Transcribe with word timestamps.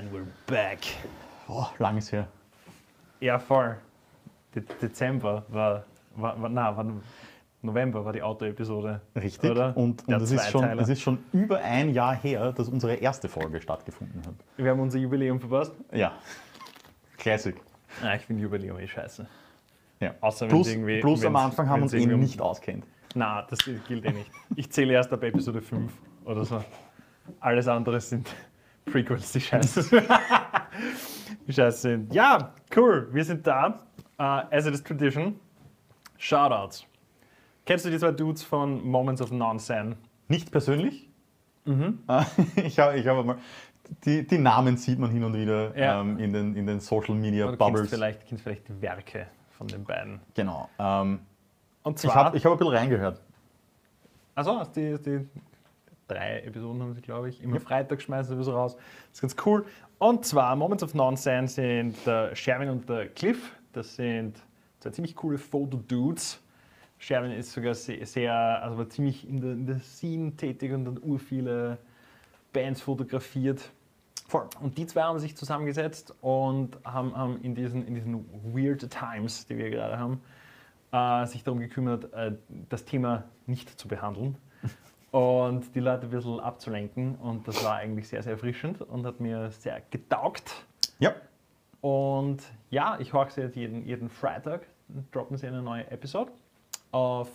And 0.00 0.10
we're 0.10 0.24
back. 0.46 0.78
Oh, 1.46 1.66
lang 1.78 1.98
ist 1.98 2.10
her. 2.10 2.26
Ja, 3.20 3.38
voll. 3.38 3.76
De 4.54 4.62
Dezember 4.80 5.44
war, 5.48 5.84
war, 6.16 6.40
war, 6.40 6.48
na, 6.48 6.74
war 6.74 6.86
November 7.60 8.02
war 8.02 8.14
die 8.14 8.22
Auto-Episode. 8.22 9.02
Richtig. 9.14 9.50
Oder? 9.50 9.76
Und, 9.76 10.08
und 10.08 10.14
es, 10.14 10.30
ist 10.30 10.50
schon, 10.50 10.64
es 10.78 10.88
ist 10.88 11.02
schon 11.02 11.18
über 11.34 11.58
ein 11.58 11.90
Jahr 11.90 12.14
her, 12.14 12.50
dass 12.52 12.70
unsere 12.70 12.94
erste 12.94 13.28
Folge 13.28 13.60
stattgefunden 13.60 14.22
hat. 14.26 14.36
Wir 14.56 14.70
haben 14.70 14.80
unser 14.80 14.98
Jubiläum 14.98 15.38
verpasst. 15.38 15.74
Ja. 15.92 16.12
Classic. 17.18 17.60
Ah, 18.02 18.14
ich 18.14 18.22
finde 18.22 18.42
Jubiläum 18.42 18.78
eh 18.78 18.88
scheiße. 18.88 19.26
Ja. 20.00 20.14
Außer 20.22 20.46
plus 20.46 20.68
irgendwie- 20.68 21.00
plus 21.00 21.22
am 21.26 21.36
Anfang 21.36 21.68
haben 21.68 21.80
wir 21.80 21.82
uns 21.82 21.92
eh 21.92 22.06
nicht 22.06 22.40
auskennt. 22.40 22.86
Na, 23.14 23.42
das 23.42 23.58
gilt 23.86 24.06
eh 24.06 24.12
nicht. 24.12 24.30
Ich 24.56 24.72
zähle 24.72 24.94
erst 24.94 25.12
ab 25.12 25.22
Episode 25.24 25.60
5 25.60 25.92
oder 26.24 26.46
so. 26.46 26.64
Alles 27.38 27.68
andere 27.68 28.00
sind 28.00 28.34
Prequels, 28.86 29.32
die 29.32 29.40
scheiße 29.40 29.82
sind. 31.70 32.12
Ja, 32.14 32.52
cool, 32.76 33.08
wir 33.12 33.24
sind 33.24 33.46
da. 33.46 33.80
Uh, 34.18 34.42
as 34.50 34.66
it 34.66 34.74
is 34.74 34.82
tradition, 34.82 35.38
Shoutouts. 36.18 36.84
Kennst 37.64 37.84
du 37.86 37.90
die 37.90 37.98
zwei 37.98 38.10
Dudes 38.12 38.42
von 38.42 38.84
Moments 38.86 39.22
of 39.22 39.30
Non-Sen? 39.32 39.96
Nicht 40.28 40.50
persönlich. 40.50 41.08
Mhm. 41.64 42.00
Ich 42.56 42.78
habe 42.78 42.96
ich 42.98 43.06
hab 43.06 43.24
mal. 43.24 43.38
Die, 44.04 44.24
die 44.26 44.38
Namen 44.38 44.76
sieht 44.76 44.98
man 44.98 45.10
hin 45.10 45.24
und 45.24 45.34
wieder 45.34 45.76
Ja. 45.76 46.00
ähm, 46.00 46.18
in, 46.18 46.32
den, 46.32 46.54
in 46.54 46.66
den 46.66 46.78
Social 46.80 47.14
Media 47.14 47.46
Du 47.46 47.56
kennst 47.56 47.58
Bubbles. 47.58 47.90
vielleicht, 47.90 48.26
kennst 48.26 48.44
vielleicht 48.44 48.68
die 48.68 48.80
Werke 48.82 49.26
von 49.50 49.66
den 49.66 49.82
beiden. 49.84 50.20
Genau. 50.34 50.68
Ähm, 50.78 51.18
Und 51.82 51.96
ich 51.96 52.02
zwar, 52.02 52.14
habe 52.26 52.36
ich 52.36 52.44
hab 52.44 52.52
ein 52.52 52.58
bisschen 52.58 52.72
reingehört. 52.74 53.20
also 54.36 54.58
hast 54.60 54.76
die, 54.76 54.96
die 55.02 55.26
drei 56.10 56.40
Episoden 56.40 56.82
haben 56.82 56.94
sie, 56.94 57.00
glaube 57.00 57.28
ich, 57.28 57.42
immer 57.42 57.60
Freitag 57.60 58.02
schmeißen 58.02 58.36
sie 58.36 58.44
so 58.44 58.52
raus. 58.52 58.76
Das 58.76 59.14
ist 59.14 59.20
ganz 59.20 59.36
cool. 59.46 59.64
Und 59.98 60.24
zwar 60.24 60.56
Moments 60.56 60.82
of 60.82 60.94
Nonsense 60.94 61.54
sind 61.54 61.94
der 62.06 62.34
Sherwin 62.34 62.70
und 62.70 62.88
der 62.88 63.08
Cliff. 63.08 63.54
Das 63.72 63.94
sind 63.96 64.40
zwei 64.80 64.90
ziemlich 64.90 65.14
coole 65.14 65.38
Fotodudes. 65.38 66.42
Sherwin 66.98 67.32
ist 67.32 67.52
sogar 67.52 67.74
sehr, 67.74 68.04
sehr 68.06 68.34
also 68.34 68.78
war 68.78 68.88
ziemlich 68.88 69.28
in 69.28 69.40
der, 69.40 69.52
in 69.52 69.66
der 69.66 69.78
Scene 69.80 70.36
tätig 70.36 70.72
und 70.72 70.86
hat 70.86 71.02
ur 71.02 71.18
viele 71.18 71.78
Bands 72.52 72.80
fotografiert. 72.80 73.70
Voll. 74.26 74.48
Und 74.60 74.78
die 74.78 74.86
zwei 74.86 75.02
haben 75.02 75.18
sich 75.18 75.36
zusammengesetzt 75.36 76.14
und 76.20 76.78
haben, 76.84 77.16
haben 77.16 77.40
in, 77.42 77.54
diesen, 77.54 77.86
in 77.86 77.94
diesen 77.94 78.24
Weird 78.54 78.88
Times, 78.90 79.46
die 79.46 79.56
wir 79.56 79.70
gerade 79.70 79.98
haben, 79.98 80.20
äh, 80.92 81.26
sich 81.26 81.42
darum 81.42 81.60
gekümmert, 81.60 82.12
äh, 82.12 82.32
das 82.68 82.84
Thema 82.84 83.24
nicht 83.46 83.78
zu 83.78 83.88
behandeln 83.88 84.36
und 85.10 85.74
die 85.74 85.80
Leute 85.80 86.06
ein 86.06 86.10
bisschen 86.10 86.40
abzulenken. 86.40 87.16
Und 87.16 87.46
das 87.48 87.62
war 87.64 87.76
eigentlich 87.76 88.08
sehr, 88.08 88.22
sehr 88.22 88.32
erfrischend 88.32 88.80
und 88.82 89.04
hat 89.06 89.20
mir 89.20 89.50
sehr 89.50 89.82
getaugt. 89.90 90.64
Ja. 90.98 91.14
Und 91.80 92.38
ja, 92.70 92.98
ich 93.00 93.12
horche 93.12 93.32
sie 93.32 93.40
jetzt 93.42 93.56
jeden, 93.56 93.84
jeden 93.86 94.08
Freitag, 94.08 94.66
droppen 95.12 95.36
sie 95.36 95.46
eine 95.46 95.62
neue 95.62 95.90
Episode 95.90 96.30
auf 96.92 97.28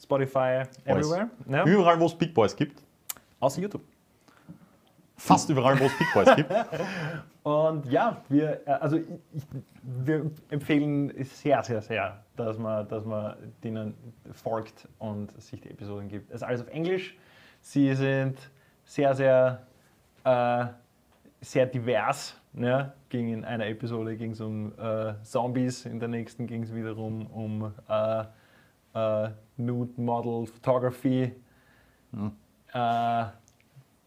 Spotify, 0.00 0.62
everywhere. 0.84 1.30
Ja, 1.48 1.64
Überall, 1.64 1.98
wo 2.00 2.06
es 2.06 2.14
Big 2.14 2.34
Boys 2.34 2.54
gibt. 2.54 2.82
außer 3.40 3.60
YouTube. 3.60 3.82
Fast 5.26 5.50
überall, 5.50 5.78
wo 5.80 5.84
es 5.84 5.98
Big 5.98 6.06
Boys 6.14 6.36
gibt. 6.36 6.52
Und 7.42 7.86
ja, 7.86 8.22
wir, 8.28 8.66
äh, 8.66 8.70
also 8.70 8.96
ich, 8.96 9.44
wir 9.82 10.30
empfehlen 10.50 11.12
sehr, 11.24 11.62
sehr, 11.62 11.82
sehr, 11.82 12.24
dass 12.36 12.58
man, 12.58 12.88
dass 12.88 13.04
man 13.04 13.36
denen 13.62 13.94
folgt 14.32 14.88
und 14.98 15.30
sich 15.40 15.60
die 15.60 15.70
Episoden 15.70 16.08
gibt. 16.08 16.30
Es 16.30 16.36
ist 16.36 16.42
alles 16.42 16.60
auf 16.62 16.68
Englisch. 16.68 17.16
Sie 17.60 17.94
sind 17.94 18.38
sehr, 18.84 19.14
sehr, 19.14 19.62
äh, 20.24 20.66
sehr 21.40 21.66
divers. 21.66 22.36
Ne? 22.52 22.92
Ging 23.08 23.32
in 23.32 23.44
einer 23.44 23.66
Episode 23.66 24.16
ging 24.16 24.32
es 24.32 24.40
um 24.40 24.72
äh, 24.78 25.14
Zombies, 25.22 25.86
in 25.86 26.00
der 26.00 26.08
nächsten 26.08 26.46
ging 26.46 26.62
es 26.62 26.74
wiederum 26.74 27.26
um 27.26 27.72
äh, 27.88 28.24
äh, 28.94 29.30
Nude 29.56 30.00
Model 30.00 30.46
Photography. 30.46 31.32
Äh, 32.72 33.24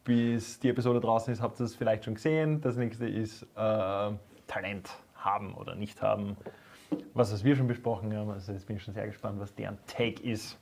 bis 0.09 0.59
die 0.59 0.69
Episode 0.69 0.99
draußen 0.99 1.31
ist, 1.31 1.39
habt 1.39 1.59
ihr 1.59 1.65
es 1.65 1.75
vielleicht 1.75 2.03
schon 2.03 2.15
gesehen. 2.15 2.61
Das 2.61 2.77
nächste 2.77 3.07
ist 3.07 3.43
äh, 3.55 4.11
Talent 4.47 4.89
haben 5.13 5.53
oder 5.53 5.75
nicht 5.75 6.01
haben. 6.01 6.35
Was, 7.13 7.31
was 7.31 7.43
wir 7.43 7.55
schon 7.55 7.67
besprochen 7.67 8.15
haben. 8.17 8.31
Also 8.31 8.51
jetzt 8.51 8.65
bin 8.65 8.77
ich 8.77 8.83
schon 8.83 8.95
sehr 8.95 9.05
gespannt, 9.05 9.39
was 9.39 9.53
deren 9.53 9.77
Take 9.85 10.23
ist. 10.23 10.57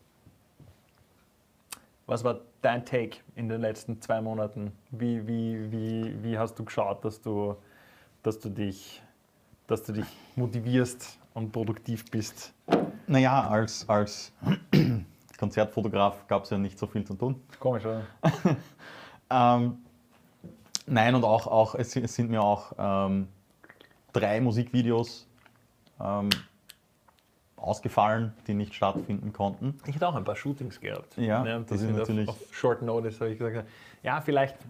Was 2.08 2.25
war 2.25 2.41
dein 2.62 2.84
Take 2.84 3.19
in 3.35 3.47
den 3.47 3.62
letzten 3.62 4.02
zwei 4.02 4.19
Monaten? 4.19 4.74
Wie, 4.91 5.25
wie, 5.25 5.72
wie, 5.72 6.24
wie 6.24 6.38
hast 6.38 6.59
du 6.59 6.66
geschaut, 6.66 7.06
dass 7.06 7.22
du, 7.22 7.56
dass, 8.24 8.41
du 8.41 8.50
dich, 8.50 9.02
dass 9.68 9.81
du 9.84 9.94
dich 9.94 10.08
motivierst 10.35 11.19
und 11.34 11.53
produktiv 11.53 12.12
bist? 12.12 12.53
Naja, 13.08 13.47
als, 13.47 13.88
als 13.88 14.34
Konzertfotograf 15.40 16.28
gab 16.28 16.44
es 16.44 16.50
ja 16.50 16.58
nicht 16.58 16.78
so 16.78 16.85
viel 16.85 17.06
zu 17.06 17.14
tun. 17.14 17.41
Komisch, 17.62 17.85
oder? 17.85 18.02
Ähm, 19.30 19.78
nein, 20.86 21.16
und 21.16 21.24
auch, 21.24 21.48
auch 21.48 21.76
es, 21.76 21.92
sind- 21.92 22.04
es 22.06 22.16
sind 22.16 22.30
mir 22.30 22.42
auch 22.42 22.72
ähm, 22.78 23.28
drei 24.14 24.40
Musikvideos 24.42 25.28
ähm, 26.00 26.30
ausgefallen, 27.58 28.34
die 28.48 28.54
nicht 28.54 28.74
stattfinden 28.74 29.34
konnten. 29.34 29.80
Ich 29.88 29.96
hatte 29.96 30.08
auch 30.08 30.16
ein 30.16 30.24
paar 30.24 30.36
Shootings 30.36 30.80
gehabt. 30.80 31.18
Ja, 31.18 31.44
die 31.44 31.50
das 31.66 31.72
ist 31.72 31.80
sind 31.82 31.98
natürlich- 31.98 32.30
Auf, 32.30 32.36
auf 32.42 32.56
Short 32.56 32.82
Notice 32.82 33.20
habe 33.20 33.32
ich 33.32 33.40
gesagt, 33.40 33.68
ja, 34.04 34.22
vielleicht. 34.22 34.56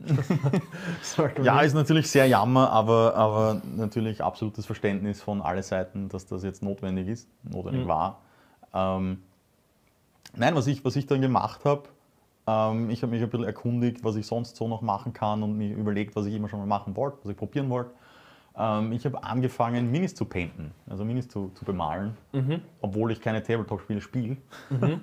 Ja, 1.42 1.60
ist 1.60 1.74
natürlich 1.74 2.10
sehr 2.10 2.26
jammer, 2.26 2.70
aber, 2.70 3.14
aber 3.14 3.60
natürlich 3.76 4.22
absolutes 4.24 4.64
Verständnis 4.66 5.20
von 5.22 5.42
alle 5.42 5.62
Seiten, 5.62 6.08
dass 6.08 6.26
das 6.26 6.42
jetzt 6.42 6.62
notwendig 6.62 7.06
ist, 7.08 7.28
notwendig 7.42 7.84
Mhm. 7.84 7.88
war. 7.88 8.20
Ähm, 8.72 9.22
nein, 10.34 10.54
was 10.54 10.66
ich, 10.66 10.84
was 10.84 10.96
ich 10.96 11.06
dann 11.06 11.20
gemacht 11.20 11.64
habe, 11.66 11.82
ähm, 12.50 12.90
ich 12.90 13.02
habe 13.02 13.12
mich 13.12 13.22
ein 13.22 13.30
bisschen 13.30 13.46
erkundigt, 13.46 14.02
was 14.02 14.16
ich 14.16 14.26
sonst 14.26 14.56
so 14.56 14.66
noch 14.68 14.82
machen 14.82 15.12
kann 15.12 15.42
und 15.42 15.56
mir 15.56 15.74
überlegt, 15.76 16.16
was 16.16 16.26
ich 16.26 16.34
immer 16.34 16.48
schon 16.48 16.58
mal 16.58 16.66
machen 16.66 16.96
wollte, 16.96 17.18
was 17.22 17.30
ich 17.30 17.36
probieren 17.36 17.70
wollte. 17.70 17.90
Ähm, 18.56 18.92
ich 18.92 19.04
habe 19.04 19.22
angefangen, 19.22 19.90
Minis 19.90 20.14
zu 20.14 20.24
painten, 20.24 20.72
also 20.88 21.04
Minis 21.04 21.28
zu, 21.28 21.50
zu 21.54 21.64
bemalen, 21.64 22.16
Mhm. 22.32 22.62
obwohl 22.80 23.12
ich 23.12 23.20
keine 23.20 23.42
Tabletop-Spiele 23.42 24.00
spiele. 24.00 24.36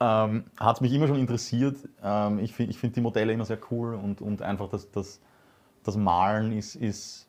ähm, 0.00 0.44
Hat 0.60 0.80
mich 0.80 0.92
immer 0.92 1.06
schon 1.06 1.18
interessiert. 1.18 1.76
Ähm, 2.02 2.38
ich 2.40 2.52
finde 2.52 2.70
ich 2.72 2.78
find 2.78 2.94
die 2.96 3.00
Modelle 3.00 3.32
immer 3.32 3.44
sehr 3.44 3.58
cool 3.70 3.94
und, 3.94 4.20
und 4.20 4.42
einfach 4.42 4.68
das, 4.68 4.90
das, 4.90 5.20
das 5.84 5.96
Malen 5.96 6.52
ist, 6.52 6.74
ist 6.74 7.26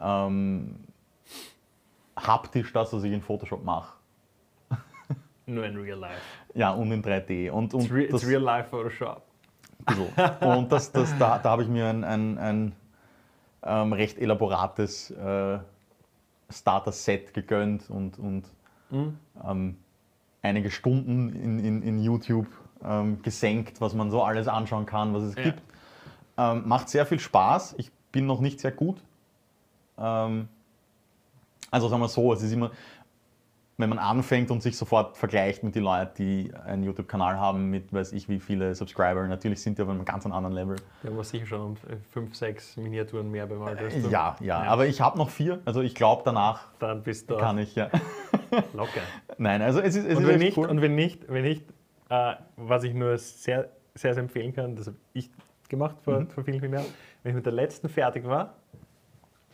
ähm, 0.00 0.76
haptisch 2.16 2.72
das, 2.72 2.92
was 2.92 3.04
ich 3.04 3.12
in 3.12 3.20
Photoshop 3.20 3.62
mache. 3.64 3.94
Nur 5.46 5.64
in 5.64 5.76
Real 5.78 5.98
Life. 5.98 6.20
Ja, 6.54 6.70
und 6.70 6.90
in 6.92 7.02
3D. 7.02 7.50
Und, 7.50 7.74
und 7.74 7.82
It's, 7.84 7.92
re 7.92 8.06
das, 8.08 8.22
it's 8.22 8.30
Real 8.30 8.42
Life 8.42 8.68
Photoshop. 8.70 9.22
Und 10.40 10.70
das, 10.72 10.92
das, 10.92 11.16
da, 11.18 11.38
da 11.38 11.50
habe 11.50 11.62
ich 11.62 11.68
mir 11.68 11.86
ein, 11.86 12.04
ein, 12.04 12.38
ein 12.38 12.72
ähm, 13.62 13.92
recht 13.92 14.18
elaborates 14.18 15.10
äh, 15.10 15.58
Starter-Set 16.50 17.34
gegönnt 17.34 17.88
und, 17.90 18.18
und 18.18 18.44
Mhm. 18.90 19.18
ähm, 19.46 19.76
einige 20.40 20.70
Stunden 20.70 21.28
in, 21.28 21.58
in, 21.58 21.82
in 21.82 22.02
YouTube 22.02 22.46
ähm, 22.82 23.20
gesenkt, 23.22 23.80
was 23.82 23.92
man 23.92 24.10
so 24.10 24.22
alles 24.22 24.48
anschauen 24.48 24.86
kann, 24.86 25.12
was 25.12 25.24
es 25.24 25.34
Ja. 25.36 25.42
gibt. 25.42 25.62
Ähm, 26.38 26.66
macht 26.66 26.88
sehr 26.88 27.04
viel 27.04 27.18
Spaß. 27.20 27.74
Ich 27.76 27.90
bin 28.12 28.24
noch 28.26 28.40
nicht 28.40 28.60
sehr 28.60 28.72
gut. 28.72 29.02
Ähm, 29.98 30.48
also 31.70 31.88
sagen 31.88 32.00
wir 32.00 32.08
so, 32.08 32.32
es 32.32 32.42
ist 32.42 32.52
immer, 32.52 32.70
wenn 33.80 33.88
man 33.90 33.98
anfängt 34.00 34.50
und 34.50 34.60
sich 34.60 34.76
sofort 34.76 35.16
vergleicht 35.16 35.62
mit 35.62 35.76
den 35.76 35.84
Leuten, 35.84 36.10
die 36.18 36.52
einen 36.66 36.82
YouTube-Kanal 36.82 37.38
haben 37.38 37.70
mit 37.70 37.92
weiß 37.92 38.12
ich 38.12 38.28
wie 38.28 38.40
viele 38.40 38.74
Subscriber, 38.74 39.26
natürlich 39.28 39.62
sind 39.62 39.78
die 39.78 39.82
auf 39.82 39.88
einem 39.88 40.04
ganz 40.04 40.26
anderen 40.26 40.52
Level. 40.52 40.76
Wir 41.02 41.12
haben 41.12 41.22
sicher 41.22 41.46
schon 41.46 41.60
um 41.60 41.76
5, 42.12 42.34
6 42.34 42.76
Miniaturen 42.78 43.30
mehr 43.30 43.46
bemalt 43.46 43.78
als 43.78 43.94
du. 43.94 44.08
Ja, 44.10 44.36
ja, 44.40 44.64
Ja. 44.64 44.70
aber 44.70 44.86
ich 44.86 45.00
habe 45.00 45.16
noch 45.16 45.30
vier, 45.30 45.60
also 45.64 45.80
ich 45.80 45.94
glaube 45.94 46.22
danach 46.24 46.64
Dann 46.80 47.02
bist 47.04 47.30
du 47.30 47.36
kann 47.36 47.56
ich 47.58 47.76
ja. 47.76 47.88
locker. 48.74 49.00
Nein, 49.38 49.62
also 49.62 49.78
es 49.80 49.94
ist, 49.94 50.06
es 50.06 50.16
Und 50.16 50.24
ist 50.24 50.28
wenn 50.28 50.38
nicht, 50.40 50.56
cool. 50.58 50.66
und 50.66 50.82
wenn 50.82 50.96
nicht, 50.96 51.30
wenn 51.30 51.44
nicht 51.44 51.64
äh, 52.10 52.34
was 52.56 52.82
ich 52.82 52.94
nur 52.94 53.16
sehr, 53.16 53.68
sehr, 53.94 54.14
sehr 54.14 54.22
empfehlen 54.24 54.52
kann, 54.52 54.74
das 54.74 54.88
habe 54.88 54.96
ich 55.12 55.30
gemacht 55.68 55.96
vor, 56.02 56.18
Mhm. 56.20 56.30
vor 56.30 56.42
vielen, 56.42 56.58
vielen 56.58 56.72
Jahren, 56.72 56.86
wenn 57.22 57.30
ich 57.30 57.36
mit 57.36 57.46
der 57.46 57.52
letzten 57.52 57.88
fertig 57.88 58.26
war, 58.26 58.54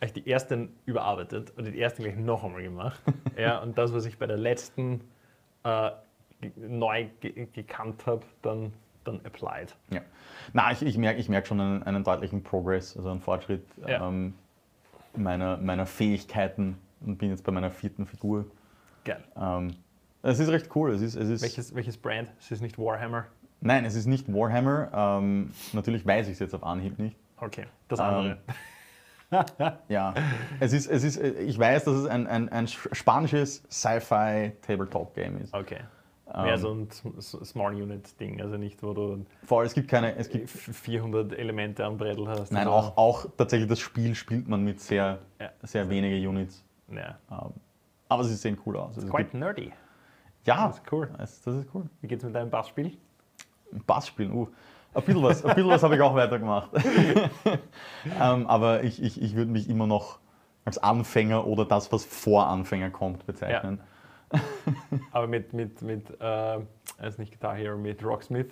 habe 0.04 0.18
ich 0.18 0.24
die 0.24 0.30
ersten 0.30 0.68
überarbeitet 0.86 1.52
und 1.56 1.64
die 1.64 1.80
ersten 1.80 2.02
gleich 2.02 2.16
noch 2.16 2.44
einmal 2.44 2.62
gemacht. 2.62 3.00
ja, 3.38 3.58
und 3.60 3.78
das, 3.78 3.92
was 3.94 4.04
ich 4.04 4.18
bei 4.18 4.26
der 4.26 4.36
letzten 4.36 5.00
äh, 5.64 5.90
neu 6.56 7.06
ge 7.20 7.46
gekannt 7.52 8.04
habe, 8.06 8.22
dann, 8.42 8.72
dann 9.04 9.20
applied. 9.24 9.74
Ja. 9.90 10.00
Na, 10.52 10.70
ich, 10.72 10.82
ich 10.82 10.98
merke 10.98 11.18
ich 11.20 11.28
merk 11.28 11.46
schon 11.46 11.60
einen, 11.60 11.82
einen 11.84 12.04
deutlichen 12.04 12.42
Progress, 12.42 12.96
also 12.96 13.10
einen 13.10 13.20
Fortschritt 13.20 13.64
Ja. 13.86 14.06
ähm, 14.08 14.34
meiner, 15.16 15.56
meiner 15.56 15.86
Fähigkeiten 15.86 16.76
und 17.00 17.16
bin 17.16 17.30
jetzt 17.30 17.44
bei 17.44 17.52
meiner 17.52 17.70
vierten 17.70 18.04
Figur. 18.06 18.44
Geil. 19.04 19.22
Ähm, 19.40 19.74
es 20.22 20.38
ist 20.38 20.48
recht 20.50 20.68
cool. 20.74 20.92
Es 20.92 21.00
ist, 21.00 21.14
es 21.16 21.28
ist, 21.28 21.42
Welches, 21.42 21.74
welches 21.74 21.96
Brand? 21.96 22.30
Es 22.38 22.50
ist 22.50 22.60
nicht 22.60 22.78
Warhammer. 22.78 23.26
Nein, 23.60 23.84
es 23.86 23.94
ist 23.94 24.06
nicht 24.06 24.30
Warhammer. 24.32 24.90
Ähm, 24.92 25.52
natürlich 25.72 26.04
weiß 26.04 26.26
ich 26.26 26.34
es 26.34 26.38
jetzt 26.40 26.54
auf 26.54 26.64
Anhieb 26.64 26.98
nicht. 26.98 27.16
Okay, 27.38 27.66
das 27.88 28.00
Ähm, 28.00 28.04
andere. 28.06 28.38
Ja, 29.88 30.14
es 30.60 30.72
ist, 30.72 30.86
es 30.88 31.02
ist, 31.04 31.20
ich 31.20 31.58
weiß, 31.58 31.84
dass 31.84 31.94
es 31.96 32.06
ein, 32.06 32.26
ein, 32.26 32.48
ein 32.50 32.66
spanisches 32.68 33.62
Sci-Fi-Tabletop-Game 33.70 35.38
ist. 35.40 35.54
Okay. 35.54 35.80
Mehr 36.34 36.54
Ähm, 36.54 36.58
so 36.58 36.72
ein 36.72 36.88
S- 36.88 37.34
S- 37.34 37.48
Small 37.50 37.74
Unit 37.74 38.18
Ding, 38.18 38.40
also 38.40 38.56
nicht, 38.56 38.82
wo 38.82 38.92
du 38.94 39.24
Vor 39.44 39.58
allem, 39.60 39.66
es 39.66 39.74
gibt 39.74 39.88
keine, 39.88 40.16
es 40.16 40.28
gibt, 40.28 40.44
f- 40.44 40.74
400 40.76 41.32
Elemente 41.34 41.84
am 41.84 41.96
Brettel 41.98 42.26
hast. 42.28 42.50
nein, 42.50 42.66
auch, 42.66 42.96
auch 42.96 43.26
tatsächlich 43.36 43.68
das 43.68 43.78
Spiel 43.80 44.14
spielt 44.14 44.48
man 44.48 44.64
mit 44.64 44.80
sehr, 44.80 45.18
Ja. 45.40 45.50
sehr 45.62 45.88
wenige 45.90 46.26
Units. 46.28 46.64
Ja. 46.90 47.18
Ähm, 47.30 47.50
aber 48.08 48.24
sie 48.24 48.34
sehen 48.34 48.58
cool 48.66 48.76
aus. 48.76 48.96
Also 48.96 49.08
Quite 49.08 49.24
gibt, 49.24 49.34
nerdy. 49.34 49.72
ja, 50.44 50.68
Das 50.68 50.76
ist 50.78 50.92
cool. 50.92 51.10
das, 51.18 51.42
das 51.42 51.54
ist 51.56 51.68
cool. 51.74 51.84
Wie 52.00 52.06
geht's 52.08 52.24
mit 52.24 52.34
deinem 52.34 52.50
Bassspiel? 52.50 52.96
Bass 53.86 54.06
spielen, 54.08 54.32
uh. 54.32 54.48
Ein 54.94 55.02
bisschen 55.02 55.22
was, 55.22 55.44
ein 55.44 55.54
bisschen 55.54 55.70
was 55.70 55.82
habe 55.82 55.96
ich 55.96 56.00
auch 56.00 56.14
weitergemacht. 56.14 56.70
ähm, 58.20 58.46
aber 58.46 58.84
ich, 58.84 59.02
ich, 59.02 59.20
ich 59.20 59.34
würde 59.34 59.50
mich 59.50 59.68
immer 59.68 59.86
noch 59.86 60.18
als 60.64 60.78
Anfänger 60.78 61.46
oder 61.46 61.64
das, 61.64 61.92
was 61.92 62.04
vor 62.04 62.46
Anfänger 62.46 62.90
kommt, 62.90 63.26
bezeichnen. 63.26 63.80
Aber 65.12 65.26
mit, 65.26 65.52
mit, 65.52 65.82
mit 65.82 66.10
äh, 66.20 66.24
also 66.98 67.20
nicht 67.20 67.32
Guitar 67.32 67.54
Hero, 67.54 67.76
mit 67.76 68.02
Rocksmith 68.04 68.50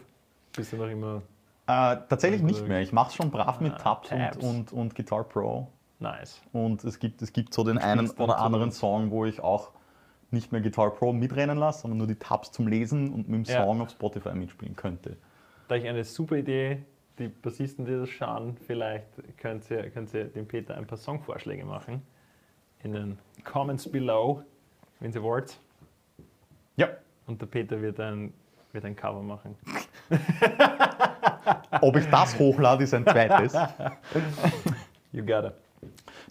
bist 0.54 0.72
du 0.72 0.76
noch 0.76 0.88
immer 0.88 1.22
Äh, 1.66 1.96
tatsächlich 2.08 2.42
nicht 2.42 2.68
mehr. 2.68 2.80
Ich 2.82 2.92
mache 2.92 3.08
es 3.08 3.14
schon 3.14 3.30
brav 3.30 3.60
mit 3.60 3.72
Ah, 3.74 3.78
Tabs, 3.78 4.08
Tabs. 4.10 4.36
Und, 4.36 4.44
und, 4.44 4.72
und 4.72 4.94
Guitar 4.94 5.24
Pro. 5.24 5.68
nice. 5.98 6.40
Und 6.52 6.84
es 6.84 6.98
gibt, 6.98 7.22
es 7.22 7.32
gibt 7.32 7.54
so 7.54 7.64
den 7.64 7.78
einen 7.78 8.10
oder 8.10 8.38
anderen 8.38 8.70
Song, 8.70 9.10
wo 9.10 9.24
ich 9.24 9.40
auch 9.42 9.70
nicht 10.30 10.52
mehr 10.52 10.60
Guitar 10.60 10.90
Pro 10.90 11.12
mitrennen 11.12 11.58
lasse, 11.58 11.80
sondern 11.82 11.98
nur 11.98 12.06
die 12.06 12.14
Tabs 12.16 12.52
zum 12.52 12.68
Lesen 12.68 13.12
und 13.12 13.28
mit 13.28 13.46
dem 13.46 13.52
Ja. 13.52 13.64
Song 13.64 13.80
auf 13.80 13.90
Spotify 13.90 14.34
mitspielen 14.34 14.76
könnte. 14.76 15.16
Da 15.72 15.76
ich 15.76 15.88
eine 15.88 16.04
super 16.04 16.36
Idee, 16.36 16.82
die 17.18 17.28
Bassisten, 17.28 17.86
die 17.86 17.92
das 17.92 18.10
schauen, 18.10 18.58
vielleicht 18.66 19.06
könnt 19.38 19.70
ihr, 19.70 19.88
könnt 19.88 20.12
ihr 20.12 20.24
dem 20.24 20.46
Peter 20.46 20.76
ein 20.76 20.86
paar 20.86 20.98
Songvorschläge 20.98 21.64
machen. 21.64 22.02
In 22.82 22.92
den 22.92 23.18
Comments 23.42 23.90
below, 23.90 24.42
wenn 25.00 25.12
ihr 25.12 25.22
wollt. 25.22 25.58
Ja. 26.76 26.88
Und 27.26 27.40
der 27.40 27.46
Peter 27.46 27.80
wird 27.80 27.98
ein, 28.00 28.34
wird 28.72 28.84
ein 28.84 28.94
Cover 28.94 29.22
machen. 29.22 29.56
Ob 31.80 31.96
ich 31.96 32.04
das 32.10 32.38
hochlade, 32.38 32.84
ist 32.84 32.92
ein 32.92 33.06
zweites. 33.06 33.54
You 35.12 35.24
got 35.24 35.46
it. 35.46 35.54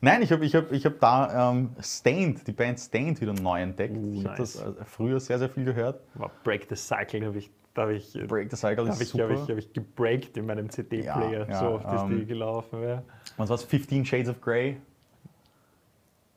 Nein, 0.02 0.22
ich 0.22 0.32
habe 0.32 0.46
ich 0.46 0.54
hab, 0.54 0.72
ich 0.72 0.86
hab 0.86 1.00
da 1.00 1.50
ähm, 1.50 1.72
Stained, 1.82 2.46
die 2.48 2.52
Band 2.52 2.80
Stained 2.80 3.20
wieder 3.20 3.34
neu 3.34 3.60
entdeckt. 3.60 3.98
Uh, 3.98 4.14
ich 4.14 4.24
habe 4.24 4.38
nice. 4.38 4.54
das 4.54 4.62
äh, 4.62 4.86
früher 4.86 5.20
sehr, 5.20 5.40
sehr 5.40 5.50
viel 5.50 5.66
gehört. 5.66 6.00
Wow, 6.14 6.30
Break 6.44 6.68
the 6.70 6.76
Cycle 6.76 7.26
habe 7.26 7.40
ich, 7.40 7.50
da 7.74 7.84
habe 7.84 7.94
ich, 7.94 8.14
Break 8.28 8.50
the 8.52 8.58
Cycle 8.58 8.86
da 8.86 8.92
ist 8.92 8.96
habe 8.96 9.04
ich, 9.04 9.10
super. 9.10 9.24
hab 9.24 9.32
ich, 9.32 9.50
hab 9.50 9.58
ich 9.58 9.74
gebreakt 9.74 10.38
in 10.38 10.46
meinem 10.46 10.70
CD-Player, 10.70 11.32
Ja, 11.32 11.48
ja, 11.48 11.60
so 11.60 11.66
oft 11.68 11.86
ist 11.86 12.06
die 12.08 12.22
ähm, 12.22 12.28
gelaufen. 12.28 12.84
Ja. 12.84 13.04
Was 13.38 13.50
war's? 13.50 13.64
15 13.64 14.06
Shades 14.06 14.30
of 14.30 14.42
Grey? 14.42 14.78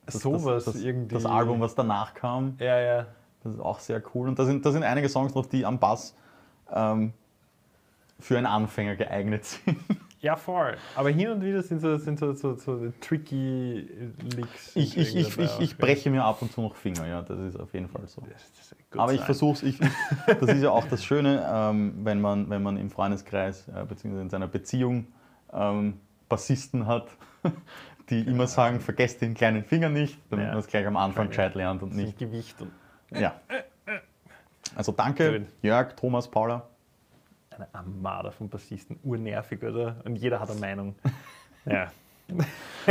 Das, 0.06 0.14
Sowas 0.20 0.64
das, 0.64 0.74
das, 0.74 0.82
irgendwie. 0.82 1.14
Das 1.14 1.26
Album, 1.26 1.60
was 1.60 1.74
danach 1.74 2.14
kam. 2.14 2.56
Ja, 2.58 2.78
ja. 2.78 3.06
Das 3.42 3.54
ist 3.54 3.60
auch 3.60 3.78
sehr 3.78 4.02
cool. 4.14 4.28
Und 4.28 4.38
da 4.38 4.44
sind, 4.44 4.64
da 4.64 4.70
sind 4.70 4.82
einige 4.82 5.08
Songs 5.08 5.34
noch, 5.34 5.46
die 5.46 5.66
am 5.66 5.78
Bass 5.78 6.16
ähm, 6.72 7.12
für 8.20 8.38
einen 8.38 8.46
Anfänger 8.46 8.96
geeignet 8.96 9.44
sind. 9.44 9.78
Ja, 10.24 10.36
voll. 10.36 10.74
Aber 10.96 11.10
hin 11.10 11.28
und 11.28 11.44
wieder 11.44 11.62
sind 11.62 11.80
so, 11.80 11.98
sind 11.98 12.18
so, 12.18 12.32
so, 12.32 12.54
so 12.56 12.92
tricky 13.02 13.86
Licks. 14.34 14.74
Ich, 14.74 14.96
ich, 14.96 15.14
ich, 15.14 15.38
ich, 15.38 15.60
ich 15.60 15.76
breche 15.76 16.08
mir 16.08 16.24
ab 16.24 16.40
und 16.40 16.50
zu 16.50 16.62
noch 16.62 16.74
Finger, 16.76 17.06
ja, 17.06 17.20
das 17.20 17.38
ist 17.40 17.60
auf 17.60 17.74
jeden 17.74 17.88
Fall 17.88 18.06
so. 18.06 18.22
Aber 18.96 19.12
ich 19.12 19.20
versuche 19.20 19.52
es, 19.52 19.62
ich, 19.62 19.78
das 20.26 20.48
ist 20.48 20.62
ja 20.62 20.70
auch 20.70 20.86
das 20.88 21.04
Schöne, 21.04 21.46
ähm, 21.46 21.92
wenn, 22.04 22.22
man, 22.22 22.48
wenn 22.48 22.62
man 22.62 22.78
im 22.78 22.88
Freundeskreis 22.88 23.68
äh, 23.68 23.84
bzw. 23.84 24.22
in 24.22 24.30
seiner 24.30 24.48
Beziehung 24.48 25.08
ähm, 25.52 26.00
Bassisten 26.30 26.86
hat, 26.86 27.06
die 28.08 28.22
immer 28.22 28.46
sagen, 28.46 28.80
vergesst 28.80 29.20
den 29.20 29.34
kleinen 29.34 29.62
Finger 29.62 29.90
nicht, 29.90 30.18
damit 30.30 30.46
Ja. 30.46 30.52
man 30.52 30.60
es 30.60 30.68
gleich 30.68 30.86
am 30.86 30.96
Anfang 30.96 31.28
gescheit 31.28 31.54
lernt 31.54 31.82
und 31.82 31.94
nicht. 31.94 32.18
Gewicht 32.18 32.62
und 32.62 32.70
Ja. 33.10 33.34
Also 34.74 34.90
danke. 34.92 35.44
Jörg, 35.60 35.94
Thomas, 35.96 36.28
Paula. 36.30 36.66
Eine 37.56 37.68
Armada 37.72 38.30
von 38.30 38.48
Bassisten. 38.48 38.98
Urnervig, 39.02 39.62
oder? 39.62 39.96
Und 40.04 40.16
jeder 40.16 40.40
hat 40.40 40.50
eine 40.50 40.60
Meinung. 40.60 40.94
ja. 41.66 41.90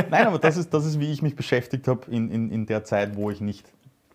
Nein, 0.09 0.27
aber 0.27 0.39
das 0.39 0.57
ist, 0.57 0.73
das 0.73 0.85
ist, 0.85 0.99
wie 0.99 1.11
ich 1.11 1.21
mich 1.21 1.35
beschäftigt 1.35 1.87
habe 1.87 2.09
in, 2.11 2.29
in, 2.29 2.51
in 2.51 2.65
der 2.65 2.83
Zeit, 2.83 3.15
wo 3.15 3.29
ich 3.31 3.41
nicht 3.41 3.67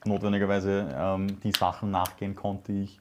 notwendigerweise 0.04 0.88
ähm, 0.96 1.40
die 1.40 1.52
Sachen 1.52 1.90
nachgehen 1.90 2.34
konnte, 2.34 2.72
die 2.72 2.82
ich 2.84 3.00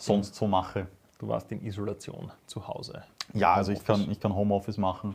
sonst 0.00 0.34
so 0.34 0.46
mache. 0.48 0.80
In, 0.80 0.86
du 1.20 1.28
warst 1.28 1.50
in 1.52 1.64
Isolation 1.64 2.30
zu 2.46 2.66
Hause. 2.66 3.02
Ja, 3.32 3.54
also 3.54 3.72
ich 3.72 3.84
kann, 3.84 3.96
Homeoffice. 3.96 4.12
ich 4.16 4.20
kann 4.20 4.34
Homeoffice 4.34 4.76
machen. 4.78 5.10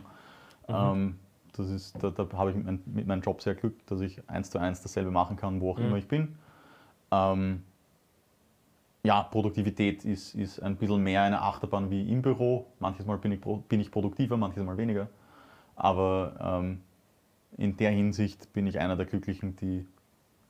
Mhm. 0.68 0.74
Ähm, 0.74 1.18
das 1.56 1.68
ist, 1.70 2.02
da, 2.02 2.10
da 2.10 2.26
habe 2.34 2.50
ich 2.50 2.56
mit, 2.56 2.66
mein, 2.66 2.82
mit 2.86 3.06
meinem 3.06 3.20
Job 3.22 3.42
sehr 3.42 3.54
Glück, 3.54 3.74
dass 3.86 4.00
ich 4.00 4.20
eins 4.28 4.50
zu 4.50 4.58
eins 4.58 4.80
dasselbe 4.80 5.10
machen 5.10 5.36
kann, 5.36 5.60
wo 5.60 5.72
auch 5.72 5.78
Mhm. 5.78 5.84
immer 5.84 5.96
ich 5.96 6.08
bin. 6.08 6.36
Ähm, 7.10 7.62
ja, 9.08 9.22
Produktivität 9.22 10.04
ist, 10.04 10.34
ist 10.34 10.60
ein 10.60 10.76
bisschen 10.76 11.02
mehr 11.02 11.22
eine 11.22 11.40
Achterbahn 11.40 11.90
wie 11.90 12.12
im 12.12 12.20
Büro. 12.20 12.66
Manches 12.78 13.06
Mal 13.06 13.16
bin 13.16 13.32
ich, 13.32 13.40
bin 13.40 13.80
ich 13.80 13.90
produktiver, 13.90 14.36
manches 14.36 14.62
Mal 14.62 14.76
weniger. 14.76 15.08
Aber 15.76 16.60
ähm, 16.62 16.82
in 17.56 17.74
der 17.78 17.90
Hinsicht 17.90 18.52
bin 18.52 18.66
ich 18.66 18.78
einer 18.78 18.96
der 18.96 19.06
Glücklichen, 19.06 19.56
die, 19.56 19.86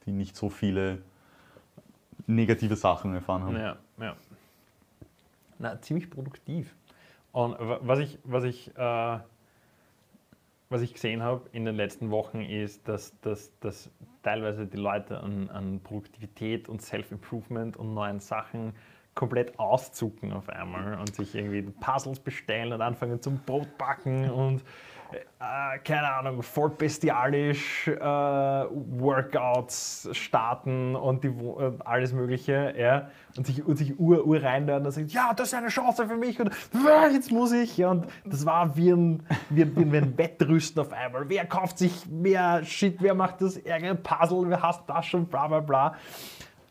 die 0.04 0.10
nicht 0.10 0.34
so 0.34 0.48
viele 0.50 1.02
negative 2.26 2.74
Sachen 2.74 3.14
erfahren 3.14 3.44
haben. 3.44 3.56
Ja, 3.56 3.76
ja. 4.00 4.16
Na, 5.60 5.80
ziemlich 5.80 6.10
produktiv. 6.10 6.74
Und 7.30 7.52
wa- 7.60 7.78
was 7.82 8.00
ich, 8.00 8.18
was 8.24 8.42
ich, 8.42 8.76
äh, 8.76 9.18
was 10.70 10.82
ich 10.82 10.92
gesehen 10.92 11.22
habe 11.22 11.48
in 11.52 11.64
den 11.64 11.76
letzten 11.76 12.10
Wochen 12.10 12.42
ist, 12.42 12.86
dass, 12.88 13.18
dass, 13.20 13.58
dass 13.60 13.90
teilweise 14.22 14.66
die 14.66 14.76
Leute 14.76 15.20
an, 15.20 15.48
an 15.48 15.80
Produktivität 15.80 16.68
und 16.68 16.82
Self-Improvement 16.82 17.76
und 17.76 17.94
neuen 17.94 18.20
Sachen 18.20 18.74
komplett 19.14 19.58
auszucken 19.58 20.32
auf 20.32 20.48
einmal 20.48 20.98
und 20.98 21.14
sich 21.14 21.34
irgendwie 21.34 21.62
Puzzles 21.62 22.20
bestellen 22.20 22.72
und 22.72 22.82
anfangen 22.82 23.20
zum 23.20 23.40
Brotbacken 23.44 24.30
und 24.30 24.62
äh, 25.12 25.78
keine 25.84 26.10
Ahnung, 26.12 26.42
voll 26.42 26.70
bestialisch 26.70 27.88
äh, 27.88 27.98
Workouts 28.00 30.08
starten 30.12 30.94
und 30.96 31.24
die, 31.24 31.38
Wo- 31.38 31.58
äh, 31.60 31.72
alles 31.84 32.12
Mögliche, 32.12 32.74
ja, 32.78 33.10
und 33.36 33.46
sich, 33.46 33.64
und 33.64 33.76
sich 33.76 33.98
ur, 33.98 34.26
ur 34.26 34.42
reinhören 34.42 34.84
und 34.84 34.92
sagen, 34.92 35.08
ja, 35.08 35.32
das 35.34 35.48
ist 35.48 35.54
eine 35.54 35.68
Chance 35.68 36.06
für 36.06 36.16
mich 36.16 36.38
und 36.40 36.50
"Ah, 36.74 37.08
jetzt 37.12 37.30
muss 37.32 37.52
ich, 37.52 37.76
ja, 37.76 37.90
und 37.90 38.06
das 38.24 38.44
war 38.44 38.76
wie 38.76 38.90
ein, 38.90 39.22
wie, 39.50 39.62
ein- 39.62 39.92
wie 39.92 39.98
ein 39.98 40.18
Wettrüsten 40.18 40.82
auf 40.82 40.92
einmal. 40.92 41.28
Wer 41.28 41.46
kauft 41.46 41.78
sich 41.78 42.06
mehr 42.06 42.62
Shit, 42.64 42.96
wer 43.00 43.14
macht 43.14 43.40
das, 43.40 43.56
irgendein 43.56 44.02
Puzzle, 44.02 44.48
wer 44.50 44.62
hasst 44.62 44.82
das 44.86 45.06
schon, 45.06 45.26
bla 45.26 45.46
bla 45.48 45.60
bla. 45.60 45.94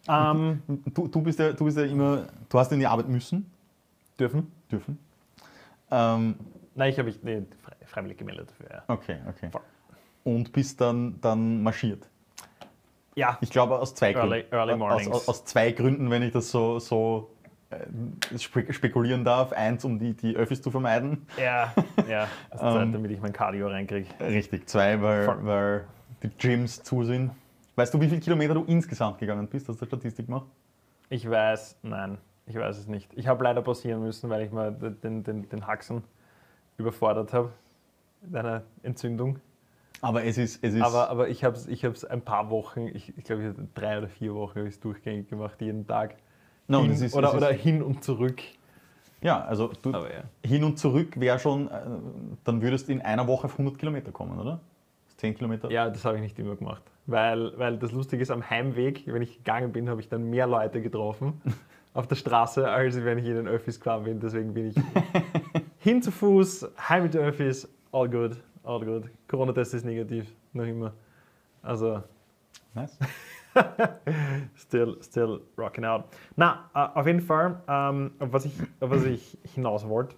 Ähm, 0.10 0.62
Du, 0.94 1.08
du, 1.08 1.22
bist 1.22 1.39
ja, 1.39 1.51
du 1.51 1.65
bist 1.65 1.77
ja 1.77 1.84
immer, 1.84 2.27
du 2.50 2.60
hast 2.60 2.72
in 2.72 2.79
die 2.79 2.88
Arbeit 2.88 3.10
müssen, 3.10 3.50
dürfen? 4.20 4.51
dürfen. 4.72 4.98
Ähm, 5.91 6.36
Nein, 6.75 6.91
ich 6.91 7.00
habe 7.00 7.08
mich 7.08 7.22
nee, 7.24 7.44
freiwillig 7.98 8.18
gemeldet 8.18 8.50
dafür, 8.51 8.70
ja. 8.77 8.84
okay, 8.88 9.18
okay. 9.27 9.50
Voll. 9.51 9.62
Und 10.24 10.51
bist 10.51 10.80
dann, 10.82 11.20
dann 11.22 11.63
marschiert. 11.63 12.08
Ja, 13.16 13.38
Ich 13.42 13.50
glaube 13.50 13.80
aus 13.80 13.96
zwei 13.96 14.13
Early- 14.13 14.42
Gründen. 14.44 14.54
early 14.56 14.74
aus, 14.74 14.80
mornings. 14.80 15.08
aus, 15.12 15.27
aus 15.30 15.46
zwei 15.46 15.72
Gründen, 15.72 16.12
wenn 16.12 16.22
ich 16.22 16.32
das 16.34 16.51
so, 16.51 16.77
so 16.80 17.32
äh, 17.72 18.38
spe- 18.38 18.72
spekulieren 18.72 19.24
darf. 19.25 19.54
Eins, 19.54 19.84
um 19.86 19.98
die, 19.98 20.13
die 20.13 20.36
Öffis 20.36 20.62
zu 20.62 20.70
vermeiden. 20.70 21.25
ja, 21.42 21.74
ja. 22.08 22.27
Das 22.51 22.62
Ähm, 22.62 22.74
Zeit, 22.74 22.94
damit 22.94 23.10
ich 23.12 23.20
mein 23.22 23.34
Cardio 23.34 23.68
reinkriege. 23.68 24.08
Richtig. 24.20 24.68
Zwei, 24.70 25.01
weil, 25.01 25.25
Voll. 25.25 25.38
weil 25.46 25.86
die 26.22 26.30
Gyms 26.38 26.84
zu 26.84 27.04
sind. 27.04 27.32
Weißt 27.75 27.94
du, 27.94 28.01
wie 28.01 28.08
viele 28.08 28.22
Kilometer 28.22 28.54
du 28.54 28.63
insgesamt 28.66 29.18
gegangen 29.18 29.48
bist? 29.48 29.68
Hast 29.70 29.82
du 29.82 29.86
Statistik 29.86 30.27
gemacht? 30.27 30.46
Ich 31.10 31.27
weiß, 31.27 31.77
nein, 31.84 32.18
ich 32.46 32.56
weiß 32.56 32.77
es 32.77 32.88
nicht. 32.88 33.12
Ich 33.16 33.27
habe 33.27 33.44
leider 33.44 33.62
pausieren 33.63 34.01
müssen, 34.01 34.30
weil 34.30 34.42
ich 34.44 34.51
mal 34.51 34.72
den, 34.74 35.24
den, 35.24 35.50
den 35.50 35.66
Haxen 35.66 36.04
überfordert 36.77 37.34
habe 37.34 37.51
einer 38.32 38.64
Entzündung. 38.84 39.40
Aber 40.02 40.24
es 40.24 40.38
ist. 40.38 40.64
Es 40.64 40.74
ist 40.74 40.82
Aber, 40.82 41.10
aber 41.10 41.30
ich 41.30 41.44
habe 41.44 41.56
es 41.56 41.68
ich 41.68 41.84
hab's 41.84 42.06
ein 42.06 42.22
paar 42.22 42.50
Wochen, 42.50 42.88
ich, 42.88 43.18
ich 43.18 43.24
glaube, 43.24 43.54
drei 43.74 43.98
oder 43.98 44.08
vier 44.08 44.36
Wochen 44.36 44.60
habe 44.60 44.68
ich 44.68 44.76
es 44.76 44.80
durchgängig 44.80 45.30
gemacht, 45.30 45.60
jeden 45.60 45.88
Tag. 45.88 46.16
No, 46.68 46.82
hin, 46.82 46.92
es 46.92 47.02
ist, 47.02 47.16
oder, 47.16 47.30
es 47.30 47.34
oder 47.34 47.52
hin 47.52 47.82
und 47.82 48.04
zurück. 48.04 48.42
ja, 49.22 49.44
also 49.44 49.72
du, 49.82 49.94
Aber 49.94 50.14
ja. 50.14 50.24
hin 50.46 50.64
und 50.64 50.78
zurück 50.78 51.20
wäre 51.20 51.40
schon, 51.40 51.70
äh, 51.70 51.80
dann 52.44 52.62
würdest 52.62 52.90
du 52.90 52.92
in 52.92 53.02
einer 53.02 53.26
Woche 53.28 53.46
auf 53.46 53.54
100 53.54 53.80
Kilometer 53.80 54.12
kommen, 54.12 54.38
oder? 54.40 54.60
10 55.18 55.36
Kilometer? 55.36 55.72
Ja, 55.72 55.90
das 55.90 56.06
habe 56.06 56.18
ich 56.18 56.22
nicht 56.22 56.38
immer 56.38 56.56
gemacht. 56.56 56.84
Weil, 57.08 57.58
weil 57.58 57.78
das 57.78 57.92
Lustige 57.92 58.22
ist, 58.22 58.32
am 58.32 58.48
Heimweg, 58.50 59.04
wenn 59.08 59.22
ich 59.22 59.38
gegangen 59.38 59.72
bin, 59.72 59.90
habe 59.90 60.02
ich 60.02 60.10
dann 60.10 60.30
mehr 60.30 60.46
Leute 60.46 60.82
getroffen 60.82 61.42
auf 61.94 62.06
der 62.08 62.16
Straße, 62.16 62.70
als 62.70 63.04
wenn 63.04 63.18
ich 63.18 63.26
in 63.26 63.36
den 63.36 63.48
Öffis 63.48 63.80
gefahren 63.80 64.04
bin. 64.04 64.20
Deswegen 64.20 64.54
bin 64.54 64.68
ich 64.70 64.76
hin 65.80 66.02
zu 66.02 66.12
Fuß, 66.12 66.68
heim 66.90 67.04
mit 67.04 67.14
den 67.14 67.22
Öffis, 67.22 67.68
all 67.98 68.08
good, 68.08 68.38
all 68.63 68.80
good. 68.80 69.10
Corona-Test 69.27 69.74
ist 69.74 69.86
negativ, 69.86 70.34
noch 70.54 70.66
immer. 70.66 70.94
Also, 71.63 72.04
Nice. 72.77 72.98
still, 74.56 74.98
still 75.01 75.42
rocking 75.58 75.84
out. 75.84 76.06
Na, 76.36 76.70
äh, 76.75 77.00
auf 77.00 77.08
jeden 77.08 77.22
Fall, 77.22 77.60
ähm, 77.68 78.12
auf 78.20 78.32
was 78.32 78.46
ich, 78.46 78.54
auf 78.80 78.92
was 78.92 79.04
ich 79.06 79.38
hinaus 79.56 79.88
wollte, 79.88 80.16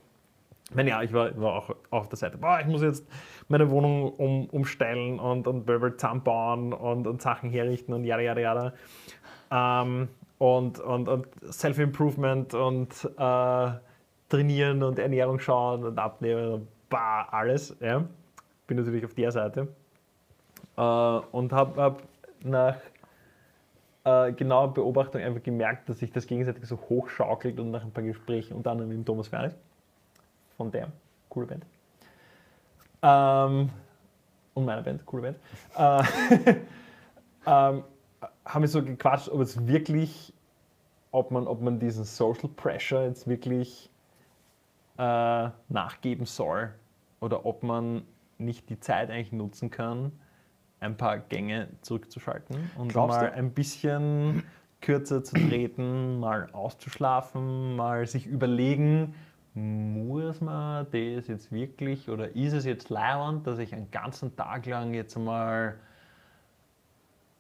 meine, 0.74 0.90
ja, 0.90 1.02
ich 1.02 1.14
war, 1.14 1.40
war 1.40 1.54
auch 1.54 1.76
auf 1.90 2.10
der 2.10 2.18
Seite, 2.18 2.38
boah, 2.38 2.60
ich 2.60 2.68
muss 2.68 2.82
jetzt 2.82 3.08
meine 3.48 3.70
Wohnung 3.72 4.12
um, 4.14 4.46
umstellen 4.48 5.20
und, 5.20 5.48
und 5.48 5.66
Möbel 5.66 5.96
zusammenbauen 5.96 6.74
und, 6.74 7.08
und 7.08 7.22
Sachen 7.22 7.50
herrichten 7.50 7.94
und 7.94 8.04
jada, 8.04 8.22
jada, 8.22 8.42
jada. 8.42 8.74
Ähm, 9.52 10.10
und, 10.38 10.80
und, 10.80 11.08
und 11.08 11.28
Self-Improvement 11.50 12.54
und 12.54 13.10
äh, 13.18 13.72
trainieren 14.30 14.84
und 14.84 15.00
Ernährung 15.00 15.40
schauen 15.40 15.86
und 15.86 15.98
abnehmen 15.98 16.54
und 16.54 16.68
bah, 16.90 17.28
alles. 17.32 17.76
Ja. 17.80 18.06
Bin 18.68 18.78
natürlich 18.78 19.06
auf 19.06 19.14
der 19.14 19.32
Seite. 19.32 19.68
Äh, 20.78 20.82
und 20.82 21.52
habe 21.52 21.82
hab 21.82 22.04
nach 22.44 22.78
äh, 24.04 24.32
genauer 24.34 24.74
Beobachtung 24.74 25.22
einfach 25.22 25.44
gemerkt, 25.44 25.90
dass 25.90 26.00
sich 26.00 26.12
das 26.12 26.28
gegenseitig 26.28 26.66
so 26.66 26.78
hochschaukelt 26.78 27.60
und 27.60 27.72
nach 27.72 27.84
ein 27.84 27.92
paar 27.92 28.04
Gesprächen, 28.04 28.56
unter 28.56 28.72
anderem 28.72 28.90
mit 28.90 29.06
Thomas 29.06 29.28
Fernis, 29.28 29.54
von 30.58 30.72
der, 30.72 30.88
coole 31.30 31.48
Band. 31.48 31.66
Ähm, 33.02 33.70
und 34.54 34.66
meiner 34.66 34.82
Band, 34.82 35.06
coole 35.06 35.22
Band. 35.22 35.38
Äh, 35.78 36.54
ähm, 37.46 37.84
haben 38.46 38.62
wir 38.62 38.68
so 38.68 38.84
gequatscht, 38.84 39.30
ob 39.30 39.42
es 39.42 39.68
wirklich, 39.68 40.34
ob 41.12 41.32
man, 41.32 41.48
ob 41.48 41.62
man 41.62 41.80
diesen 41.80 42.04
Social 42.04 42.50
Pressure 42.56 43.06
jetzt 43.06 43.28
wirklich 43.28 43.89
äh, 45.00 45.50
nachgeben 45.70 46.26
soll 46.26 46.74
oder 47.22 47.46
ob 47.46 47.64
man 47.64 48.04
nicht 48.38 48.70
die 48.70 48.80
Zeit 48.80 49.10
eigentlich 49.10 49.32
nutzen 49.32 49.70
kann, 49.72 50.12
ein 50.82 50.96
paar 50.98 51.18
Gänge 51.20 51.70
zurückzuschalten 51.82 52.70
und 52.78 52.90
Glaubst 52.90 53.18
mal 53.20 53.28
du? 53.28 53.34
ein 53.34 53.52
bisschen 53.52 54.44
kürzer 54.82 55.24
zu 55.24 55.36
treten, 55.36 56.20
mal 56.20 56.50
auszuschlafen, 56.52 57.76
mal 57.76 58.06
sich 58.08 58.26
überlegen, 58.28 59.16
muss 59.54 60.40
man 60.42 60.86
das 60.92 61.28
jetzt 61.28 61.52
wirklich 61.52 62.10
oder 62.10 62.36
ist 62.36 62.54
es 62.54 62.66
jetzt 62.66 62.90
leibend, 62.90 63.48
dass 63.48 63.60
ich 63.60 63.74
einen 63.74 63.92
ganzen 63.92 64.36
Tag 64.36 64.66
lang 64.68 64.94
jetzt 64.94 65.18
mal 65.18 65.76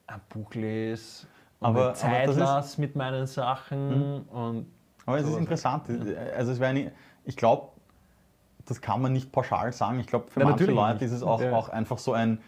ein 0.07 0.19
Buch 0.29 0.53
lese 0.53 1.27
und 1.59 1.67
Aber- 1.67 1.79
aber 1.87 1.93
Zeit 1.93 2.29
ist- 2.29 2.37
lasse 2.37 2.81
mit 2.81 2.95
meinen 2.95 3.25
Sachen 3.27 4.23
und 4.23 4.65
Aber 5.05 5.17
es 5.17 5.27
ist 5.27 5.37
interessant. 5.37 5.89
Also 6.35 6.51
es 6.51 6.59
wäre 6.59 6.91
ich 7.25 7.35
glaube, 7.37 7.69
das 8.65 8.81
kann 8.81 9.01
man 9.01 9.13
nicht 9.13 9.31
pauschal 9.31 9.71
sagen. 9.73 9.99
Ich 9.99 10.07
glaube, 10.07 10.29
für 10.29 10.41
Ja, 10.41 10.47
manche 10.49 10.65
Leute 10.65 10.93
nicht. 10.95 11.01
ist 11.03 11.11
es 11.11 11.23
auch, 11.23 11.41
Ja. 11.41 11.53
auch 11.53 11.69
einfach 11.69 11.97
so 11.97 12.13
ein 12.13 12.39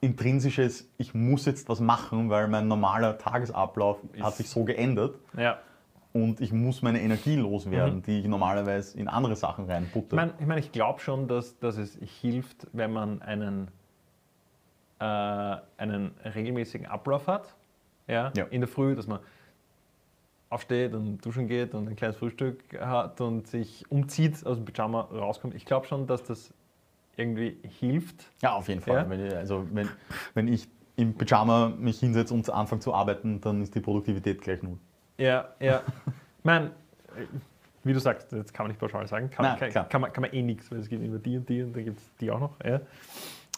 intrinsisches, 0.00 0.88
ich 0.96 1.12
muss 1.14 1.44
jetzt 1.44 1.68
was 1.68 1.80
machen, 1.80 2.30
weil 2.30 2.48
mein 2.48 2.68
normaler 2.68 3.18
Tagesablauf 3.18 3.98
hat 4.20 4.30
Ist- 4.30 4.36
sich 4.38 4.48
so 4.48 4.64
geändert 4.64 5.16
ja. 5.36 5.58
und 6.12 6.40
ich 6.40 6.52
muss 6.52 6.82
meine 6.82 7.00
Energie 7.02 7.34
loswerden, 7.36 7.96
Mhm. 7.96 8.02
die 8.02 8.20
ich 8.20 8.26
normalerweise 8.28 8.96
in 8.96 9.08
andere 9.08 9.34
Sachen 9.34 9.64
Ich 9.64 9.70
reinputte. 9.70 10.14
meine, 10.14 10.32
ich, 10.38 10.46
mein, 10.46 10.58
ich 10.58 10.70
glaube 10.72 11.00
schon, 11.00 11.26
dass, 11.26 11.58
dass 11.58 11.76
es 11.78 11.98
hilft, 12.20 12.68
wenn 12.72 12.92
man 12.92 13.20
einen, 13.22 13.68
äh, 15.00 15.04
einen 15.76 16.12
regelmäßigen 16.24 16.86
Ablauf 16.86 17.26
hat. 17.26 17.54
Ja? 18.06 18.32
Ja. 18.36 18.44
In 18.46 18.60
der 18.60 18.68
Früh, 18.68 18.94
dass 18.94 19.06
man 19.06 19.18
aufsteht 20.50 20.94
und 20.94 21.24
duschen 21.24 21.46
geht 21.46 21.74
und 21.74 21.88
ein 21.88 21.96
kleines 21.96 22.16
Frühstück 22.16 22.80
hat 22.80 23.20
und 23.20 23.46
sich 23.46 23.84
umzieht, 23.90 24.44
aus 24.46 24.56
dem 24.56 24.64
Pyjama 24.64 25.02
rauskommt. 25.02 25.54
Ich 25.54 25.66
glaube 25.66 25.86
schon, 25.86 26.06
dass 26.06 26.22
das 26.24 26.52
irgendwie 27.16 27.58
hilft. 27.78 28.30
Ja, 28.42 28.54
auf 28.54 28.68
jeden 28.68 28.80
Fall. 28.80 28.94
Ja? 28.94 29.10
Wenn 29.10 29.26
ich, 29.26 29.34
also 29.34 29.66
wenn, 29.72 29.88
wenn 30.34 30.48
ich 30.48 30.68
im 30.96 31.14
Pyjama 31.14 31.72
mich 31.78 32.00
hinsetze 32.00 32.32
und 32.32 32.48
anfange 32.50 32.80
zu 32.80 32.94
arbeiten, 32.94 33.40
dann 33.40 33.62
ist 33.62 33.74
die 33.74 33.80
Produktivität 33.80 34.40
gleich 34.40 34.62
null. 34.62 34.78
Ja, 35.18 35.48
ja. 35.60 35.82
ich 36.06 36.44
meine, 36.44 36.70
wie 37.84 37.92
du 37.92 38.00
sagst, 38.00 38.32
das 38.32 38.52
kann 38.52 38.64
man 38.64 38.70
nicht 38.70 38.80
pauschal 38.80 39.06
sagen. 39.06 39.30
Kann, 39.30 39.44
Nein, 39.44 39.72
kann, 39.72 39.88
kann, 39.88 40.00
man, 40.00 40.12
kann 40.12 40.22
man 40.22 40.32
eh 40.32 40.42
nichts, 40.42 40.70
weil 40.70 40.78
es 40.78 40.88
gibt 40.88 41.04
immer 41.04 41.18
die 41.18 41.36
und 41.36 41.48
die 41.48 41.62
und 41.62 41.74
dann 41.74 41.84
gibt 41.84 41.98
es 41.98 42.16
die 42.20 42.30
auch 42.30 42.40
noch. 42.40 42.56
Ja. 42.64 42.80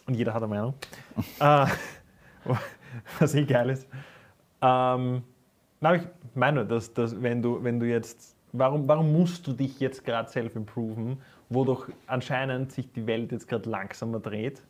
Und 0.06 0.14
jeder 0.14 0.34
hat 0.34 0.42
eine 0.42 0.48
Meinung. 0.48 0.74
äh, 1.40 1.66
was 3.18 3.34
eh 3.34 3.44
geil 3.44 3.70
ist. 3.70 3.88
Ähm, 4.62 5.22
na, 5.80 5.94
ich 5.94 6.02
meine, 6.34 6.66
dass, 6.66 6.92
dass 6.92 7.20
wenn, 7.22 7.42
du, 7.42 7.62
wenn 7.64 7.80
du 7.80 7.86
jetzt, 7.86 8.36
warum, 8.52 8.86
warum 8.86 9.12
musst 9.12 9.46
du 9.46 9.52
dich 9.52 9.80
jetzt 9.80 10.04
gerade 10.04 10.30
self-improven, 10.30 11.18
wo 11.48 11.64
doch 11.64 11.88
anscheinend 12.06 12.72
sich 12.72 12.92
die 12.92 13.06
Welt 13.06 13.32
jetzt 13.32 13.48
gerade 13.48 13.68
langsamer 13.68 14.20
dreht? 14.20 14.62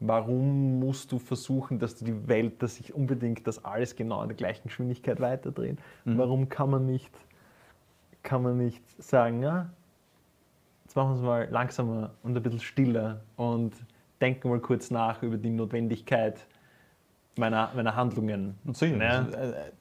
Warum 0.00 0.78
musst 0.80 1.12
du 1.12 1.18
versuchen, 1.18 1.78
dass 1.78 1.96
du 1.96 2.06
die 2.06 2.28
Welt, 2.28 2.62
dass 2.62 2.76
sich 2.76 2.94
unbedingt 2.94 3.46
das 3.46 3.64
alles 3.64 3.96
genau 3.96 4.22
in 4.22 4.28
der 4.28 4.36
gleichen 4.36 4.68
Geschwindigkeit 4.68 5.20
weiterdreht? 5.20 5.78
Warum 6.04 6.48
kann 6.48 6.70
man 6.70 6.86
nicht, 6.86 7.12
kann 8.22 8.42
man 8.42 8.56
nicht 8.56 8.82
sagen, 9.02 9.42
ja, 9.42 9.68
jetzt 10.84 10.96
machen 10.96 11.10
wir 11.10 11.16
es 11.16 11.22
mal 11.22 11.48
langsamer 11.50 12.12
und 12.22 12.36
ein 12.36 12.42
bisschen 12.42 12.60
stiller 12.60 13.20
und 13.36 13.74
denken 14.20 14.48
mal 14.48 14.60
kurz 14.60 14.90
nach 14.90 15.22
über 15.22 15.36
die 15.36 15.50
Notwendigkeit 15.50 16.46
meiner, 17.36 17.70
meiner 17.74 17.94
Handlungen. 17.94 18.58
Sicher. 18.72 18.96
Ja. 18.96 19.22
Das, 19.22 19.34
äh, 19.34 19.72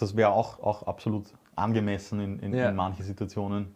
das 0.00 0.16
wäre 0.16 0.30
auch, 0.30 0.60
auch 0.62 0.84
absolut 0.84 1.26
angemessen 1.56 2.20
in, 2.20 2.38
in, 2.40 2.54
Ja. 2.54 2.68
in 2.70 2.76
manchen 2.76 3.04
Situationen. 3.04 3.74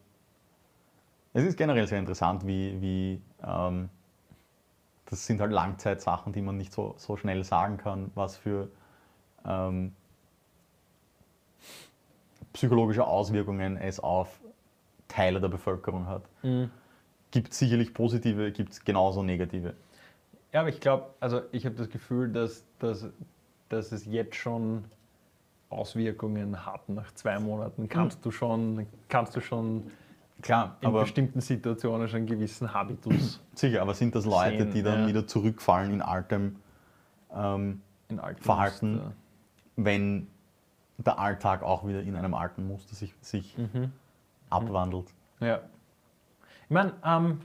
Es 1.33 1.45
ist 1.45 1.57
generell 1.57 1.87
sehr 1.87 1.99
interessant, 1.99 2.47
wie, 2.47 2.81
wie 2.81 3.23
ähm, 3.45 3.89
das 5.07 5.27
sind 5.27 5.41
halt 5.41 5.53
Langzeitsachen, 5.53 6.33
die 6.33 6.43
man 6.43 6.57
nicht 6.57 6.73
so, 6.73 6.95
so 6.97 7.17
schnell 7.17 7.45
sagen 7.45 7.77
kann, 7.77 8.11
was 8.15 8.37
für 8.37 8.69
ähm, 9.45 9.95
psychologische 12.53 13.07
Auswirkungen 13.07 13.77
es 13.77 14.01
auf 14.01 14.41
Teile 15.09 15.41
der 15.41 15.49
Bevölkerung 15.49 16.07
hat. 16.07 16.23
Mhm. 16.43 16.71
Gibt 17.31 17.53
sicherlich 17.53 17.93
positive, 17.93 18.53
gibt 18.53 18.73
es 18.73 18.85
genauso 18.85 19.23
negative. 19.23 19.75
Ja, 20.53 20.61
aber 20.61 20.69
ich 20.69 20.81
glaube, 20.81 21.07
also 21.19 21.43
ich 21.51 21.67
habe 21.67 21.75
das 21.75 21.91
Gefühl, 21.91 22.33
dass, 22.33 22.65
dass, 22.79 23.07
dass 23.69 23.91
es 23.91 24.07
jetzt 24.07 24.37
schon 24.37 24.85
Auswirkungen 25.69 26.65
hat. 26.65 26.89
Nach 26.89 27.13
zwei 27.15 27.39
Monaten 27.39 27.89
kannst 27.89 28.25
du 28.25 28.31
schon, 28.31 28.87
kannst 29.09 29.35
du 29.37 29.41
schon 29.41 29.91
Klar, 30.43 30.77
in 30.81 30.89
aber 30.89 31.03
bestimmten 31.03 31.41
Situationen 31.41 32.09
schon 32.09 32.19
einen 32.19 32.27
gewissen 32.27 32.73
Habitus 32.73 33.41
sicher, 33.55 33.81
aber 33.83 33.95
sind 33.95 34.15
das 34.15 34.25
Leute, 34.25 34.65
sehen, 34.65 34.71
die 34.73 34.83
dann 34.83 35.03
ja. 35.03 35.07
wieder 35.09 35.27
zurückfallen 35.27 35.93
in 35.95 36.03
altem 36.03 36.57
ähm, 37.35 37.81
in 38.09 38.21
alten 38.21 38.43
Verhalten. 38.43 38.93
Muster. 38.95 39.13
wenn 39.77 40.27
der 40.99 41.19
Alltag 41.19 41.63
auch 41.63 41.87
wieder 41.87 42.03
in 42.03 42.15
einem 42.15 42.35
alten 42.35 42.67
Muster 42.67 42.95
sich, 42.95 43.15
sich 43.21 43.57
Mhm. 43.59 43.91
abwandelt. 44.51 45.13
Ja. 45.41 45.61
Ich 46.65 46.71
meine, 46.71 46.93
ähm, 47.05 47.41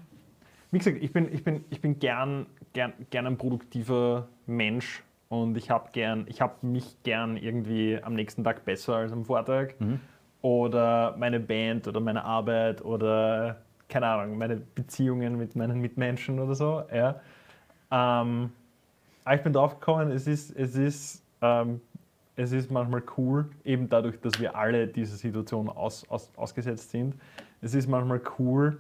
wie 0.72 0.78
gesagt, 0.78 0.98
ich 1.02 1.12
bin, 1.12 1.34
ich 1.34 1.44
bin, 1.44 1.64
ich 1.70 1.82
bin 1.82 1.98
gern, 2.00 2.46
gern, 2.74 2.94
gern 3.10 3.26
ein 3.26 3.38
produktiver 3.38 4.28
Mensch 4.46 5.04
und 5.30 5.56
ich 5.58 5.70
habe 5.70 5.90
gern, 5.92 6.26
ich 6.28 6.42
habe 6.42 6.66
mich 6.66 6.98
gern 7.04 7.38
irgendwie 7.38 8.00
am 8.02 8.16
nächsten 8.16 8.44
Tag 8.44 8.66
besser 8.66 8.96
als 8.96 9.12
am 9.12 9.26
Vortag. 9.26 9.76
Oder 10.42 11.16
meine 11.18 11.40
Band 11.40 11.88
oder 11.88 12.00
meine 12.00 12.24
Arbeit 12.24 12.84
oder 12.84 13.62
keine 13.90 14.08
Ahnung, 14.08 14.38
meine 14.38 14.56
Beziehungen 14.58 15.38
mit 15.38 15.56
meinen 15.56 15.82
Mitmenschen 15.82 16.40
oder 16.40 16.56
so. 16.56 16.84
Ja. 16.94 17.20
Ähm, 17.92 18.52
aber 19.26 19.36
ich 19.36 19.44
bin 19.44 19.54
drauf 19.54 19.80
gekommen, 19.80 20.12
es 20.12 20.28
ist, 20.28 20.56
es 20.56 20.76
ist, 20.76 21.24
ähm, 21.42 21.82
es 22.36 22.52
ist 22.52 22.72
manchmal 22.72 23.04
cool, 23.18 23.50
eben 23.66 23.90
dadurch, 23.90 24.20
dass 24.22 24.40
wir 24.40 24.56
alle 24.56 24.88
dieser 24.88 25.18
Situation 25.18 25.70
aus, 25.70 26.10
aus, 26.10 26.32
ausgesetzt 26.38 26.92
sind. 26.92 27.16
Es 27.62 27.74
ist 27.74 27.88
manchmal 27.88 28.22
cool 28.38 28.78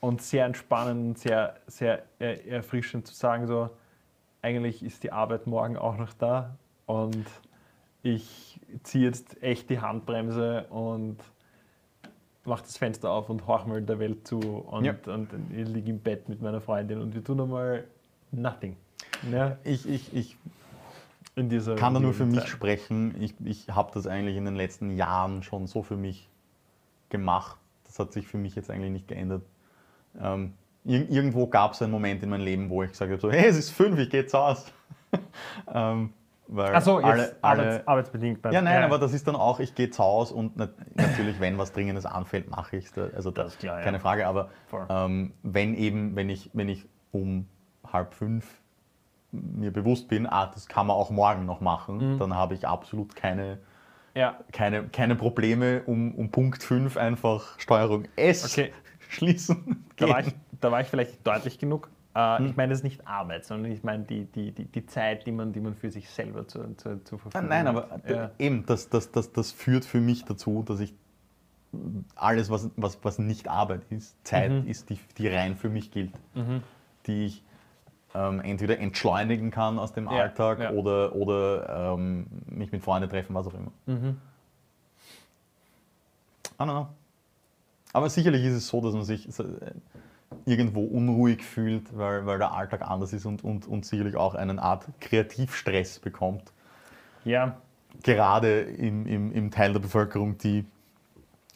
und 0.00 0.22
sehr 0.22 0.46
entspannend 0.46 1.08
und 1.08 1.18
sehr, 1.18 1.56
sehr 1.66 2.02
erfrischend 2.18 3.06
zu 3.06 3.14
sagen, 3.14 3.46
so, 3.46 3.70
eigentlich 4.42 4.82
ist 4.82 5.02
die 5.04 5.12
Arbeit 5.12 5.46
morgen 5.46 5.76
auch 5.76 5.96
noch 5.96 6.12
da 6.14 6.56
und 6.86 7.26
ich 8.02 8.60
ziehe 8.82 9.04
jetzt 9.06 9.40
echt 9.42 9.70
die 9.70 9.80
Handbremse 9.80 10.64
und 10.68 11.16
mache 12.44 12.62
das 12.62 12.76
Fenster 12.76 13.10
auf 13.10 13.30
und 13.30 13.46
horch 13.46 13.66
mal 13.66 13.80
der 13.80 13.98
Welt 14.00 14.26
zu 14.26 14.40
und, 14.40 14.84
Ja. 14.84 14.94
und 15.06 15.28
ich 15.56 15.68
liege 15.68 15.90
im 15.90 16.00
Bett 16.00 16.28
mit 16.28 16.42
meiner 16.42 16.60
Freundin 16.60 17.00
und 17.00 17.14
wir 17.14 17.22
tun 17.22 17.40
einmal 17.40 17.84
nothing. 18.32 18.76
Ja, 19.30 19.56
Ich, 19.62 19.88
ich, 19.88 20.12
ich 20.14 20.36
in 21.36 21.48
dieser 21.48 21.76
kann 21.76 21.94
da 21.94 22.00
nur 22.00 22.12
für 22.12 22.26
mich 22.26 22.40
Zeit. 22.40 22.48
sprechen. 22.48 23.14
Ich, 23.22 23.34
ich 23.44 23.68
habe 23.70 23.92
das 23.94 24.06
eigentlich 24.08 24.36
in 24.36 24.44
den 24.44 24.56
letzten 24.56 24.90
Jahren 24.96 25.42
schon 25.44 25.66
so 25.68 25.82
für 25.84 25.96
mich 25.96 26.28
gemacht. 27.08 27.56
Das 27.84 27.98
hat 28.00 28.12
sich 28.12 28.26
für 28.26 28.38
mich 28.38 28.54
jetzt 28.56 28.70
eigentlich 28.70 28.90
nicht 28.90 29.06
geändert. 29.08 29.42
Ähm, 30.20 30.54
ir 30.84 31.08
irgendwo 31.10 31.46
gab 31.46 31.72
es 31.72 31.82
einen 31.82 31.92
Moment 31.92 32.22
in 32.22 32.30
meinem 32.30 32.44
Leben, 32.44 32.70
wo 32.70 32.82
ich 32.82 32.90
gesagt 32.90 33.10
habe, 33.10 33.20
so, 33.20 33.30
hey, 33.30 33.46
es 33.46 33.56
ist 33.56 33.70
fünf, 33.70 33.98
ich 33.98 34.10
gehe 34.10 34.20
jetzt 34.20 34.34
aus. 34.34 34.66
ähm, 35.74 36.12
weil 36.48 36.74
Achso, 36.74 36.98
jetzt 37.00 37.06
alle, 37.06 37.36
alle, 37.40 37.62
arbeits, 37.62 37.88
arbeitsbedingt. 37.88 38.44
Ja, 38.50 38.60
nein, 38.60 38.82
aber 38.82 38.98
das 38.98 39.12
ist 39.14 39.26
dann 39.26 39.36
auch, 39.36 39.58
ich 39.60 39.74
gehe 39.74 39.90
zu 39.90 40.02
Hause 40.02 40.34
und 40.34 40.56
nat 40.56 40.70
natürlich, 40.94 41.40
wenn 41.40 41.56
was 41.56 41.72
Dringendes 41.72 42.04
anfällt, 42.04 42.50
mache 42.50 42.76
ich 42.76 42.86
es. 42.86 42.98
Also 43.14 43.30
Das 43.30 43.44
das 43.46 43.54
ist 43.54 43.60
klar, 43.60 43.78
ja. 43.78 43.84
keine 43.84 44.00
Frage, 44.00 44.26
aber 44.26 44.50
ähm, 44.90 45.32
wenn 45.42 45.74
eben, 45.74 46.14
wenn 46.14 46.28
ich, 46.28 46.50
wenn 46.52 46.68
ich 46.68 46.86
um 47.10 47.46
halb 47.90 48.12
fünf 48.14 48.60
mir 49.30 49.70
bewusst 49.70 50.08
bin, 50.08 50.26
ah, 50.26 50.46
das 50.52 50.68
kann 50.68 50.86
man 50.86 50.96
auch 50.96 51.10
morgen 51.10 51.46
noch 51.46 51.60
machen, 51.62 52.14
Mhm. 52.14 52.18
dann 52.18 52.34
habe 52.34 52.54
ich 52.54 52.66
absolut 52.68 53.16
keine, 53.16 53.58
ja, 54.14 54.36
keine, 54.52 54.88
keine 54.88 55.14
Probleme, 55.16 55.82
um, 55.86 56.14
um 56.14 56.30
Punkt 56.30 56.62
5 56.62 56.98
einfach 56.98 57.58
Steuerung 57.58 58.04
S 58.16 58.44
okay. 58.44 58.72
Schließen. 59.12 59.84
Da 59.96 60.08
war, 60.08 60.20
ich, 60.20 60.34
da 60.60 60.72
war 60.72 60.80
ich 60.80 60.88
vielleicht 60.88 61.24
deutlich 61.26 61.58
genug. 61.58 61.88
Äh, 62.14 62.38
Hm. 62.38 62.46
Ich 62.46 62.56
meine, 62.56 62.70
das 62.70 62.80
ist 62.80 62.84
nicht 62.84 63.06
Arbeit, 63.06 63.44
sondern 63.44 63.70
ich 63.72 63.82
meine 63.84 64.04
die, 64.04 64.24
die, 64.24 64.50
die, 64.52 64.64
die 64.64 64.84
Zeit, 64.86 65.26
die 65.26 65.32
man, 65.32 65.52
die 65.52 65.60
man 65.60 65.74
für 65.74 65.90
sich 65.90 66.10
selber 66.10 66.46
zu, 66.48 66.74
zu, 66.76 67.02
zur 67.04 67.18
Ah, 67.18 67.22
Verfügung 67.22 67.48
Nein, 67.48 67.66
aber 67.68 67.88
hat. 67.88 68.08
d- 68.08 68.14
Ja. 68.14 68.30
eben, 68.38 68.66
das, 68.66 68.88
das, 68.90 69.10
das, 69.12 69.32
das 69.32 69.52
führt 69.52 69.84
für 69.84 70.00
mich 70.00 70.24
dazu, 70.24 70.62
dass 70.66 70.80
ich 70.80 70.92
alles, 72.16 72.50
was, 72.50 72.68
was, 72.76 72.98
was 73.02 73.18
nicht 73.18 73.48
Arbeit 73.48 73.82
ist, 73.90 74.14
Zeit 74.26 74.50
Mhm. 74.50 74.66
ist, 74.68 74.90
die, 74.90 74.98
die 75.16 75.28
rein 75.28 75.56
für 75.56 75.68
mich 75.70 75.90
gilt, 75.90 76.12
die 77.06 77.24
ich 77.26 77.42
ähm, 78.14 78.40
entweder 78.40 78.78
entschleunigen 78.78 79.50
kann 79.50 79.78
aus 79.78 79.92
dem 79.94 80.04
Ja, 80.04 80.10
Alltag 80.22 80.58
ja. 80.58 80.70
oder, 80.72 81.14
oder 81.14 81.94
ähm, 81.94 82.26
mich 82.46 82.72
mit 82.72 82.82
Freunden 82.82 83.08
treffen, 83.08 83.34
was 83.34 83.46
auch 83.46 83.54
immer. 83.54 83.72
Mhm. 83.86 84.18
I 86.58 86.64
don't 86.64 86.64
know. 86.66 86.88
Aber 87.92 88.08
sicherlich 88.08 88.44
ist 88.44 88.54
es 88.54 88.68
so, 88.68 88.80
dass 88.80 88.94
man 88.94 89.04
sich 89.04 89.28
äh, 89.38 89.44
irgendwo 90.46 90.82
unruhig 90.82 91.44
fühlt, 91.44 91.96
weil, 91.96 92.26
weil 92.26 92.38
der 92.38 92.52
Alltag 92.52 92.82
anders 92.82 93.12
ist 93.12 93.26
und, 93.26 93.44
und, 93.44 93.66
und 93.66 93.84
sicherlich 93.84 94.16
auch 94.16 94.34
eine 94.34 94.60
Art 94.62 94.86
Kreativstress 95.00 95.98
bekommt. 95.98 96.52
ja, 97.24 97.56
Gerade 98.02 98.62
im, 98.62 99.06
im, 99.06 99.32
im 99.32 99.50
Teil 99.50 99.74
der 99.74 99.80
Bevölkerung, 99.80 100.38
die 100.38 100.64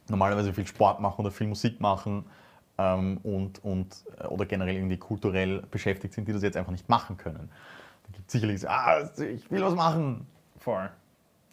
normalerweise 0.09 0.53
viel 0.53 0.67
Sport 0.67 1.01
machen 1.01 1.21
oder 1.23 1.31
viel 1.31 1.47
Musik 1.47 1.81
machen 1.81 2.27
ähm, 2.79 3.19
und, 3.23 3.65
und, 3.65 4.05
äh, 4.19 4.27
oder 4.27 4.45
generell 4.45 4.77
irgendwie 4.77 4.99
kulturell 4.99 5.63
beschäftigt 5.71 6.15
sind, 6.15 6.29
die 6.29 6.33
das 6.33 6.43
jetzt 6.43 6.57
einfach 6.57 6.73
nicht 6.73 6.89
machen 6.89 7.17
können. 7.17 7.49
Da 8.07 8.13
gibt 8.13 8.27
es 8.29 8.33
sicherlich, 8.33 8.61
so, 8.61 8.69
ah, 8.69 9.09
ich 9.19 9.51
will 9.51 9.63
was 9.63 9.75
machen. 9.75 10.27
voll. 10.59 10.91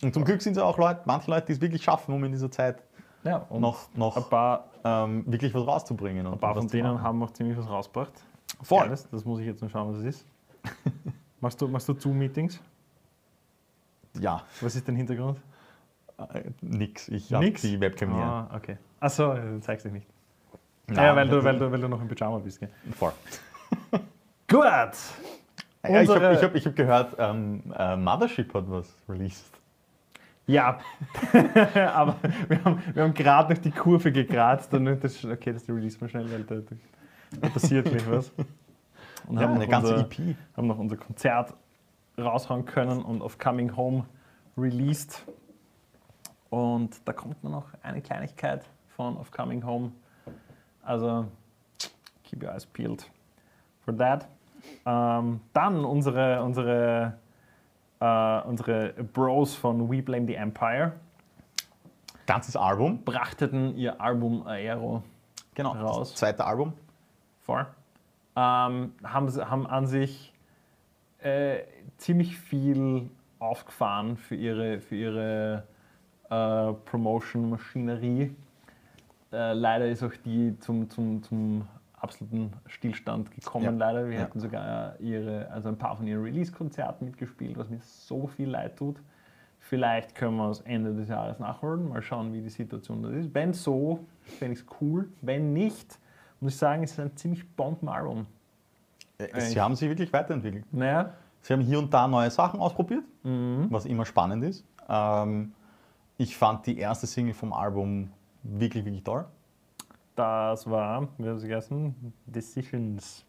Und 0.02 0.14
zum 0.14 0.26
Glück 0.26 0.42
sind 0.42 0.58
es 0.58 0.62
auch 0.62 0.78
Leute, 0.78 1.02
manche 1.06 1.32
Leute, 1.32 1.48
die 1.48 1.54
es 1.54 1.62
wirklich 1.62 1.82
schaffen, 1.82 2.14
um 2.14 2.24
in 2.26 2.34
dieser 2.34 2.52
Zeit 2.52 2.84
Ja, 3.24 3.38
und 3.50 3.62
noch, 3.62 3.88
noch 3.96 4.18
ein 4.18 4.24
paar, 4.30 4.66
ähm, 4.84 5.24
wirklich 5.26 5.54
was 5.54 5.66
rauszubringen. 5.66 6.26
Und 6.26 6.34
ein 6.34 6.40
paar 6.40 6.56
von 6.56 6.68
denen 6.68 7.02
haben 7.02 7.24
auch 7.24 7.32
ziemlich 7.32 7.58
was 7.58 7.70
rausgebracht. 7.70 8.12
Voll. 8.62 8.84
Geiles, 8.84 9.08
Das 9.10 9.24
muss 9.26 9.40
ich 9.40 9.46
jetzt 9.46 9.62
noch 9.62 9.70
schauen, 9.70 9.94
was 9.94 10.00
es 10.00 10.06
ist. 10.06 10.26
machst 11.42 11.62
du, 11.62 11.68
machst 11.68 11.88
du 11.88 11.94
Zoom-Meetings? 11.94 12.60
Ja, 14.20 14.44
Was 14.62 14.76
ist 14.76 14.88
dein 14.88 14.96
Hintergrund? 14.96 15.40
äh, 16.34 16.44
nix. 16.62 17.08
Ich 17.10 17.34
habe 17.34 17.52
die 17.52 17.80
Webcam 17.80 18.14
hier. 18.14 18.24
Ah, 18.24 18.50
okay. 18.56 18.78
Achso, 19.00 19.36
zeigst 19.62 19.86
dich 19.86 19.94
nicht. 19.94 20.08
Nein, 20.88 20.98
ja, 20.98 21.16
weil 21.16 21.28
du, 21.28 21.44
weil, 21.44 21.58
du, 21.58 21.72
weil 21.72 21.82
du 21.82 21.88
noch 21.88 22.02
im 22.02 22.08
Pyjama 22.08 22.38
bist. 22.40 22.60
Gell? 22.60 22.70
Voll. 22.96 23.14
Gut! 24.48 24.94
Ja, 25.86 26.02
ich 26.02 26.10
habe 26.10 26.42
hab, 26.42 26.56
ich 26.56 26.66
hab 26.66 26.76
gehört, 26.76 27.16
ähm, 27.18 27.62
äh, 27.78 27.96
Mothership 27.98 28.54
hat 28.54 28.70
was 28.70 28.94
released. 29.10 29.46
Ja, 30.46 30.80
aber 31.94 32.18
wir 32.50 32.64
haben, 32.64 32.82
wir 32.94 33.04
haben 33.04 33.14
gerade 33.14 33.54
noch 33.54 33.62
die 33.62 33.72
Kurve 33.72 34.12
gekratzt 34.12 34.74
und 34.74 34.86
das, 34.86 35.24
okay, 35.24 35.54
das 35.54 35.68
release 35.70 35.98
mal 36.02 36.10
schnell, 36.10 36.30
weil 36.32 36.44
da, 36.44 36.56
da, 37.40 37.50
passiert 37.50 37.86
gleich 37.86 38.10
was. 38.10 38.32
Und 39.28 39.38
Ja, 39.38 39.44
haben 39.44 39.54
eine 39.54 39.64
noch 39.64 39.72
ganze 39.72 39.96
unser, 39.96 40.06
EP. 40.06 40.36
haben 40.58 40.68
noch 40.68 40.78
unser 40.78 40.98
Konzert 40.98 41.54
raushauen 42.18 42.66
können 42.66 43.02
und 43.02 43.22
auf 43.22 43.38
Coming 43.38 43.76
Home 43.76 44.06
released. 44.58 45.24
Und 46.50 47.02
da 47.06 47.14
kommt 47.14 47.42
nur 47.44 47.52
noch 47.52 47.68
eine 47.82 48.02
Kleinigkeit 48.02 48.64
von 48.96 49.18
Of 49.18 49.32
Coming 49.32 49.66
Home. 49.66 49.92
Also, 50.84 51.26
keep 52.24 52.44
your 52.44 52.52
eyes 52.52 52.66
peeled 52.66 53.10
for 53.84 53.96
that. 53.98 54.28
Ähm, 54.86 55.42
dann 55.54 55.86
unsere, 55.86 56.44
unsere, 56.44 57.18
äh, 58.04 58.42
unsere 58.42 58.94
Bros 59.14 59.56
von 59.56 59.90
We 59.90 60.02
Blame 60.02 60.28
the 60.28 60.36
Empire 60.36 60.92
Ganzes 62.26 62.56
Album. 62.56 63.04
brachteten 63.04 63.78
ihr 63.78 64.00
Album 64.02 64.46
Aero 64.46 65.04
Genau. 65.56 65.72
Raus. 65.72 66.10
Das 66.10 66.16
zweite 66.20 66.46
Album. 66.46 66.74
vor. 67.42 67.68
Ähm, 68.36 68.94
haben, 69.04 69.50
haben 69.50 69.68
an 69.68 69.86
sich 69.88 70.34
äh, 71.20 71.60
ziemlich 71.98 72.38
viel 72.38 73.10
aufgefahren 73.40 74.18
für 74.18 74.36
ihre, 74.36 74.80
für 74.80 74.96
ihre 74.96 75.64
äh, 76.30 76.74
Promotion-Maschinerie. 76.90 78.36
Äh, 79.32 79.54
leider 79.54 79.88
ist 79.88 80.02
auch 80.04 80.16
die 80.26 80.58
zum, 80.60 80.90
zum, 80.90 81.22
zum 81.22 81.68
absoluten 82.04 82.54
Stillstand 82.68 83.32
gekommen, 83.32 83.66
Ja. 83.66 83.72
leider. 83.72 84.06
Wir 84.08 84.16
Ja. 84.18 84.22
hätten 84.22 84.40
sogar 84.40 85.00
ihre, 85.00 85.50
also 85.52 85.70
ein 85.70 85.78
paar 85.78 85.96
von 85.96 86.06
ihren 86.06 86.22
Release-Konzerten 86.24 87.06
mitgespielt, 87.06 87.58
was 87.58 87.70
mir 87.70 87.80
so 87.82 88.28
viel 88.28 88.50
leid 88.50 88.78
tut. 88.78 88.98
Vielleicht 89.60 90.14
können 90.16 90.36
wir 90.38 90.50
es 90.50 90.60
Ende 90.62 90.94
des 90.94 91.08
Jahres 91.08 91.40
nachholen, 91.40 91.88
mal 91.90 92.02
schauen, 92.02 92.34
wie 92.34 92.42
die 92.42 92.50
Situation 92.50 93.02
da 93.02 93.10
ist. 93.10 93.34
Wenn 93.34 93.54
so, 93.54 94.06
fände 94.22 94.54
ich 94.56 94.60
es 94.60 94.66
cool. 94.82 95.08
Wenn 95.22 95.54
nicht, 95.54 95.98
muss 96.42 96.54
ich 96.54 96.58
sagen, 96.60 96.84
es 96.84 96.92
ist 96.92 97.00
ein 97.00 97.16
ziemlich 97.16 97.50
Bombenalbum. 97.56 98.26
Äh? 99.18 99.40
Sie 99.40 99.62
haben 99.62 99.76
sich 99.76 99.88
wirklich 99.88 100.12
weiterentwickelt. 100.12 100.66
Naja, 100.74 101.14
Sie 101.42 101.52
haben 101.54 101.62
hier 101.62 101.80
und 101.80 101.94
da 101.94 102.08
neue 102.08 102.30
Sachen 102.32 102.60
ausprobiert, 102.60 103.04
Mhm. 103.24 103.68
was 103.70 103.86
immer 103.86 104.06
spannend 104.06 104.44
ist. 104.44 104.66
Ähm, 104.90 105.54
ich 106.18 106.36
fand 106.38 106.66
die 106.68 106.78
erste 106.78 107.06
Single 107.08 107.34
vom 107.34 107.54
Album 107.54 108.12
wirklich, 108.44 108.84
wirklich 108.86 109.04
toll. 109.04 109.26
Das 110.16 110.70
war, 110.70 111.08
wie 111.18 111.28
haben 111.28 111.40
sie 111.40 111.48
gegessen? 111.48 112.14
Decisions. 112.26 113.26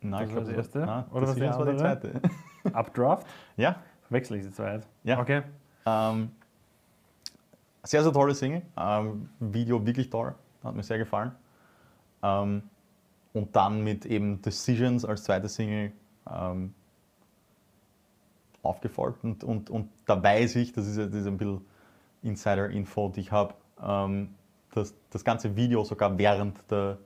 Nein, 0.00 0.26
Das 0.26 0.34
war 0.34 0.40
das 0.42 0.50
erste? 0.50 0.78
Nein, 0.80 1.04
Oder 1.12 1.26
das 1.26 1.40
war 1.40 1.66
die 1.72 1.76
zweite. 1.76 2.20
Updraft? 2.72 3.26
ja, 3.56 3.76
Wechsle 4.08 4.36
ich 4.38 4.44
die 4.44 4.52
Zeit. 4.52 4.86
Ja. 5.04 5.20
Okay. 5.20 5.42
Ähm, 5.86 6.30
sehr, 7.82 8.02
sehr 8.02 8.12
tolle 8.12 8.34
Single. 8.34 8.62
Ähm, 8.76 9.28
Video 9.40 9.84
wirklich 9.84 10.10
toll. 10.10 10.34
Hat 10.62 10.74
mir 10.74 10.82
sehr 10.82 10.98
gefallen. 10.98 11.32
Ähm, 12.22 12.62
und 13.32 13.56
dann 13.56 13.82
mit 13.82 14.04
eben 14.04 14.42
Decisions 14.42 15.04
als 15.04 15.24
zweite 15.24 15.48
Single 15.48 15.92
ähm, 16.30 16.74
aufgefolgt. 18.62 19.24
Und, 19.24 19.42
und, 19.44 19.70
und 19.70 19.88
da 20.06 20.22
weiß 20.22 20.56
ich, 20.56 20.72
das 20.72 20.86
ist, 20.86 20.98
das 20.98 21.14
ist 21.14 21.26
ein 21.26 21.38
bisschen 21.38 21.64
Insider-Info, 22.22 23.08
die 23.08 23.20
ich 23.20 23.32
habe, 23.32 23.54
ähm, 23.82 24.34
dass 24.72 24.94
das 25.10 25.24
ganze 25.24 25.54
Video 25.56 25.84
sogar 25.84 26.16
während 26.18 26.58
der 26.70 26.98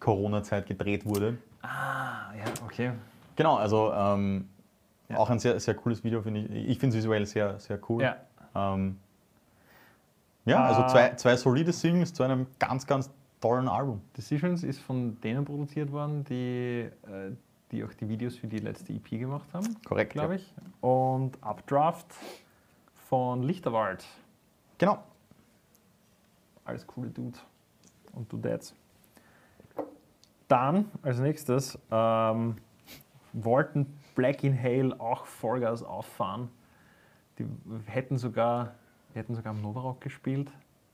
Corona-Zeit 0.00 0.66
gedreht 0.66 1.06
wurde. 1.06 1.38
Ah, 1.62 2.32
ja, 2.36 2.44
okay. 2.64 2.92
Genau, 3.36 3.56
also 3.56 3.92
ähm, 3.92 4.48
Ja. 5.08 5.16
auch 5.18 5.30
ein 5.30 5.38
sehr, 5.38 5.58
sehr 5.60 5.74
cooles 5.74 6.02
Video, 6.04 6.22
finde 6.22 6.40
ich. 6.40 6.68
Ich 6.68 6.78
finde 6.78 6.96
es 6.96 7.02
visuell 7.02 7.24
sehr, 7.26 7.58
sehr 7.58 7.78
cool. 7.88 8.02
Ja. 8.02 8.16
Ähm, 8.54 8.98
ja, 10.44 10.62
also 10.64 10.82
Ah. 10.82 10.88
zwei, 10.88 11.14
zwei 11.14 11.36
solide 11.36 11.72
Singles 11.72 12.12
zu 12.12 12.22
einem 12.22 12.46
ganz, 12.58 12.86
ganz 12.86 13.10
tollen 13.40 13.68
Album. 13.68 14.00
Decisions 14.16 14.62
ist 14.62 14.80
von 14.80 15.20
denen 15.20 15.44
produziert 15.44 15.90
worden, 15.92 16.24
die, 16.24 16.88
äh, 17.06 17.30
die 17.70 17.84
auch 17.84 17.92
die 17.94 18.08
Videos 18.08 18.36
für 18.36 18.46
die 18.46 18.58
letzte 18.58 18.92
EP 18.92 19.18
gemacht 19.18 19.48
haben, 19.52 19.76
Korrekt, 19.84 20.12
glaube 20.12 20.34
ja. 20.34 20.40
ich. 20.40 20.54
Und 20.80 21.32
Updraft 21.42 22.06
von 23.08 23.42
Lichterwald. 23.42 24.04
Genau. 24.78 24.98
Alles 26.64 26.86
coole 26.86 27.10
Dude 27.10 27.38
und 28.12 28.32
Dudettes. 28.32 28.74
Dann 30.48 30.90
als 31.02 31.18
nächstes 31.18 31.78
ähm, 31.90 32.56
wollten 33.32 33.86
Black 34.14 34.44
Inhale 34.44 34.98
auch 35.00 35.26
Vollgas 35.26 35.82
auffahren. 35.82 36.48
Die 37.38 37.46
hätten 37.86 38.18
sogar, 38.18 38.74
hätten 39.14 39.34
sogar 39.34 39.52
am 39.54 39.60
Novarock 39.62 40.00
gespielt, 40.00 40.50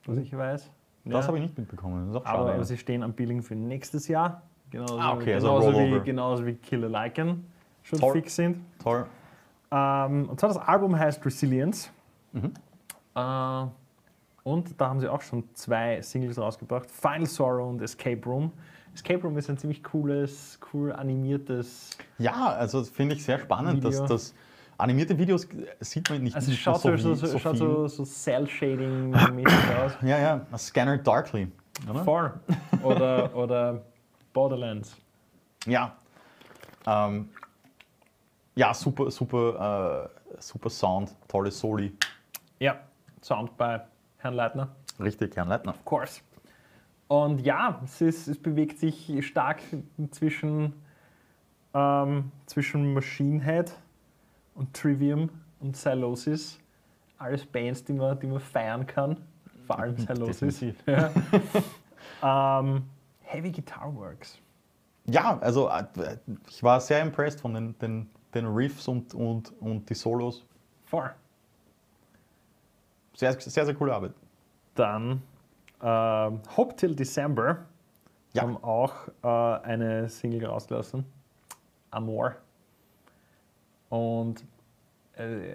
was 0.07 0.19
ich 0.19 0.35
weiß. 0.37 0.71
Das 1.05 1.13
Ja. 1.25 1.27
habe 1.27 1.39
ich 1.39 1.43
nicht 1.43 1.59
mitbekommen. 1.59 2.09
Aber, 2.15 2.25
schade. 2.25 2.53
aber 2.55 2.65
sie 2.65 2.79
stehen 2.79 3.03
am 3.03 3.13
Billing 3.13 3.43
für 3.43 3.55
nächstes 3.55 4.09
Jahr. 4.09 4.43
Genauso, 4.71 4.99
Ah, 4.99 5.15
okay, 5.15 5.35
also 5.35 5.49
genauso, 5.49 5.73
wie, 5.73 5.75
Rollover. 5.83 6.01
genauso 6.05 6.47
wie 6.47 6.55
Killer 6.55 6.89
Lycan 6.89 7.45
schon 7.83 7.99
Toll. 7.99 8.13
fix 8.13 8.37
sind. 8.37 8.61
Toll. 8.83 9.05
Ähm, 9.73 10.29
und 10.29 10.39
zwar 10.39 10.49
das 10.49 10.59
Album 10.59 10.97
heißt 10.99 11.25
Resilience. 11.27 11.91
Mhm. 12.33 12.53
Äh, 13.17 13.67
und 14.45 14.81
da 14.81 14.89
haben 14.89 15.01
sie 15.01 15.09
auch 15.09 15.23
schon 15.23 15.45
zwei 15.55 16.01
Singles 16.03 16.39
rausgebracht: 16.39 16.91
Final 16.91 17.27
Sorrow 17.27 17.69
und 17.71 17.81
Escape 17.83 18.21
Room. 18.25 18.53
Escape 18.95 19.23
Room 19.23 19.39
ist 19.39 19.49
ein 19.49 19.57
ziemlich 19.59 19.85
cooles, 19.85 20.59
cool 20.73 20.93
animiertes. 20.93 21.91
Ja, 22.19 22.49
also 22.49 22.83
finde 22.83 23.15
ich 23.15 23.25
sehr 23.25 23.39
spannend, 23.39 23.85
dass 23.85 23.95
Video. 23.95 24.07
das 24.09 24.35
animierte 24.79 25.17
Videos 25.17 25.47
sieht 25.81 26.11
man 26.11 26.23
nicht 26.25 26.35
Also 26.35 26.51
es 26.51 26.59
schaut 26.59 26.81
so, 26.81 26.93
wie- 26.93 26.99
so, 27.01 27.15
so, 27.15 27.39
schaut 27.39 27.57
so, 27.57 27.87
so 27.87 28.05
Cell-Shading-mäßig 28.05 29.77
aus. 29.85 29.93
Ja, 30.03 30.19
ja, 30.19 30.47
a 30.51 30.59
Scanner 30.59 30.99
Darkly. 30.99 31.47
Oder? 31.89 32.05
Voll. 32.05 32.33
Oder, 32.83 33.35
oder 33.37 33.83
Borderlands. 34.33 34.97
Ja. 35.67 35.95
Ähm, 36.87 37.29
ja, 38.57 38.75
super, 38.75 39.11
super, 39.11 40.09
äh, 40.37 40.41
super 40.43 40.69
Sound, 40.71 41.15
tolle 41.29 41.51
Soli. 41.51 41.93
Ja, 42.59 42.81
Sound 43.23 43.57
bei 43.57 43.81
Herrn 44.21 44.35
Leitner. 44.35 44.69
Richtig, 44.99 45.37
Herrn 45.37 45.49
Leitner. 45.49 45.73
Of 45.73 45.85
course. 45.85 46.21
Und 47.09 47.41
ja, 47.41 47.81
es, 47.85 48.01
ist, 48.01 48.29
es 48.29 48.39
bewegt 48.41 48.79
sich 48.79 49.27
stark 49.27 49.61
zwischen, 50.11 50.75
ähm, 51.75 52.31
zwischen 52.47 52.95
Machine 52.95 53.43
Head 53.43 53.73
und 54.55 54.73
Trivium 54.75 55.29
und 55.59 55.77
Cylosis. 55.77 56.59
Alles 57.19 57.45
Bands, 57.45 57.85
die 57.85 57.93
man, 57.93 58.19
die 58.19 58.27
man 58.27 58.41
feiern 58.41 58.87
kann. 58.87 59.17
Vor 59.67 59.79
allem. 59.79 59.97
Definitiv. 60.07 60.77
Ja. 60.87 61.11
Ähm, 62.23 62.85
Heavy 63.21 63.51
Guitar 63.51 63.95
Works. 63.95 64.39
Ja, 65.07 65.39
also 65.39 65.69
äh, 65.69 65.85
ich 66.49 66.63
war 66.63 66.81
sehr 66.81 67.01
impressed 67.01 67.41
von 67.41 67.55
den, 67.55 67.79
den, 67.79 68.11
den 68.35 68.47
Riffs 68.47 68.89
und, 68.89 69.15
und, 69.15 69.53
und 69.61 69.89
die 69.89 69.95
Solos. 69.95 70.45
Voll. 70.85 71.11
Sehr, 73.21 73.39
sehr, 73.39 73.67
sehr 73.67 73.75
coole 73.75 73.95
Arbeit. 73.95 74.15
Dann 74.75 75.21
ähm, 75.83 76.41
Hope 76.57 76.75
Till 76.75 76.95
December 76.97 77.67
Ja. 78.33 78.41
haben 78.45 78.57
auch 78.65 78.95
äh, 79.23 79.27
eine 79.63 80.09
Single 80.09 80.47
rausgelassen. 80.47 81.05
Amor. 81.91 82.37
Und 83.91 84.43
äh, 85.17 85.53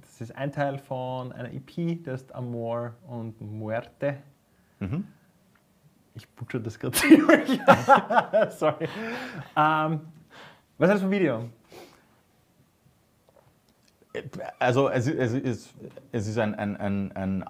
das 0.00 0.22
ist 0.22 0.34
ein 0.34 0.50
Teil 0.50 0.78
von 0.78 1.30
einer 1.32 1.52
EP, 1.52 2.02
das 2.02 2.22
ist 2.22 2.34
Amor 2.34 2.94
und 3.06 3.38
Muerte. 3.38 4.22
Mhm. 4.78 5.06
Ich 6.14 6.26
butcher 6.30 6.60
das 6.60 6.78
gerade 6.78 6.92
ziemlich. 6.96 7.60
Sorry. 8.56 8.88
Ähm, 9.54 10.00
was 10.78 10.88
ist 10.88 10.94
das 10.94 11.00
für 11.00 11.06
ein 11.08 11.10
Video? 11.10 11.50
Also 14.58 14.88
es, 14.88 15.06
ist- 15.06 15.18
es, 15.18 15.32
ist, 15.34 15.74
es 16.12 16.26
ist 16.28 16.38
ein, 16.38 16.54
ein, 16.54 16.76
ein, 16.76 17.12
ein 17.16 17.44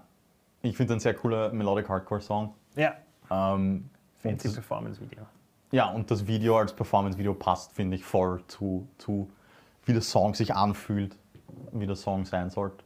ich 0.62 0.77
finde 0.77 0.94
ein 0.94 1.00
sehr 1.00 1.14
cooler 1.14 1.53
Melodic 1.53 1.88
Hardcore 1.88 2.20
Song. 2.20 2.55
Ja. 2.74 2.94
Ähm, 3.31 3.88
Fancy 4.18 4.48
das, 4.48 4.55
Performance 4.55 5.00
Video. 5.00 5.24
ja, 5.72 5.90
und 5.90 6.11
das 6.11 6.27
Video 6.27 6.59
als 6.59 6.72
Performance-Video 6.72 7.35
passt, 7.35 7.72
finde 7.72 7.96
ich, 7.96 8.05
voll 8.05 8.42
zu, 8.46 8.88
zu, 8.96 9.29
wie 9.85 9.92
der 9.92 10.00
Song 10.03 10.33
sich 10.35 10.55
anfühlt, 10.55 11.16
wie 11.72 11.87
der 11.87 11.96
Song 11.96 12.24
sein 12.24 12.48
sollte. 12.48 12.83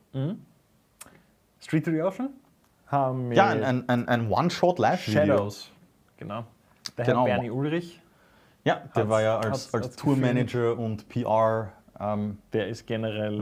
Street 1.61 1.85
to 1.85 1.91
the 1.93 2.03
Ocean 2.03 2.31
haben 2.89 3.31
Ja, 3.33 3.55
mit 3.55 3.63
ein, 3.65 3.65
ein, 3.65 3.89
ein, 3.89 4.09
ein 4.09 4.31
One-Shot-Live-Video. 4.31 5.21
Shadows. 5.27 5.71
Genau. 6.17 6.45
Der 6.97 7.05
Genau. 7.05 7.27
Herr 7.27 7.35
Bernie 7.37 7.51
Ulrich, 7.51 8.01
Ja, 8.65 8.83
der 8.97 9.09
war 9.09 9.23
ja 9.23 9.39
als, 9.39 9.73
als 9.73 9.95
Tourmanager 9.95 10.77
und 10.77 11.09
PR-Manager 11.99 12.37
der 12.53 12.69
ist 12.69 12.87
generell 12.87 13.39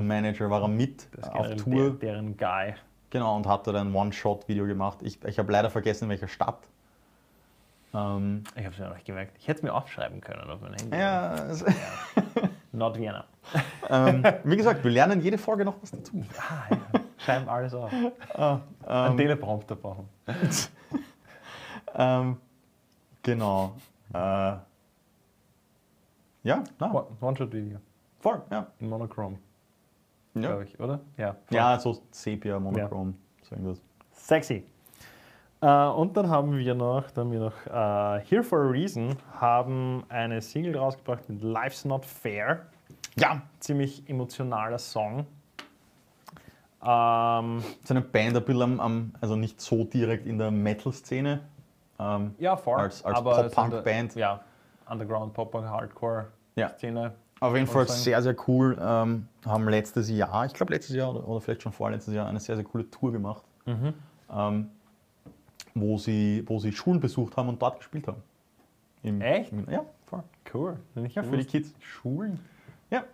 war 0.50 0.62
er 0.62 0.68
mit 0.68 1.08
auf 1.32 1.54
Tour. 1.56 1.90
Der, 1.90 2.12
deren 2.14 2.36
Guy. 2.36 2.74
Genau, 3.10 3.36
und 3.36 3.46
hat 3.46 3.66
da 3.66 3.72
ein 3.80 3.94
One-Shot-Video 3.94 4.66
gemacht. 4.66 4.98
Ich, 5.02 5.22
ich 5.24 5.38
habe 5.38 5.52
leider 5.52 5.70
vergessen, 5.70 6.04
in 6.04 6.10
welcher 6.10 6.28
Stadt. 6.28 6.58
Ähm, 7.94 8.42
Ich 8.56 8.64
habe 8.64 8.74
es 8.74 8.78
mir 8.78 8.88
noch 8.88 8.94
nicht 8.94 9.06
gemerkt. 9.06 9.36
Ich 9.38 9.46
hätte 9.48 9.58
es 9.58 9.62
mir 9.62 9.72
aufschreiben 9.72 10.20
können 10.20 10.50
auf 10.50 10.60
mein 10.60 10.74
Handy. 10.74 10.96
ja, 10.96 11.34
es- 11.46 11.64
Not 12.72 12.98
Vienna. 12.98 13.24
ähm, 13.88 14.22
wie 14.44 14.56
gesagt, 14.56 14.82
wir 14.84 14.90
lernen 14.90 15.20
jede 15.20 15.38
Folge 15.38 15.64
noch 15.64 15.74
was 15.80 15.92
dazu. 15.92 16.22
Ah, 16.38 16.74
ja. 16.74 17.00
Schreiben 17.18 17.48
alles 17.48 17.72
auf. 17.74 17.90
Ah, 18.34 18.58
Ein 18.86 19.12
ähm, 19.12 19.16
Teleprompter 19.16 19.76
brauchen. 19.76 20.08
ähm, 21.94 22.36
genau. 23.22 23.76
Äh, 24.12 24.18
ja, 26.42 26.62
na, 26.78 26.92
One- 26.92 27.06
One-Shot-Video. 27.20 27.78
Voll, 28.26 28.42
ja. 28.50 28.66
In 28.80 28.88
Monochrome, 28.88 29.38
Ja, 30.34 30.40
glaube 30.40 30.64
ich, 30.64 30.80
oder? 30.80 31.00
Ja. 31.16 31.34
voll. 31.46 31.56
ja 31.56 31.78
so 31.78 31.96
Sepia, 32.10 32.58
Monochrom, 32.58 33.16
so 33.42 33.54
irgendwas. 33.54 33.80
Sexy. 34.12 34.64
Äh, 35.60 35.86
und 35.86 36.16
dann 36.16 36.28
haben 36.28 36.56
wir 36.58 36.74
noch, 36.74 37.08
dann 37.12 37.26
haben 37.26 37.32
wir 37.32 37.38
noch 37.40 37.66
äh, 37.66 38.24
Here 38.28 38.42
for 38.42 38.58
a 38.62 38.68
Reason, 38.68 39.14
haben 39.38 40.02
eine 40.08 40.42
Single 40.42 40.76
rausgebracht 40.76 41.28
mit 41.28 41.40
Life's 41.42 41.84
Not 41.84 42.04
Fair. 42.04 42.66
Ja, 43.16 43.42
Ziemlich 43.60 44.02
emotionaler 44.08 44.78
Song. 44.78 45.20
Ähm, 46.82 47.62
so 47.84 47.94
eine 47.94 48.00
Band 48.02 48.36
ein 48.36 48.44
bisschen 48.44 48.62
am, 48.62 48.80
am 48.80 49.12
also 49.20 49.36
nicht 49.36 49.60
so 49.60 49.84
direkt 49.84 50.26
in 50.26 50.38
der 50.38 50.50
Metal-Szene. 50.50 51.40
Ähm, 51.98 52.34
ja, 52.38 52.56
voll. 52.56 52.78
Als- 52.80 53.04
als 53.04 53.22
Pop-Punk-Band. 53.22 54.14
Ja, 54.16 54.40
Underground, 54.90 55.32
Pop-Punk, 55.32 55.66
Hardcore 55.66 56.26
Ja. 56.56 56.68
Szene. 56.70 57.14
Auf 57.40 57.54
jeden 57.54 57.66
Fall 57.66 57.86
sehr, 57.88 58.22
sehr 58.22 58.34
cool. 58.48 58.78
Ähm, 58.80 59.28
haben 59.44 59.68
letztes 59.68 60.08
Jahr, 60.10 60.46
ich 60.46 60.54
glaube 60.54 60.72
letztes 60.72 60.96
Jahr 60.96 61.10
oder, 61.14 61.28
oder 61.28 61.40
vielleicht 61.40 61.62
schon 61.62 61.72
vorletztes 61.72 62.14
Jahr, 62.14 62.26
eine 62.26 62.40
sehr, 62.40 62.56
sehr 62.56 62.64
coole 62.64 62.88
Tour 62.90 63.12
gemacht, 63.12 63.42
Mhm. 63.66 63.92
ähm, 64.34 64.70
wo, 65.74 65.98
sie, 65.98 66.42
wo 66.46 66.58
sie 66.58 66.72
Schulen 66.72 67.00
besucht 67.00 67.36
haben 67.36 67.48
und 67.50 67.60
dort 67.60 67.78
gespielt 67.78 68.06
haben. 68.08 68.22
Im, 69.02 69.20
Echt? 69.20 69.52
Im, 69.52 69.68
ja, 69.70 69.84
voll. 70.06 70.22
Cool. 70.54 70.78
Ja, 71.14 71.22
für 71.22 71.36
die 71.36 71.44
Kids. 71.44 71.74
Schulen? 71.80 72.40
Ja. 72.90 73.04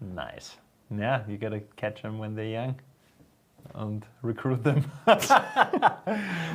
Nice. 0.00 0.58
Ja, 0.90 1.24
you 1.28 1.38
gotta 1.38 1.58
catch 1.76 2.00
them 2.02 2.18
when 2.20 2.34
they're 2.36 2.66
young 2.66 2.76
und 3.74 4.06
recruit 4.22 4.62
them. 4.64 4.84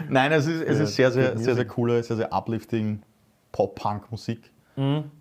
Nein, 0.10 0.32
es 0.32 0.48
ist, 0.48 0.62
es 0.64 0.80
ist 0.80 0.96
sehr, 0.96 1.12
sehr, 1.12 1.38
sehr, 1.38 1.56
sehr 1.56 1.68
coole, 1.68 2.02
sehr, 2.04 2.16
sehr 2.18 2.34
uplifting 2.34 3.02
Pop-Punk-Musik. 3.52 4.50
Ähm, 4.78 5.12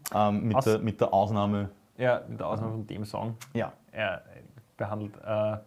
mit, 0.44 0.64
der, 0.64 0.78
mit 0.78 1.00
der 1.00 1.12
Ausnahme, 1.12 1.70
Ja, 2.00 2.22
mit 2.26 2.40
der 2.40 2.46
Ausnahme 2.46 2.72
von 2.72 2.86
dem 2.86 3.04
Song. 3.04 3.36
ja, 3.52 3.72
Er 3.92 4.22
behandelt 4.78 5.18
äh, 5.22 5.58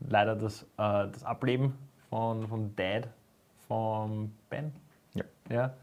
leider 0.00 0.34
das, 0.34 0.62
äh, 0.62 0.66
das 0.76 1.22
Ableben 1.22 1.78
von, 2.10 2.46
von 2.48 2.74
Dad, 2.74 3.08
von 3.68 4.32
Ben. 4.50 4.72
Ja. 5.14 5.24
ja. 5.48 5.74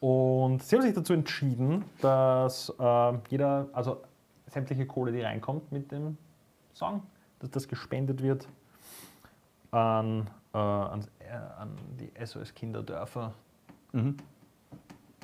Und 0.00 0.62
sie 0.62 0.76
haben 0.76 0.82
sich 0.82 0.94
dazu 0.94 1.12
entschieden, 1.12 1.84
dass 2.00 2.72
äh, 2.80 3.12
jeder, 3.28 3.68
also 3.74 4.02
sämtliche 4.46 4.86
Kohle, 4.86 5.12
die 5.12 5.20
reinkommt 5.20 5.70
mit 5.70 5.92
dem 5.92 6.16
Song, 6.72 7.02
dass 7.38 7.50
das 7.50 7.68
gespendet 7.68 8.22
wird 8.22 8.48
an, 9.72 10.28
äh, 10.54 10.58
an, 10.58 11.04
äh, 11.18 11.34
an 11.58 11.76
die 12.00 12.10
SOS 12.24 12.54
Kinderdörfer. 12.54 13.34
Mhm. 13.92 14.16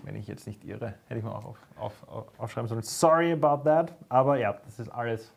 Wenn 0.08 0.16
ich 0.16 0.26
jetzt 0.26 0.46
nicht 0.46 0.64
irre, 0.64 0.94
hätte 1.06 1.18
ich 1.18 1.22
mal 1.22 1.32
auch 1.32 1.44
auf, 1.44 1.58
auf, 1.78 2.08
auf, 2.08 2.24
aufschreiben 2.40 2.66
sollen. 2.66 2.80
Sorry 2.80 3.30
about 3.32 3.62
that, 3.64 3.92
aber 4.08 4.38
ja, 4.38 4.54
das 4.64 4.80
ist 4.80 4.88
alles 4.88 5.34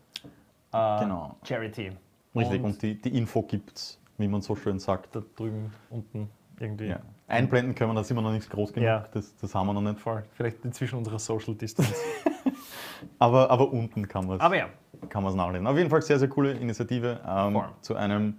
äh, 0.72 1.00
Genau. 1.02 1.36
Charity. 1.44 1.92
richtig. 2.34 2.60
Und, 2.60 2.64
Und, 2.64 2.82
die, 2.82 3.02
die 3.02 3.18
Info 3.18 3.42
gibt's, 3.42 4.00
wie 4.18 4.30
man 4.30 4.42
so 4.42 4.56
schön 4.56 4.80
sagt. 4.80 5.14
da 5.14 5.22
drüben 5.36 5.74
unten 5.90 6.30
irgendwie. 6.58 6.86
Ja. 6.86 7.00
Einblenden 7.28 7.76
können 7.76 7.92
wir, 7.92 7.96
da 7.96 8.04
sind 8.06 8.16
wir 8.16 8.22
noch 8.22 8.32
nicht 8.32 8.50
groß 8.50 8.72
genug, 8.72 8.88
Ja. 8.88 9.04
das, 9.12 9.36
das 9.36 9.54
haben 9.54 9.68
wir 9.68 9.74
noch 9.74 9.82
nicht. 9.82 10.00
Voll. 10.00 10.24
Vielleicht 10.32 10.64
inzwischen 10.64 10.96
unserer 11.00 11.20
Social 11.20 11.54
Distance. 11.54 11.94
Aber, 13.20 13.50
aber 13.50 13.72
unten 13.74 14.08
kann 14.08 14.28
man 14.28 14.38
es 14.38 14.42
aber 14.44 14.56
ja, 14.58 14.68
kann 15.10 15.24
man's 15.24 15.36
nachlesen. 15.36 15.66
Auf 15.66 15.76
jeden 15.76 15.90
Fall 15.90 16.02
sehr, 16.04 16.20
sehr 16.20 16.30
coole 16.30 16.52
Initiative 16.54 17.20
ähm, 17.28 17.60
zu 17.82 17.96
einem 17.96 18.38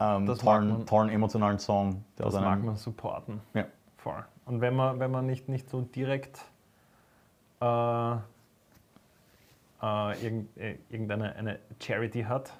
ähm, 0.00 0.26
tollen, 0.26 0.68
man. 0.68 0.86
tollen 0.86 1.08
emotionalen 1.10 1.58
Song. 1.60 2.04
Das 2.16 2.34
mag 2.34 2.62
man 2.62 2.76
supporten. 2.76 3.40
Ja. 3.54 3.66
Voll. 3.96 4.24
Und 4.48 4.62
wenn 4.62 4.74
man, 4.74 4.98
wenn 4.98 5.10
man 5.10 5.26
nicht, 5.26 5.48
nicht 5.48 5.68
so 5.68 5.82
direkt 5.82 6.40
äh, 7.60 8.12
äh, 9.82 10.12
äh, 10.56 10.78
irgendeine 10.88 11.36
eine 11.36 11.58
Charity 11.80 12.22
hat, 12.22 12.54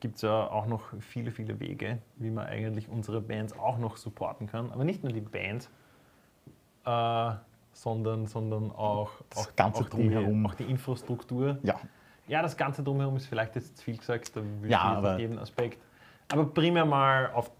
gibt 0.00 0.16
es 0.16 0.22
ja 0.22 0.50
auch 0.50 0.66
noch 0.66 0.82
viele, 1.00 1.30
viele 1.30 1.58
Wege, 1.60 1.98
wie 2.16 2.30
man 2.30 2.46
eigentlich 2.46 2.88
unsere 2.90 3.22
Bands 3.22 3.58
auch 3.58 3.78
noch 3.78 3.96
supporten 3.96 4.46
kann. 4.46 4.70
Aber 4.70 4.84
nicht 4.84 5.02
nur 5.02 5.12
die 5.12 5.22
Band, 5.22 5.70
äh, 6.84 7.30
sondern, 7.72 8.26
sondern 8.26 8.70
auch, 8.70 9.12
Das 9.30 9.48
auch, 9.48 9.56
Ganze 9.56 9.80
auch, 9.80 9.88
die, 9.88 9.96
drumherum. 9.96 10.44
auch 10.46 10.54
die 10.54 10.64
Infrastruktur. 10.64 11.58
Ja, 11.62 11.80
Ja, 12.28 12.42
das 12.42 12.54
Ganze 12.56 12.82
drumherum 12.82 13.16
ist 13.16 13.26
vielleicht 13.26 13.54
jetzt 13.54 13.78
zu 13.78 13.84
viel 13.84 13.96
gesagt, 13.96 14.36
da 14.36 14.42
will 14.60 14.70
Ja, 14.70 14.98
ich 14.98 15.02
nicht 15.02 15.18
jeden 15.20 15.38
Aspekt. 15.38 15.78
Aber 16.28 16.44
primär 16.46 16.84
mal 16.84 17.30
auf, 17.32 17.50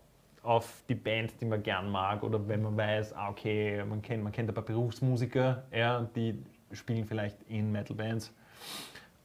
auf 0.47 0.85
die 0.89 0.95
Band, 0.95 1.33
die 1.41 1.45
man 1.45 1.63
gern 1.63 1.91
mag 1.91 2.23
oder 2.23 2.47
wenn 2.49 2.63
man 2.63 2.77
weiß, 2.77 3.15
ah, 3.15 3.29
okay, 3.31 3.85
man 3.85 4.01
kennt, 4.01 4.23
man 4.23 4.33
kennt 4.33 4.49
ein 4.49 4.55
paar 4.55 4.65
Berufsmusiker, 4.65 5.65
ja, 5.73 6.09
die 6.15 6.41
spielen 6.73 7.05
vielleicht 7.05 7.37
in 7.49 7.73
Metal-Bands. 7.73 8.33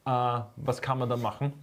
Äh, 0.05 0.39
was 0.55 0.81
kann 0.81 0.97
man 0.97 1.09
da 1.09 1.17
machen? 1.17 1.53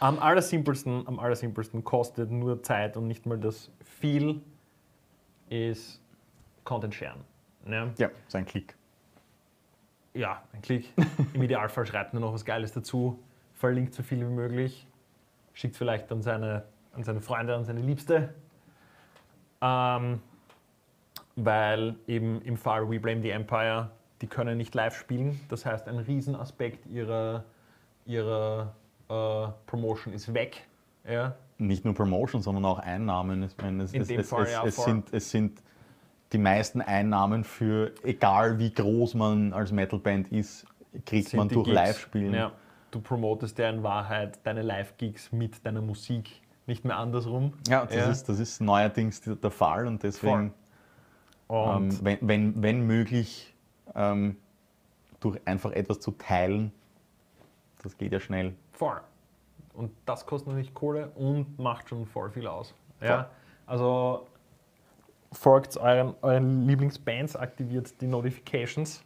Am 0.00 0.18
allersimpelsten, 0.18 1.06
am 1.06 1.18
allersimpelsten 1.18 1.84
kostet 1.84 2.30
nur 2.30 2.62
Zeit 2.62 2.96
und 2.96 3.06
nicht 3.06 3.26
mal 3.26 3.38
das 3.38 3.70
viel 3.84 4.40
ist 5.50 6.00
Content 6.64 6.94
sharen. 6.94 7.20
Ne? 7.64 7.92
ja, 7.98 8.10
so 8.28 8.38
ein 8.38 8.46
Klick. 8.46 8.74
Ja, 10.14 10.42
ein 10.52 10.62
Klick. 10.62 10.92
Im 11.34 11.42
Idealfall 11.42 11.84
schreibt 11.86 12.14
nur 12.14 12.22
noch 12.22 12.32
was 12.32 12.44
Geiles 12.44 12.72
dazu, 12.72 13.18
verlinkt 13.54 13.92
so 13.92 14.02
viel 14.02 14.20
wie 14.20 14.32
möglich, 14.32 14.86
schickt 15.52 15.76
vielleicht 15.76 16.10
an 16.12 16.22
seine, 16.22 16.64
an 16.98 17.04
seine 17.04 17.20
Freunde, 17.20 17.54
an 17.54 17.64
seine 17.64 17.80
Liebste. 17.80 18.34
Ähm, 19.60 20.20
weil 21.36 21.94
eben 22.06 22.42
im 22.42 22.56
Fall 22.56 22.90
We 22.90 22.98
Blame 22.98 23.22
the 23.22 23.30
Empire, 23.30 23.90
die 24.20 24.26
können 24.26 24.58
nicht 24.58 24.74
live 24.74 24.96
spielen. 24.96 25.40
Das 25.48 25.64
heißt, 25.64 25.88
ein 25.88 25.98
Riesenaspekt 25.98 26.86
ihrer, 26.86 27.44
ihrer 28.04 28.74
äh, 29.08 29.48
Promotion 29.66 30.12
ist 30.12 30.34
weg. 30.34 30.66
Ja, 31.08 31.36
Nicht 31.56 31.84
nur 31.84 31.94
Promotion, 31.94 32.42
sondern 32.42 32.64
auch 32.64 32.80
Einnahmen. 32.80 33.42
Ich 33.44 33.56
meine, 33.56 33.84
es, 33.84 33.94
In 33.94 34.02
es, 34.02 34.08
dem 34.08 34.20
es, 34.20 34.28
Fall 34.28 34.42
es, 34.42 34.52
ja, 34.52 34.64
es, 34.64 34.76
sind, 34.76 35.12
es 35.12 35.30
sind 35.30 35.62
die 36.32 36.38
meisten 36.38 36.82
Einnahmen 36.82 37.44
für, 37.44 37.92
egal 38.02 38.58
wie 38.58 38.72
groß 38.72 39.14
man 39.14 39.52
als 39.52 39.72
Metalband 39.72 40.30
ist, 40.30 40.66
kriegt 41.06 41.32
man 41.34 41.48
durch. 41.48 41.68
Live-Spielen. 41.68 42.34
Ja, 42.34 42.52
du 42.90 43.00
promotest 43.00 43.56
ja 43.58 43.70
in 43.70 43.82
Wahrheit 43.82 44.40
deine 44.42 44.62
Live-Gigs 44.62 45.32
mit 45.32 45.64
deiner 45.64 45.80
Musik, 45.80 46.42
nicht 46.68 46.84
mehr 46.84 46.96
andersrum. 46.96 47.52
Ja, 47.66 47.84
das, 47.86 48.08
Ist, 48.08 48.28
das 48.28 48.38
ist 48.38 48.60
neuerdings 48.60 49.20
der 49.22 49.50
Fall 49.50 49.86
und 49.86 50.02
deswegen 50.02 50.54
Und 51.48 51.92
ähm, 51.92 51.98
wenn, 52.02 52.18
wenn, 52.20 52.62
wenn 52.62 52.86
möglich, 52.86 53.54
ähm, 53.94 54.36
durch 55.20 55.40
einfach 55.46 55.72
etwas 55.72 55.98
zu 56.00 56.12
teilen, 56.12 56.72
das 57.82 57.96
geht 57.96 58.12
ja 58.12 58.20
schnell. 58.20 58.54
voll. 58.72 59.00
Und 59.72 59.92
das 60.06 60.26
kostet 60.26 60.48
natürlich 60.48 60.74
Kohle 60.74 61.08
und 61.14 61.56
macht 61.58 61.88
schon 61.88 62.04
voll 62.04 62.30
viel 62.30 62.48
aus. 62.48 62.74
Voll. 62.98 63.08
Ja? 63.08 63.30
Also 63.64 64.26
folgt 65.30 65.76
euren, 65.76 66.14
euren 66.20 66.66
Lieblingsbands, 66.66 67.36
aktiviert 67.36 68.00
die 68.00 68.08
Notifications. 68.08 69.04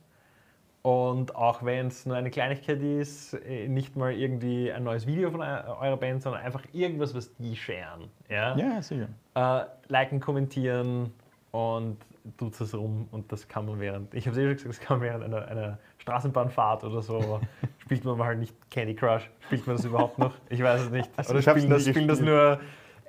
Und 0.82 1.36
auch 1.36 1.64
wenn 1.64 1.86
es 1.86 2.06
nur 2.06 2.16
eine 2.16 2.30
Kleinigkeit 2.30 2.82
ist, 2.82 3.34
äh, 3.34 3.68
nicht 3.68 3.94
mal 3.96 4.12
irgendwie 4.12 4.72
ein 4.72 4.82
neues 4.82 5.06
Video 5.06 5.30
von 5.30 5.40
eu- 5.40 5.76
eurer 5.80 5.96
Band, 5.96 6.22
sondern 6.22 6.42
einfach 6.42 6.62
irgendwas, 6.72 7.14
was 7.14 7.32
die 7.36 7.54
sharen. 7.54 8.10
Ja? 8.28 8.56
Ja, 8.56 8.82
sicher. 8.82 9.06
Äh, 9.34 9.64
liken, 9.86 10.18
kommentieren 10.18 11.12
und 11.52 11.98
tut 12.36 12.60
es 12.60 12.74
rum. 12.74 13.06
Und 13.12 13.30
das 13.30 13.46
kann 13.46 13.66
man 13.66 13.78
während, 13.78 14.12
ich 14.12 14.26
habe 14.26 14.36
es 14.36 14.38
eh 14.38 14.46
schon 14.46 14.56
gesagt, 14.56 14.68
das 14.70 14.80
kann 14.80 14.98
man 14.98 15.06
während 15.06 15.22
einer, 15.24 15.46
einer 15.46 15.78
Straßenbahnfahrt 15.98 16.82
oder 16.82 17.00
so, 17.00 17.40
spielt 17.78 18.04
man 18.04 18.18
mal 18.18 18.26
halt 18.26 18.40
nicht 18.40 18.54
Candy 18.68 18.96
Crush. 18.96 19.30
Spielt 19.46 19.64
man 19.68 19.76
das 19.76 19.84
überhaupt 19.84 20.18
noch? 20.18 20.34
Ich 20.48 20.60
weiß 20.60 20.80
es 20.82 20.90
nicht. 20.90 21.08
Also 21.16 21.32
oder 21.34 21.42
spielen 21.42 21.70
das, 21.70 21.86
spielen 21.86 22.08
das 22.08 22.20
nur 22.20 22.58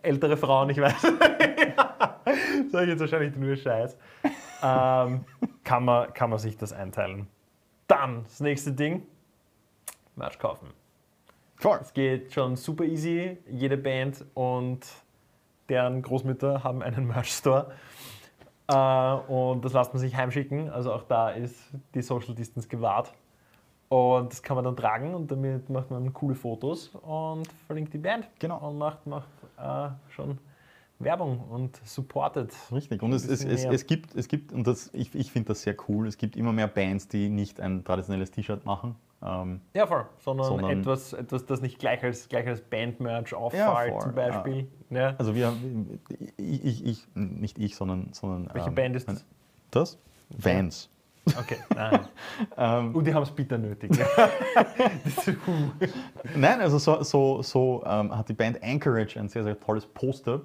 ältere 0.03 0.37
Frauen? 0.37 0.69
Ich 0.69 0.79
weiß 0.79 0.93
es 1.03 1.11
nicht. 1.11 1.73
Sag 2.71 2.83
ich 2.83 2.89
jetzt 2.89 2.99
wahrscheinlich 2.99 3.35
nur 3.35 3.55
Scheiß. 3.55 3.97
Ähm, 4.63 5.25
kann, 5.63 5.85
man, 5.85 6.13
kann 6.13 6.29
man 6.29 6.37
sich 6.37 6.55
das 6.55 6.71
einteilen. 6.71 7.27
Dann, 7.87 8.23
das 8.23 8.39
nächste 8.39 8.71
Ding, 8.71 9.05
Merch 10.15 10.37
kaufen. 10.39 10.67
Voll. 11.55 11.79
Es 11.81 11.93
geht 11.93 12.33
schon 12.33 12.55
super 12.55 12.83
easy. 12.83 13.37
Jede 13.49 13.77
Band 13.77 14.25
und 14.33 14.85
deren 15.69 16.01
Großmütter 16.01 16.63
haben 16.63 16.83
einen 16.83 17.07
Merch-Store. 17.07 17.71
Äh, 18.67 19.31
und 19.31 19.63
das 19.63 19.73
lässt 19.73 19.93
man 19.93 19.99
sich 19.99 20.15
heimschicken. 20.15 20.69
Also 20.69 20.93
auch 20.93 21.03
da 21.03 21.29
ist 21.29 21.71
die 21.93 22.01
Social 22.01 22.35
Distance 22.35 22.67
gewahrt. 22.67 23.13
Und 23.89 24.31
das 24.31 24.41
kann 24.41 24.55
man 24.55 24.65
dann 24.65 24.75
tragen 24.75 25.13
und 25.13 25.29
damit 25.29 25.69
macht 25.69 25.91
man 25.91 26.11
coole 26.13 26.33
Fotos 26.33 26.89
und 27.03 27.47
verlinkt 27.67 27.93
die 27.93 27.99
Band. 27.99 28.27
Genau. 28.39 28.57
Und 28.57 28.77
macht, 28.77 29.05
macht 29.05 29.27
äh, 29.57 29.89
schon 30.09 30.39
Werbung 30.99 31.39
und 31.49 31.75
supportet. 31.85 32.51
Richtig. 32.71 33.01
Und 33.03 33.13
es, 33.13 33.27
es, 33.27 33.43
es, 33.43 33.65
es 33.65 33.87
gibt, 33.87 34.15
es 34.15 34.27
gibt, 34.27 34.53
und 34.53 34.67
das, 34.67 34.89
ich, 34.93 35.13
ich 35.15 35.31
finde 35.31 35.49
das 35.49 35.63
sehr 35.63 35.75
cool, 35.87 36.07
es 36.07 36.17
gibt 36.17 36.35
immer 36.35 36.53
mehr 36.53 36.67
Bands, 36.67 37.07
die 37.07 37.29
nicht 37.29 37.59
ein 37.59 37.83
traditionelles 37.83 38.31
T-Shirt 38.31 38.65
machen. 38.65 38.95
Ähm, 39.21 39.61
Ja, 39.73 39.87
voll. 39.87 40.05
Sondern, 40.19 40.47
Sondern- 40.47 40.79
etwas, 40.79 41.13
etwas, 41.13 41.45
das 41.45 41.61
nicht 41.61 41.79
gleich 41.79 42.03
als, 42.03 42.29
gleich 42.29 42.47
als 42.47 42.61
Band-Merch 42.61 43.33
auffällt, 43.33 43.91
voll, 43.93 44.01
zum 44.01 44.15
Beispiel. 44.15 44.67
Ja. 44.89 45.15
also 45.17 45.35
wir, 45.35 45.53
ich, 46.37 46.65
ich, 46.65 46.85
ich, 46.85 47.07
nicht 47.15 47.57
ich, 47.57 47.75
sondern, 47.75 48.09
sondern 48.13 48.53
Welche 48.53 48.69
ähm, 48.69 48.75
Band 48.75 48.95
ist 48.95 49.07
das? 49.07 49.25
Das? 49.71 49.97
Vans. 50.29 50.89
Okay, 51.37 51.57
nein. 51.73 51.99
Ähm, 52.57 52.93
Und 52.95 53.07
die 53.07 53.13
haben 53.13 53.23
es 53.23 53.31
bitter 53.31 53.57
nötig. 53.57 53.91
Nein, 56.35 56.61
also 56.61 56.77
so, 56.77 57.03
so, 57.03 57.41
so 57.41 57.83
ähm, 57.85 58.15
hat 58.15 58.29
die 58.29 58.33
Band 58.33 58.61
Anchorage 58.63 59.19
ein 59.19 59.29
sehr, 59.29 59.43
sehr 59.43 59.59
tolles 59.59 59.85
Poster, 59.85 60.41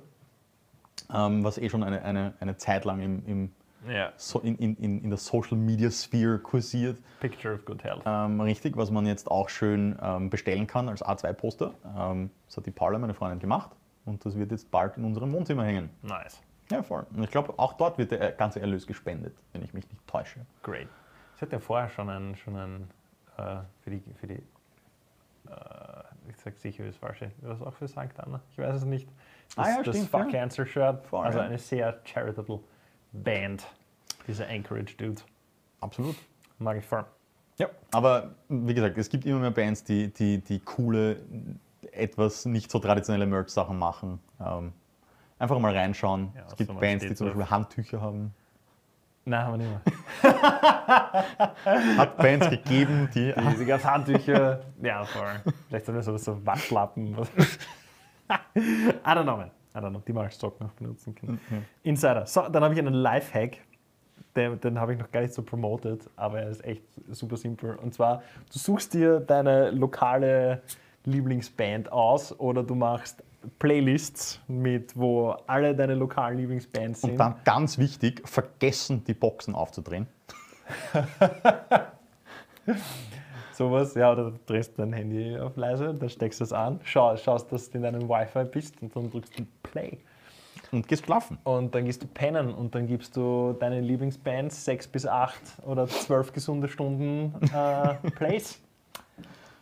ähm, 1.12 1.44
was 1.44 1.59
eh 1.59 1.68
schon 1.68 1.83
eine, 1.83 2.03
eine, 2.03 2.35
eine 2.40 2.57
Zeit 2.57 2.85
lang 2.85 3.01
im, 3.01 3.27
im, 3.27 3.53
ja, 3.88 4.12
so 4.16 4.40
in, 4.40 4.57
in, 4.57 4.77
in 4.77 5.11
der 5.11 5.18
Social 5.18 5.57
Media 5.57 5.90
Sphere 5.90 6.38
kursiert. 6.38 6.99
Picture 7.21 7.55
of 7.55 7.64
Good 7.64 7.85
Health. 7.85 8.03
Ähm, 8.05 8.40
richtig, 8.40 8.77
was 8.77 8.90
man 8.90 9.07
jetzt 9.07 9.31
auch 9.31 9.49
schön 9.49 9.97
ähm, 10.03 10.31
bestellen 10.31 10.66
kann 10.66 10.88
als 10.88 11.05
A2-Poster. 11.05 11.75
Ähm, 11.97 12.31
das 12.47 12.57
hat 12.57 12.66
die 12.66 12.71
Paula, 12.71 12.99
meine 12.99 13.14
Freundin, 13.14 13.38
gemacht 13.38 13.71
und 14.05 14.25
das 14.25 14.37
wird 14.37 14.51
jetzt 14.51 14.71
bald 14.71 14.97
in 14.97 15.05
unserem 15.05 15.33
Wohnzimmer 15.33 15.64
hängen. 15.64 15.90
Nice. 16.03 16.42
Ja, 16.71 16.83
voll. 16.83 17.07
Und 17.14 17.23
ich 17.23 17.31
glaube, 17.31 17.55
auch 17.59 17.73
dort 17.75 17.97
wird 17.97 18.11
der 18.11 18.33
ganze 18.33 18.61
Erlös 18.61 18.87
gespendet, 18.87 19.35
wenn 19.53 19.62
ich 19.62 19.73
mich 19.73 19.88
nicht 19.88 20.07
täusche. 20.07 20.40
Great. 20.62 20.88
Ich 21.37 21.42
hatte 21.42 21.53
ja 21.53 21.61
vorher 21.61 21.88
schon 21.88 22.11
ein, 22.11 22.37
schon 22.37 22.57
ein 22.57 22.90
äh, 23.38 23.61
für 23.81 23.90
die, 23.90 24.03
für 24.21 24.27
die 24.27 24.42
äh, 25.49 26.03
ich 26.29 26.37
sag 26.37 26.59
sicher 26.59 26.85
das 26.85 26.97
Falsche, 26.97 27.31
das 27.42 27.62
auch 27.62 27.75
für 27.75 27.88
St. 27.88 28.18
Anna? 28.18 28.40
Ich 28.53 28.59
weiß 28.59 28.77
es 28.77 28.85
nicht. 28.85 29.09
Das, 29.57 29.67
Ah 29.67 29.71
ja, 29.71 29.83
das 29.83 29.97
stimmt, 29.97 30.11
Fuck 30.11 30.33
ja. 30.33 30.41
Cancer 30.41 30.67
Shirt. 30.67 31.05
Voll, 31.07 31.25
also 31.25 31.39
ja. 31.39 31.45
eine 31.45 31.59
sehr 31.59 32.01
charitable 32.05 32.61
Band. 33.13 33.67
Dieser 34.27 34.49
Anchorage 34.49 34.95
Dude. 34.97 35.23
Absolut. 35.81 36.17
Mag 36.59 36.77
ich 36.77 36.85
voll. 36.85 37.05
Ja, 37.57 37.69
aber 37.93 38.35
wie 38.49 38.75
gesagt, 38.75 38.97
es 38.99 39.09
gibt 39.09 39.27
immer 39.27 39.41
mehr 39.41 39.51
Bands, 39.51 39.83
die, 39.83 40.13
die, 40.13 40.39
die 40.39 40.61
coole, 40.61 41.21
etwas 41.93 42.45
nicht 42.45 42.71
so 42.71 42.79
traditionelle 42.79 43.27
Merch-Sachen 43.27 43.79
machen. 43.79 44.21
Ähm, 44.41 44.73
einfach 45.39 45.59
mal 45.59 45.77
reinschauen. 45.77 46.33
Ja, 46.37 46.43
es 46.47 46.57
gibt 46.57 46.69
sowas 46.69 46.81
Bands, 46.81 47.05
die 47.05 47.15
zum 47.15 47.27
drauf. 47.27 47.37
Beispiel 47.37 47.51
Handtücher 47.51 48.01
haben. 48.01 48.35
Nein, 49.25 49.45
haben 49.45 49.61
wir 49.61 49.67
nicht 49.67 49.71
mehr. 50.23 51.99
Hat 51.99 52.17
Bands 52.17 52.49
gegeben, 52.49 53.11
die. 53.15 53.35
Diese 53.51 53.67
ganzen 53.67 53.91
Handtücher. 53.91 54.61
ja, 54.81 55.05
voll. 55.05 55.43
Vielleicht 55.69 55.87
sind 55.87 55.97
das 55.97 56.07
so, 56.07 56.17
so 56.17 56.47
Waschlappen. 56.47 57.17
I 58.29 59.14
don't 59.14 59.25
know, 59.25 59.37
man. 59.37 59.51
I 59.75 59.79
don't 59.79 59.91
know. 59.91 60.03
Die 60.07 60.35
Socken 60.35 60.67
noch 60.67 60.75
benutzen 60.75 61.14
können. 61.14 61.41
Insider. 61.83 62.27
So, 62.27 62.49
dann 62.49 62.62
habe 62.62 62.75
ich 62.75 62.81
einen 62.81 62.95
Lifehack. 62.95 63.59
Den, 64.37 64.61
den 64.61 64.79
habe 64.79 64.93
ich 64.93 64.99
noch 64.99 65.11
gar 65.11 65.23
nicht 65.23 65.35
so 65.35 65.43
promoted, 65.43 66.09
aber 66.17 66.41
er 66.41 66.51
ist 66.51 66.64
echt 66.64 66.83
super 67.09 67.37
simpel. 67.37 67.77
Und 67.77 67.95
zwar, 67.95 68.23
du 68.53 68.59
suchst 68.59 68.95
dir 68.95 69.21
deine 69.21 69.71
lokale 69.71 70.62
Lieblingsband 71.05 71.91
aus 71.91 72.38
oder 72.38 72.62
du 72.62 72.75
machst 72.75 73.25
Playlists 73.59 74.41
mit, 74.47 74.97
wo 74.97 75.31
alle 75.47 75.75
deine 75.75 75.95
lokalen 75.95 76.38
Lieblingsbands 76.38 77.01
sind. 77.01 77.12
Und 77.12 77.19
dann 77.19 77.37
ganz 77.45 77.79
wichtig, 77.79 78.29
vergessen 78.29 79.05
die 79.05 79.14
Boxen 79.14 79.55
aufzudrehen. 79.55 80.07
Sowas, 83.59 83.94
ja, 83.97 84.12
oder 84.12 84.31
du 84.31 84.38
drehst 84.47 84.79
dein 84.79 84.92
Handy 84.92 85.37
auf 85.37 85.57
leise, 85.57 85.92
dann 85.92 86.09
steckst 86.09 86.38
du 86.38 86.44
es 86.44 86.53
an, 86.53 86.79
schau, 86.85 87.16
schaust, 87.16 87.51
dass 87.51 87.68
du 87.68 87.79
in 87.79 87.83
deinem 87.83 88.09
Wi-Fi 88.09 88.44
bist 88.44 88.81
und 88.81 88.94
dann 88.94 89.11
drückst 89.11 89.37
du 89.37 89.44
Play. 89.64 89.99
Und 90.71 90.87
gehst 90.87 91.05
schlafen. 91.07 91.38
Und 91.42 91.75
dann 91.75 91.85
gehst 91.87 92.01
du 92.03 92.07
pennen 92.07 92.55
und 92.55 92.75
dann 92.77 92.87
gibst 92.87 93.16
du 93.16 93.55
deinen 93.59 93.83
Lieblingsbands 93.83 94.64
sechs 94.64 94.87
bis 94.87 95.07
acht 95.07 95.40
oder 95.66 95.88
zwölf 95.88 96.33
gesunde 96.33 96.68
Stunden 96.68 97.35
äh, 97.53 97.94
Plays. 98.12 98.61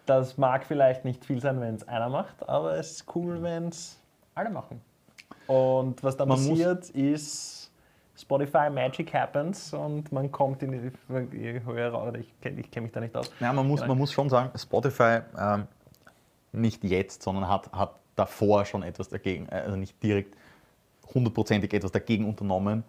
Das 0.04 0.36
mag 0.36 0.66
vielleicht 0.66 1.06
nicht 1.06 1.24
viel 1.24 1.40
sein, 1.40 1.58
wenn 1.62 1.76
es 1.76 1.88
einer 1.88 2.10
macht, 2.10 2.46
aber 2.46 2.76
es 2.76 2.90
ist 2.92 3.16
cool, 3.16 3.42
wenn 3.42 3.68
es 3.68 3.98
alle 4.34 4.50
machen. 4.50 4.80
Und 5.46 6.02
was 6.02 6.18
dann 6.18 6.28
Man 6.28 6.38
muss- 6.38 6.48
passiert, 6.50 6.90
ist 6.90 7.55
Spotify 8.18 8.70
Magic 8.70 9.12
Happens 9.12 9.72
und 9.74 10.10
man 10.10 10.32
kommt 10.32 10.62
in 10.62 10.72
die. 10.72 10.90
Ich, 11.36 11.64
höre, 11.64 12.02
oder 12.02 12.18
ich 12.18 12.40
kenne 12.40 12.60
ich 12.60 12.70
kenn 12.70 12.82
mich 12.84 12.92
da 12.92 13.00
nicht 13.00 13.14
aus. 13.16 13.30
Ja, 13.40 13.52
man 13.52 13.66
muss, 13.66 13.80
Genau. 13.80 13.88
man 13.92 13.98
muss 13.98 14.12
schon 14.12 14.28
sagen, 14.30 14.50
Spotify 14.58 15.20
ähm, 15.38 15.66
nicht 16.52 16.82
jetzt, 16.84 17.22
sondern 17.22 17.48
hat, 17.48 17.70
hat 17.72 17.94
davor 18.14 18.64
schon 18.64 18.82
etwas 18.82 19.08
dagegen, 19.08 19.46
äh, 19.48 19.56
also 19.64 19.76
nicht 19.76 20.02
direkt 20.02 20.36
hundertprozentig 21.14 21.72
etwas 21.74 21.92
dagegen 21.92 22.26
unternommen. 22.26 22.84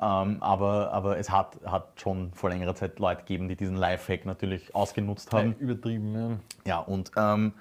Ähm, 0.00 0.38
aber, 0.40 0.92
aber 0.92 1.18
es 1.18 1.30
hat, 1.30 1.58
hat 1.64 1.88
schon 1.96 2.32
vor 2.34 2.50
längerer 2.50 2.74
Zeit 2.74 2.98
Leute 2.98 3.22
gegeben, 3.22 3.48
die 3.48 3.56
diesen 3.56 3.76
Lifehack 3.76 4.24
natürlich 4.26 4.74
ausgenutzt 4.74 5.32
haben. 5.32 5.54
übertrieben, 5.58 6.14
ja. 6.14 6.38
Ja, 6.66 6.78
und 6.80 7.12
ähm, 7.16 7.52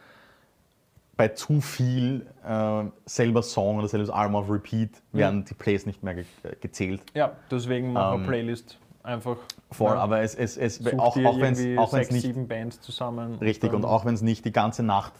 bei 1.20 1.28
zu 1.28 1.60
viel 1.60 2.26
äh, 2.48 2.84
selber 3.06 3.44
Song 3.44 3.78
oder 3.80 3.90
selbes 3.90 4.10
Album 4.10 4.38
auf 4.38 4.50
Repeat 4.50 4.90
werden 5.12 5.44
die 5.44 5.54
Plays 5.54 5.86
nicht 5.86 6.02
mehr 6.02 6.16
ge 6.16 6.24
gezählt. 6.62 7.02
Ja, 7.14 7.34
deswegen 7.52 7.92
machen 7.92 8.22
Ähm, 8.22 8.26
Playlist 8.28 8.78
einfach. 9.04 9.36
Voll, 9.70 9.96
ja. 9.96 10.00
aber 10.02 10.22
es, 10.22 10.34
es, 10.34 10.56
es 10.56 10.82
auch, 10.98 11.18
auch 11.18 11.42
wenn 11.42 11.52
es 11.54 11.78
auch 11.78 11.92
sechs, 11.92 12.12
nicht 12.12 12.22
sieben 12.22 12.48
Bands 12.48 12.80
zusammen. 12.80 13.36
Richtig, 13.36 13.74
und 13.74 13.82
dann- 13.82 13.92
auch 13.92 14.06
wenn 14.06 14.14
es 14.14 14.22
nicht 14.22 14.46
die 14.46 14.54
ganze 14.54 14.82
Nacht 14.82 15.12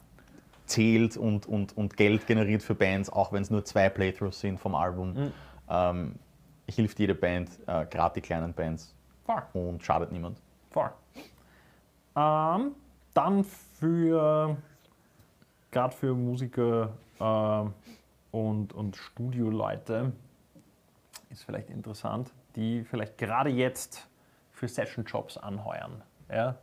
zählt 0.68 1.18
und, 1.18 1.46
und, 1.48 1.76
und 1.76 1.98
Geld 1.98 2.28
generiert 2.28 2.64
für 2.64 2.76
Bands, 2.76 3.10
auch 3.12 3.34
wenn 3.34 3.42
es 3.42 3.50
nur 3.50 3.66
zwei 3.66 3.90
Playthroughs 3.90 4.40
sind 4.40 4.58
vom 4.58 4.76
Album, 4.76 5.14
Mhm. 5.16 5.32
ähm, 5.70 6.16
hilft 6.70 6.98
jede 7.00 7.14
Band, 7.14 7.50
äh, 7.68 7.86
gerade 7.88 8.14
die 8.16 8.22
kleinen 8.22 8.54
Bands, 8.54 8.96
Voll, 9.26 9.42
und 9.52 9.84
schadet 9.84 10.14
niemand. 10.14 10.38
voll. 10.72 10.92
Ähm, 12.16 12.72
dann 13.14 13.44
für, 13.44 14.56
gerade 15.72 15.96
für 15.96 16.14
Musiker 16.14 16.92
ähm, 17.20 17.74
und, 18.32 18.74
und 18.74 18.96
Studioleute 18.96 20.12
ist 21.30 21.44
vielleicht 21.44 21.70
interessant, 21.70 22.32
die 22.56 22.84
vielleicht 22.84 23.18
gerade 23.18 23.50
jetzt 23.50 24.08
für 24.52 24.68
Session-Jobs 24.68 25.38
anheuern. 25.38 26.02
Ja? 26.30 26.56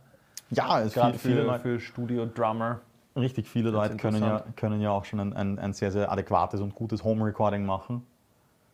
Ja, 0.49 0.81
es 0.81 0.93
Gerade 0.93 1.17
viele, 1.17 1.41
viele 1.41 1.59
für, 1.59 1.79
Studio-Drummer. 1.79 2.81
richtig 3.15 3.49
viele 3.49 3.69
Leute 3.69 3.97
können 3.97 4.21
ja, 4.21 4.43
können 4.55 4.79
ja 4.79 4.91
auch 4.91 5.03
schon 5.03 5.19
ein, 5.19 5.33
ein, 5.33 5.59
ein 5.59 5.73
sehr, 5.73 5.91
sehr 5.91 6.11
adäquates 6.11 6.61
und 6.61 6.73
gutes 6.73 7.03
Home-Recording 7.03 7.65
machen. 7.65 8.05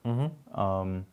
Mhm. 0.04 0.32
Ähm, 0.56 1.06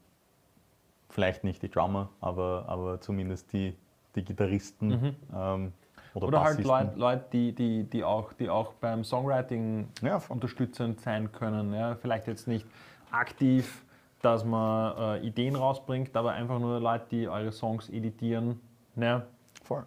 vielleicht 1.09 1.45
nicht 1.45 1.63
die 1.63 1.71
Drummer, 1.71 2.11
aber, 2.21 2.65
aber 2.69 3.01
zumindest 3.01 3.53
die, 3.53 3.75
die 4.15 4.25
Gitarristen 4.25 5.17
ähm, 5.35 5.73
oder, 6.15 6.27
Oder 6.29 6.43
halt. 6.43 6.65
Leute, 6.65 6.93
Leute 6.97 7.25
die, 7.33 7.53
die, 7.53 7.85
die, 7.85 8.05
auch, 8.05 8.33
die 8.33 8.51
auch 8.51 8.73
beim 8.75 9.05
Songwriting 9.05 9.89
Ja, 10.03 10.21
unterstützend 10.29 11.01
sein 11.01 11.31
können. 11.33 11.73
Ja? 11.73 11.97
Vielleicht 11.97 12.27
jetzt 12.27 12.49
nicht 12.49 12.67
aktiv 13.11 13.85
dass 14.23 14.45
man 14.45 14.97
äh, 15.23 15.27
Ideen 15.27 15.57
rausbringt, 15.57 16.17
aber 16.17 16.33
einfach 16.33 16.59
nur 16.59 16.79
Leute, 16.79 17.07
die 17.11 17.29
eure 17.29 17.53
Songs 17.53 17.89
editieren. 17.89 18.61
Ne? 18.95 19.23
Voll. 19.63 19.85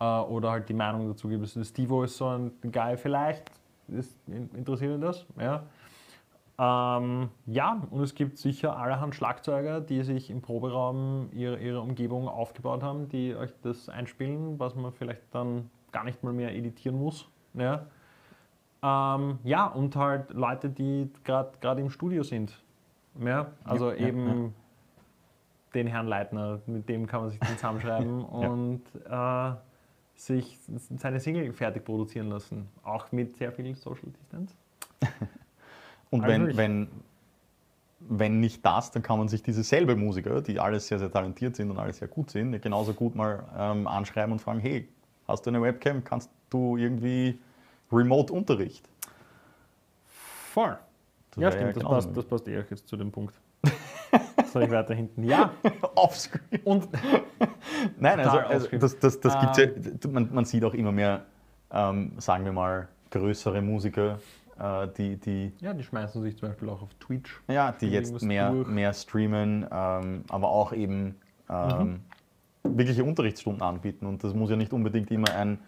Äh, 0.00 0.04
oder 0.04 0.52
halt 0.52 0.68
die 0.68 0.74
Meinung 0.74 1.08
dazu 1.08 1.28
gibt. 1.28 1.42
Also 1.42 1.62
Stevo 1.64 2.04
ist 2.04 2.16
so 2.16 2.28
ein 2.28 2.52
Guy, 2.62 2.96
vielleicht 2.96 3.50
ist, 3.88 4.16
interessiert 4.28 4.94
ihn 4.94 5.00
das. 5.00 5.26
Ja. 5.38 5.64
Ähm, 6.62 7.30
ja, 7.46 7.82
und 7.90 8.02
es 8.02 8.14
gibt 8.14 8.38
sicher 8.38 8.76
allerhand 8.76 9.16
Schlagzeuger, 9.16 9.80
die 9.80 10.04
sich 10.04 10.30
im 10.30 10.42
Proberaum 10.42 11.28
ihre, 11.32 11.58
ihre 11.58 11.80
Umgebung 11.80 12.28
aufgebaut 12.28 12.84
haben, 12.84 13.08
die 13.08 13.34
euch 13.34 13.50
das 13.62 13.88
einspielen, 13.88 14.60
was 14.60 14.76
man 14.76 14.92
vielleicht 14.92 15.22
dann 15.32 15.70
gar 15.90 16.04
nicht 16.04 16.22
mal 16.22 16.32
mehr 16.32 16.54
editieren 16.54 16.96
muss. 16.96 17.28
Ja, 17.54 17.86
ähm, 18.80 19.40
ja 19.42 19.66
und 19.66 19.96
halt 19.96 20.30
Leute, 20.30 20.70
die 20.70 21.10
gerade 21.24 21.80
im 21.80 21.90
Studio 21.90 22.22
sind. 22.22 22.62
Ja, 23.18 23.50
also 23.64 23.90
Ja, 23.90 23.96
ja, 23.96 24.06
eben 24.06 24.26
ja. 24.44 24.50
den 25.74 25.86
Herrn 25.88 26.06
Leitner, 26.06 26.60
mit 26.66 26.88
dem 26.88 27.08
kann 27.08 27.22
man 27.22 27.30
sich 27.30 27.40
zusammenschreiben 27.40 28.24
und 28.24 28.82
äh, 29.10 29.52
sich 30.14 30.60
seine 30.96 31.18
Single 31.18 31.52
fertig 31.54 31.84
produzieren 31.84 32.28
lassen. 32.28 32.68
Auch 32.84 33.10
mit 33.10 33.36
sehr 33.36 33.50
viel 33.50 33.74
Social 33.74 34.12
Distance. 34.12 34.54
Und 36.12 36.24
Also 36.24 36.32
wenn, 36.32 36.56
wenn, 36.58 36.88
wenn 38.00 38.40
nicht 38.40 38.64
das, 38.64 38.90
dann 38.90 39.02
kann 39.02 39.18
man 39.18 39.28
sich 39.28 39.42
diese 39.42 39.62
selbe 39.62 39.96
Musiker, 39.96 40.42
die 40.42 40.60
alle 40.60 40.78
sehr, 40.78 40.98
sehr 40.98 41.10
talentiert 41.10 41.56
sind 41.56 41.70
und 41.70 41.78
alle 41.78 41.94
sehr 41.94 42.06
gut 42.06 42.30
sind, 42.30 42.60
genauso 42.60 42.92
gut 42.92 43.14
mal 43.14 43.44
ähm, 43.58 43.86
anschreiben 43.86 44.32
und 44.32 44.38
fragen, 44.38 44.60
hey, 44.60 44.86
hast 45.26 45.46
du 45.46 45.50
eine 45.50 45.62
Webcam? 45.62 46.04
Kannst 46.04 46.30
du 46.50 46.76
irgendwie 46.76 47.40
Remote-Unterricht? 47.90 48.86
Voll. 50.52 50.76
Das 51.30 51.42
ja, 51.42 51.50
stimmt, 51.50 51.76
das, 51.76 51.82
passt, 51.82 52.14
das 52.14 52.24
passt 52.26 52.46
eher 52.46 52.64
jetzt 52.68 52.86
zu 52.86 52.96
dem 52.98 53.10
Punkt. 53.10 53.34
Soll 54.52 54.64
ich 54.64 54.70
weiter 54.70 54.92
hinten? 54.92 55.24
Ja, 55.24 55.52
Offscreen. 55.94 56.60
und 56.64 56.88
Nein, 57.98 58.20
also, 58.20 58.36
also 58.36 58.68
das, 58.76 58.98
das, 58.98 59.18
das 59.18 59.40
gibt's 59.40 59.56
ja, 59.56 59.64
Ähm. 59.64 60.12
man, 60.12 60.28
man 60.34 60.44
sieht 60.44 60.62
auch 60.62 60.74
immer 60.74 60.92
mehr, 60.92 61.24
ähm, 61.70 62.12
sagen 62.18 62.44
wir 62.44 62.52
mal, 62.52 62.88
größere 63.08 63.62
Musiker, 63.62 64.18
äh, 64.58 64.88
die, 64.96 65.16
die, 65.16 65.52
ja, 65.60 65.72
die 65.74 65.82
schmeißen 65.82 66.22
sich 66.22 66.36
zum 66.36 66.48
Beispiel 66.48 66.68
auch 66.68 66.82
auf 66.82 66.94
Twitch. 67.00 67.40
ja, 67.48 67.72
die 67.72 67.88
jetzt 67.88 68.22
mehr, 68.22 68.50
durch. 68.50 68.68
mehr 68.68 68.92
streamen, 68.92 69.66
ähm, 69.70 70.24
aber 70.28 70.48
auch 70.48 70.72
eben 70.72 71.16
ähm, 71.48 72.00
wirkliche 72.62 73.04
Unterrichtsstunden 73.04 73.62
anbieten. 73.62 74.06
Und 74.06 74.22
das 74.24 74.34
muss 74.34 74.50
ja 74.50 74.56
nicht 74.56 74.72
unbedingt 74.72 75.10
immer 75.10 75.30
ein, 75.34 75.58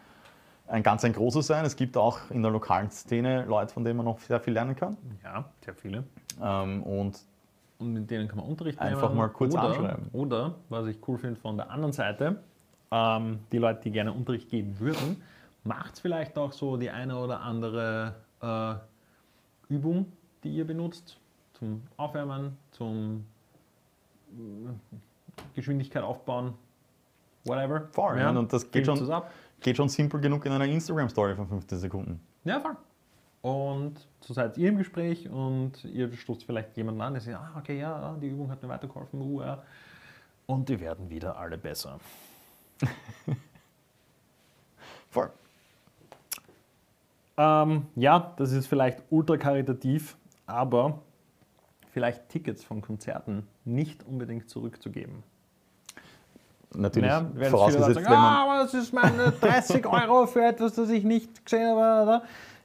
ein 0.68 0.82
ganz 0.82 1.04
ein 1.04 1.12
großes 1.12 1.46
sein. 1.46 1.64
Es 1.64 1.76
gibt 1.76 1.96
auch 1.96 2.18
in 2.30 2.42
der 2.42 2.50
lokalen 2.50 2.90
Szene 2.90 3.44
Leute, 3.46 3.72
von 3.72 3.84
denen 3.84 3.96
man 3.96 4.06
noch 4.06 4.18
sehr 4.20 4.40
viel 4.40 4.52
lernen 4.54 4.76
kann. 4.76 4.96
Ja, 5.22 5.44
sehr 5.64 5.74
viele. 5.74 6.04
Ähm, 6.42 6.82
und 6.82 7.18
Und 7.78 7.92
mit 7.92 8.10
denen 8.10 8.28
kann 8.28 8.38
man 8.38 8.46
Unterricht 8.46 8.78
Einfach 8.78 9.08
nehmen. 9.08 9.18
mal 9.18 9.28
kurz 9.28 9.54
oder, 9.54 9.62
anschreiben. 9.64 10.08
Oder, 10.12 10.54
was 10.68 10.86
ich 10.86 10.98
cool 11.08 11.18
finde 11.18 11.40
von 11.40 11.56
der 11.56 11.70
anderen 11.70 11.92
Seite, 11.92 12.40
ähm, 12.90 13.40
die 13.50 13.58
Leute, 13.58 13.80
die 13.82 13.90
gerne 13.90 14.12
Unterricht 14.12 14.48
geben 14.48 14.78
würden, 14.78 15.22
macht 15.64 15.98
vielleicht 15.98 16.38
auch 16.38 16.52
so 16.52 16.76
die 16.76 16.90
eine 16.90 17.18
oder 17.18 17.40
andere 17.40 18.14
äh, 18.44 19.72
Übung, 19.74 20.12
die 20.42 20.50
ihr 20.56 20.66
benutzt, 20.66 21.18
zum 21.54 21.82
Aufwärmen, 21.96 22.56
zum 22.72 23.24
äh, 24.32 24.70
Geschwindigkeit 25.54 26.02
aufbauen, 26.02 26.54
whatever. 27.44 27.88
Voll, 27.92 28.18
ja, 28.18 28.30
und 28.30 28.52
das 28.52 28.70
geht 28.70 28.86
schon- 28.86 29.22
geht 29.60 29.76
schon 29.76 29.88
simpel 29.88 30.20
genug 30.20 30.44
in 30.46 30.52
einer 30.52 30.66
Instagram-Story 30.66 31.34
von 31.36 31.48
15 31.48 31.78
Sekunden. 31.78 32.20
Ja, 32.44 32.60
voll. 32.60 32.76
Und 33.42 34.06
so 34.20 34.32
seid 34.32 34.56
ihr 34.56 34.70
im 34.70 34.78
Gespräch 34.78 35.28
und 35.28 35.84
ihr 35.84 36.10
stoßt 36.12 36.44
vielleicht 36.44 36.76
jemanden 36.76 37.02
an, 37.02 37.12
der 37.12 37.20
sagt, 37.22 37.36
ah, 37.36 37.58
okay, 37.58 37.78
ja, 37.78 38.16
die 38.20 38.28
Übung 38.28 38.50
hat 38.50 38.62
mir 38.62 38.68
weitergeholfen, 38.68 39.20
uh, 39.20 39.42
ja. 39.42 39.62
Und 40.46 40.68
die 40.68 40.80
werden 40.80 41.10
wieder 41.10 41.36
alle 41.36 41.58
besser. 41.58 41.98
Voll. 45.10 45.30
Ähm, 47.36 47.86
ja, 47.96 48.32
das 48.36 48.52
ist 48.52 48.66
vielleicht 48.66 49.02
ultra 49.10 49.36
karitativ, 49.36 50.16
aber 50.46 51.00
vielleicht 51.90 52.28
Tickets 52.28 52.64
von 52.64 52.80
Konzerten 52.80 53.46
nicht 53.64 54.04
unbedingt 54.06 54.48
zurückzugeben. 54.48 55.22
Natürlich, 56.76 57.08
Ja, 57.08 57.24
vorausgesetzt, 57.50 57.94
sagen, 57.94 58.06
wenn 58.06 58.12
man... 58.12 58.24
ah, 58.24 58.44
aber 58.44 58.62
das 58.64 58.74
ist 58.74 58.92
meine 58.92 59.32
30 59.40 59.86
Euro 59.86 60.26
für 60.26 60.44
etwas, 60.44 60.74
das 60.74 60.90
ich 60.90 61.04
nicht 61.04 61.44
gesehen 61.44 61.68
habe. 61.68 62.02
Oder? 62.02 62.22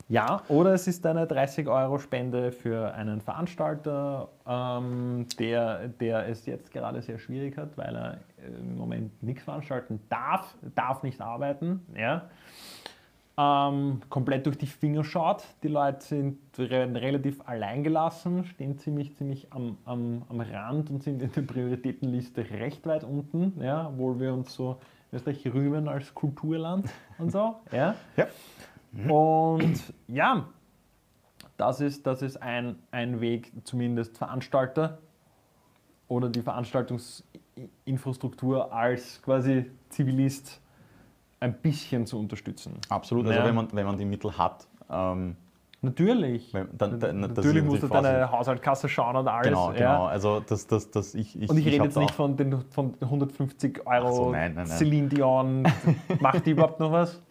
Ja, 0.08 0.41
oder 0.47 0.73
es 0.73 0.88
ist 0.88 1.05
eine 1.05 1.27
30 1.27 1.67
Euro 1.67 1.99
Spende 1.99 2.51
für 2.51 2.91
einen 2.95 3.21
Veranstalter, 3.21 4.29
ähm, 4.47 5.27
der, 5.38 5.88
der 5.89 6.27
es 6.27 6.47
jetzt 6.47 6.71
gerade 6.71 7.03
sehr 7.03 7.19
schwierig 7.19 7.55
hat, 7.58 7.77
weil 7.77 7.95
er 7.95 8.17
im 8.47 8.75
Moment 8.75 9.21
nichts 9.21 9.43
veranstalten 9.43 10.01
darf, 10.10 10.55
darf 10.73 11.03
nicht 11.03 11.21
arbeiten. 11.21 11.86
Ja. 11.95 12.23
Ähm, 13.41 14.02
komplett 14.10 14.47
durch 14.47 14.58
die 14.58 14.65
Finger 14.65 15.06
schaut. 15.06 15.45
Die 15.63 15.69
Leute 15.69 16.02
sind 16.02 16.39
re 16.58 16.93
relativ 16.93 17.39
alleingelassen, 17.47 18.43
stehen 18.43 18.78
ziemlich, 18.78 19.15
ziemlich 19.15 19.54
am, 19.54 19.78
am, 19.86 20.23
am 20.28 20.41
Rand 20.41 20.89
und 20.89 21.02
sind 21.02 21.21
in 21.21 21.32
der 21.32 21.43
Prioritätenliste 21.43 22.49
recht 22.49 22.86
weit 22.86 23.06
unten, 23.06 23.54
ja, 23.63 23.88
obwohl 23.88 24.19
wir 24.19 24.34
uns 24.34 24.54
so 24.54 24.82
Österreich 25.13 25.45
rühmen 25.54 25.88
als 25.88 26.13
Kulturland 26.13 26.89
und 27.17 27.32
so. 27.32 27.56
Ja. 27.71 27.95
Ja. 28.17 28.28
Und 29.08 29.93
ja, 30.10 30.49
das 31.56 31.80
ist, 31.80 32.06
das 32.06 32.21
ist 32.21 32.41
ein, 32.41 32.75
ein 32.91 33.21
Weg, 33.21 33.54
zumindest 33.63 34.17
Veranstalter 34.17 34.97
oder 36.10 36.28
die 36.28 36.41
Veranstaltungsinfrastruktur 36.41 38.73
als 38.73 39.21
quasi 39.21 39.71
Zivilist 39.88 40.60
ein 41.39 41.54
bisschen 41.54 42.06
zu 42.06 42.19
unterstützen. 42.19 42.73
Absolut, 42.89 43.28
also 43.28 43.39
Ja. 43.39 43.45
wenn, 43.45 43.56
man, 43.56 43.67
wenn 43.71 43.86
man 43.86 43.97
die 43.97 44.06
Mittel 44.06 44.38
hat. 44.38 44.67
Ähm, 44.89 45.36
Natürlich. 45.82 46.54
wenn, 46.54 46.67
dann, 46.78 46.99
dann, 46.99 47.19
Natürlich 47.21 47.63
musst 47.63 47.84
du 47.84 47.88
deine 47.88 48.30
Haushaltskasse 48.30 48.89
schauen 48.89 49.15
und 49.15 49.28
alles. 49.28 49.47
Genau, 49.47 49.71
ja. 49.71 49.78
genau. 49.78 50.06
Also 50.06 50.41
das, 50.41 50.67
das, 50.67 50.91
das 50.91 51.15
ich, 51.15 51.41
ich, 51.41 51.49
Und 51.49 51.58
ich 51.58 51.65
rede 51.65 51.80
hab 51.80 51.86
jetzt 51.86 51.97
nicht 51.97 52.13
von 52.13 52.36
den 52.36 52.62
von 52.69 52.95
150 52.99 53.88
Euro 53.88 54.12
so, 54.12 54.32
nein, 54.32 54.56
nein, 54.56 54.67
nein. 54.67 54.78
Celine 54.78 55.08
Dion. 55.08 55.63
Macht 56.19 56.45
die 56.45 56.52
überhaupt 56.52 56.82
noch 56.82 56.91
was? 56.91 57.21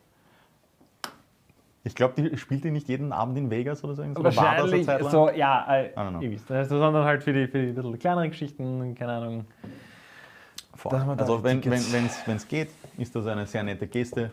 Ich 1.85 1.95
glaube, 1.95 2.15
die 2.21 2.37
spielt 2.37 2.65
die 2.65 2.71
nicht 2.71 2.89
jeden 2.89 3.13
Abend 3.13 3.37
in 3.39 3.51
Vegas 3.51 3.85
oder 3.85 3.95
so. 3.95 4.03
Oder 4.03 4.25
war 4.25 4.25
das 4.25 4.37
Wahrscheinlich. 4.37 4.87
So, 5.11 5.31
ja, 5.31 5.67
äh, 5.75 5.91
ihr 6.21 6.31
wisst. 6.31 6.51
Also, 6.51 6.79
sondern 6.79 7.05
halt 7.05 7.23
für 7.23 7.33
die, 7.33 7.47
für 7.47 7.67
die 7.67 7.73
bisschen 7.73 7.99
kleineren 7.99 8.31
Geschichten, 8.31 8.95
keine 8.95 9.13
Ahnung. 9.13 9.45
Da 10.85 11.15
Also 11.17 11.43
wenn 11.43 11.61
es 11.73 12.27
wenn's 12.27 12.49
geht, 12.49 12.71
ist 12.97 13.15
das 13.15 13.27
eine 13.27 13.47
sehr 13.47 13.63
nette 13.63 13.87
Geste. 13.87 14.33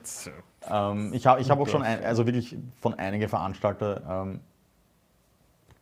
Ähm, 0.70 1.14
ich 1.14 1.28
habe 1.28 1.42
ich 1.42 1.50
hab 1.50 1.60
auch 1.60 1.68
schon, 1.68 1.84
ein, 1.84 2.04
also 2.04 2.26
wirklich 2.26 2.58
von 2.82 2.94
einigen 2.96 3.30
Veranstalter 3.30 4.26
ähm, 4.28 4.40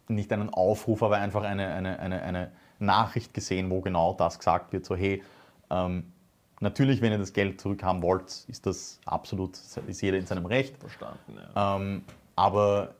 nicht 0.08 0.32
einen 0.34 0.50
Aufruf, 0.50 1.02
aber 1.04 1.18
einfach 1.18 1.44
eine, 1.44 1.74
eine, 1.74 2.00
eine, 2.00 2.22
eine 2.22 2.52
Nachricht 2.80 3.34
gesehen, 3.34 3.70
wo 3.70 3.82
genau 3.82 4.14
das 4.14 4.38
gesagt 4.38 4.74
wird, 4.74 4.86
so 4.86 4.96
hey, 4.96 5.24
ähm, 5.70 6.12
natürlich, 6.60 7.02
wenn 7.02 7.12
ihr 7.12 7.18
das 7.18 7.34
Geld 7.34 7.62
zurückhaben 7.62 8.02
wollt, 8.02 8.46
ist 8.48 8.66
das 8.66 9.00
absolut, 9.06 9.58
ist 9.88 10.02
jeder 10.02 10.18
in 10.18 10.26
seinem 10.26 10.46
Recht. 10.46 10.78
Verstanden, 10.78 11.38
ja. 11.56 11.76
Ähm, 11.78 12.04
aber 12.36 12.96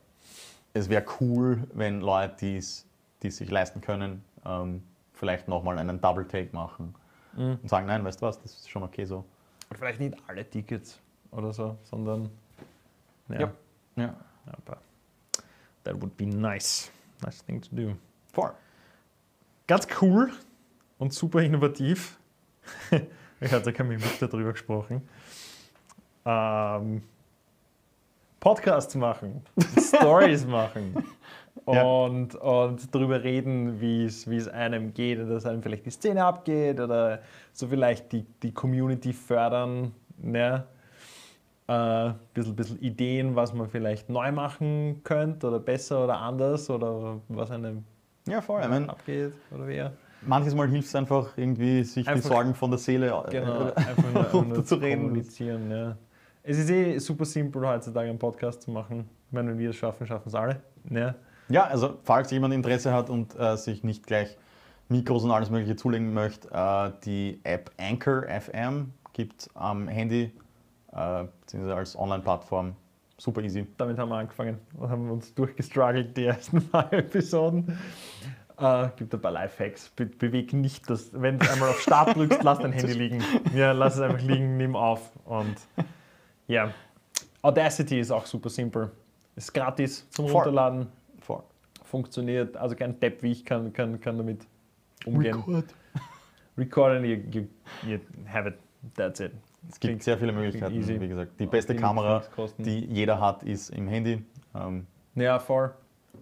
es 0.72 0.88
wäre 0.88 1.04
cool, 1.20 1.64
wenn 1.74 2.00
Leute, 2.00 2.34
die 2.40 2.56
es 2.56 2.86
die 3.24 3.28
es 3.28 3.38
sich 3.38 3.50
leisten 3.50 3.80
können, 3.80 4.22
ähm, 4.44 4.82
vielleicht 5.14 5.48
nochmal 5.48 5.78
einen 5.78 6.00
Double 6.00 6.28
Take 6.28 6.50
machen 6.52 6.94
Mhm. 7.36 7.58
und 7.62 7.68
sagen, 7.68 7.86
nein, 7.86 8.04
weißt 8.04 8.20
du 8.20 8.26
was, 8.26 8.40
das 8.40 8.52
ist 8.52 8.70
schon 8.70 8.82
okay 8.82 9.04
so. 9.04 9.24
Und 9.70 9.76
vielleicht 9.76 10.00
nicht 10.00 10.16
alle 10.26 10.48
Tickets 10.48 11.00
oder 11.30 11.52
so, 11.52 11.76
sondern. 11.82 12.30
Ja. 13.28 13.40
Ja. 13.40 13.52
Ja. 13.96 14.14
Aber 14.46 14.78
that 15.84 16.00
would 16.00 16.16
be 16.16 16.26
nice. 16.26 16.90
Nice 17.22 17.44
thing 17.44 17.60
to 17.60 17.68
do. 17.72 17.96
Voll. 18.32 18.52
Ganz 19.66 19.86
cool 20.00 20.32
und 20.98 21.12
super 21.12 21.40
innovativ. 21.40 22.18
ich 23.40 23.52
hatte 23.52 23.72
kein 23.72 23.88
mit 23.88 24.02
darüber 24.20 24.52
gesprochen. 24.52 25.08
Ähm, 26.26 27.02
Podcasts 28.40 28.94
machen, 28.94 29.42
Stories 29.78 30.44
machen 30.46 31.04
Ja. 31.66 31.82
und, 31.82 32.34
und 32.34 32.94
darüber 32.94 33.22
reden, 33.24 33.80
wie 33.80 34.04
es 34.06 34.48
einem 34.48 34.92
geht, 34.92 35.18
oder 35.18 35.34
dass 35.34 35.46
einem 35.46 35.62
vielleicht 35.62 35.86
die 35.86 35.90
Szene 35.90 36.24
abgeht 36.24 36.78
oder 36.80 37.20
so 37.52 37.66
vielleicht 37.68 38.12
die, 38.12 38.24
die 38.42 38.52
Community 38.52 39.12
fördern. 39.12 39.92
Ne? 40.18 40.64
Äh, 41.66 42.10
bisschen, 42.34 42.54
bisschen 42.54 42.78
Ideen, 42.82 43.34
was 43.34 43.54
man 43.54 43.68
vielleicht 43.68 44.10
neu 44.10 44.30
machen 44.32 45.00
könnte 45.02 45.48
oder 45.48 45.58
besser 45.58 46.04
oder 46.04 46.18
anders 46.20 46.68
oder 46.68 47.20
was 47.28 47.50
einem 47.50 47.84
Ja, 48.28 48.42
voll. 48.42 48.60
Ich 48.62 48.68
mein, 48.68 48.90
abgeht 48.90 49.32
oder 49.50 49.66
wer. 49.66 49.92
manches 50.26 50.54
Mal 50.54 50.68
hilft 50.68 50.88
es 50.88 50.94
einfach 50.94 51.36
irgendwie, 51.38 51.82
sich 51.84 52.06
Einfach- 52.06 52.22
die 52.22 52.28
Sorgen 52.34 52.54
von 52.54 52.70
der 52.70 52.78
Seele 52.78 53.06
äh, 53.06 53.30
Genau, 53.30 53.72
einfach 53.74 54.12
nur, 54.12 54.28
zu 54.30 54.36
runterzureden. 54.36 55.04
kommunizieren. 55.04 55.70
Ja. 55.70 55.96
Es 56.42 56.58
ist 56.58 56.68
eh 56.68 56.98
super 56.98 57.24
simpel 57.24 57.66
heutzutage 57.66 58.10
einen 58.10 58.18
Podcast 58.18 58.60
zu 58.60 58.70
machen. 58.70 59.08
Ich 59.28 59.32
meine, 59.32 59.52
wenn 59.52 59.58
wir 59.58 59.70
es 59.70 59.76
schaffen, 59.76 60.06
schaffen 60.06 60.28
es 60.28 60.34
alle. 60.34 60.60
Ja. 60.90 61.14
Ja, 61.48 61.64
also 61.64 61.98
falls 62.04 62.30
jemand 62.30 62.54
Interesse 62.54 62.92
hat 62.92 63.10
und 63.10 63.38
äh, 63.38 63.56
sich 63.56 63.84
nicht 63.84 64.06
gleich 64.06 64.36
Mikros 64.88 65.24
und 65.24 65.30
alles 65.30 65.50
Mögliche 65.50 65.76
zulegen 65.76 66.12
möchte, 66.14 66.48
äh, 66.52 66.92
die 67.04 67.40
App 67.44 67.70
Anchor 67.78 68.24
FM 68.28 68.92
gibt 69.12 69.48
am 69.54 69.88
Handy, 69.88 70.32
äh, 70.92 71.24
beziehungsweise 71.40 71.76
als 71.76 71.98
Online-Plattform. 71.98 72.74
Super 73.16 73.42
easy. 73.42 73.66
Damit 73.76 73.98
haben 73.98 74.08
wir 74.08 74.16
angefangen 74.16 74.58
und 74.76 74.90
haben 74.90 75.10
uns 75.10 75.34
durchgestruggelt, 75.34 76.16
die 76.16 76.26
ersten 76.26 76.68
paar 76.70 76.92
Episoden. 76.92 77.78
Äh, 78.58 78.88
gibt 78.96 79.14
ein 79.14 79.20
paar 79.20 79.32
Lifehacks. 79.32 79.88
Be 79.90 80.06
beweg 80.06 80.52
nicht 80.52 80.88
das, 80.88 81.10
wenn 81.12 81.38
du 81.38 81.50
einmal 81.50 81.70
auf 81.70 81.80
Start 81.80 82.16
drückst, 82.16 82.42
lass 82.42 82.58
dein 82.58 82.72
Handy 82.72 82.92
liegen. 82.92 83.22
Ja, 83.54 83.72
lass 83.72 83.94
es 83.96 84.00
einfach 84.00 84.20
liegen, 84.20 84.56
nimm 84.56 84.76
auf. 84.76 85.10
Und 85.24 85.56
ja, 86.46 86.70
Audacity 87.42 88.00
ist 88.00 88.10
auch 88.10 88.26
super 88.26 88.48
simpel. 88.48 88.90
Ist 89.36 89.52
gratis 89.52 90.08
zum. 90.10 90.26
Runterladen. 90.26 90.86
Funktioniert. 91.94 92.56
Also 92.56 92.74
kein 92.74 92.98
Depp 92.98 93.22
wie 93.22 93.30
ich 93.30 93.44
kann, 93.44 93.72
kann, 93.72 94.00
kann 94.00 94.18
damit 94.18 94.48
umgehen. 95.06 95.36
Record. 95.36 95.64
Record 96.58 96.96
and 96.96 97.06
you, 97.06 97.16
you, 97.30 97.46
you 97.86 98.00
have 98.26 98.48
it. 98.48 98.54
That's 98.96 99.20
it. 99.20 99.30
Es 99.70 99.78
gibt 99.78 100.02
sehr 100.02 100.18
viele 100.18 100.32
Möglichkeiten, 100.32 100.74
easy. 100.74 101.00
wie 101.00 101.06
gesagt. 101.06 101.38
Die 101.38 101.46
beste 101.46 101.72
Die 101.74 101.80
Kamera, 101.80 102.24
die 102.58 102.84
jeder 102.86 103.20
hat, 103.20 103.44
ist 103.44 103.70
im 103.70 103.86
Handy. 103.86 104.24
Ähm, 104.56 104.86
Ja, 105.14 105.38
voll. 105.38 105.72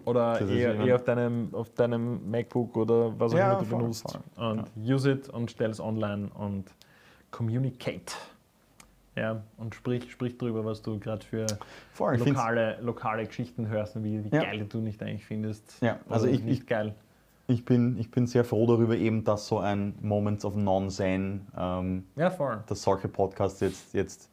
Oder 0.05 0.39
eher, 0.47 0.75
eher 0.75 0.95
auf, 0.95 1.03
deinem, 1.05 1.49
auf 1.53 1.69
deinem 1.73 2.29
MacBook 2.29 2.77
oder 2.77 3.19
was 3.19 3.33
auch 3.33 3.37
Ja, 3.37 3.51
immer 3.53 3.59
du 3.59 3.65
voll, 3.65 3.79
benutzt. 3.79 4.11
voll. 4.35 4.47
Und 4.49 4.71
use 4.77 5.11
it 5.11 5.27
und 5.29 5.49
stell 5.49 5.71
es 5.71 5.79
online 5.79 6.29
und 6.35 6.65
communicate. 7.31 8.13
Ja, 9.15 9.43
und 9.57 9.75
sprich, 9.75 10.11
sprich 10.11 10.37
drüber, 10.37 10.65
was 10.65 10.81
du 10.81 10.97
gerade 10.99 11.23
für 11.25 11.45
voll, 11.91 12.17
lokale, 12.17 12.79
lokale 12.81 13.25
Geschichten 13.25 13.67
hörst 13.67 13.95
und 13.95 14.03
wie, 14.03 14.23
wie 14.23 14.35
Ja. 14.35 14.41
geil 14.43 14.65
du 14.67 14.79
nicht 14.79 15.01
eigentlich 15.03 15.25
findest. 15.25 15.81
Ja, 15.81 15.99
also 16.09 16.25
ich- 16.27 16.41
nicht 16.43 16.61
ich- 16.63 16.67
geil. 16.67 16.95
ich, 17.47 17.63
bin, 17.63 17.99
ich 17.99 18.09
bin 18.09 18.25
sehr 18.25 18.43
froh 18.43 18.65
darüber, 18.65 18.95
eben, 18.95 19.23
dass 19.23 19.47
so 19.47 19.59
ein 19.59 19.93
Moments 20.01 20.43
of 20.45 20.55
Non-Zen, 20.55 21.45
ähm, 21.55 22.05
Ja, 22.15 22.29
dass 22.67 22.81
solche 22.81 23.07
Podcasts 23.07 23.59
jetzt, 23.59 23.93
jetzt 23.93 24.31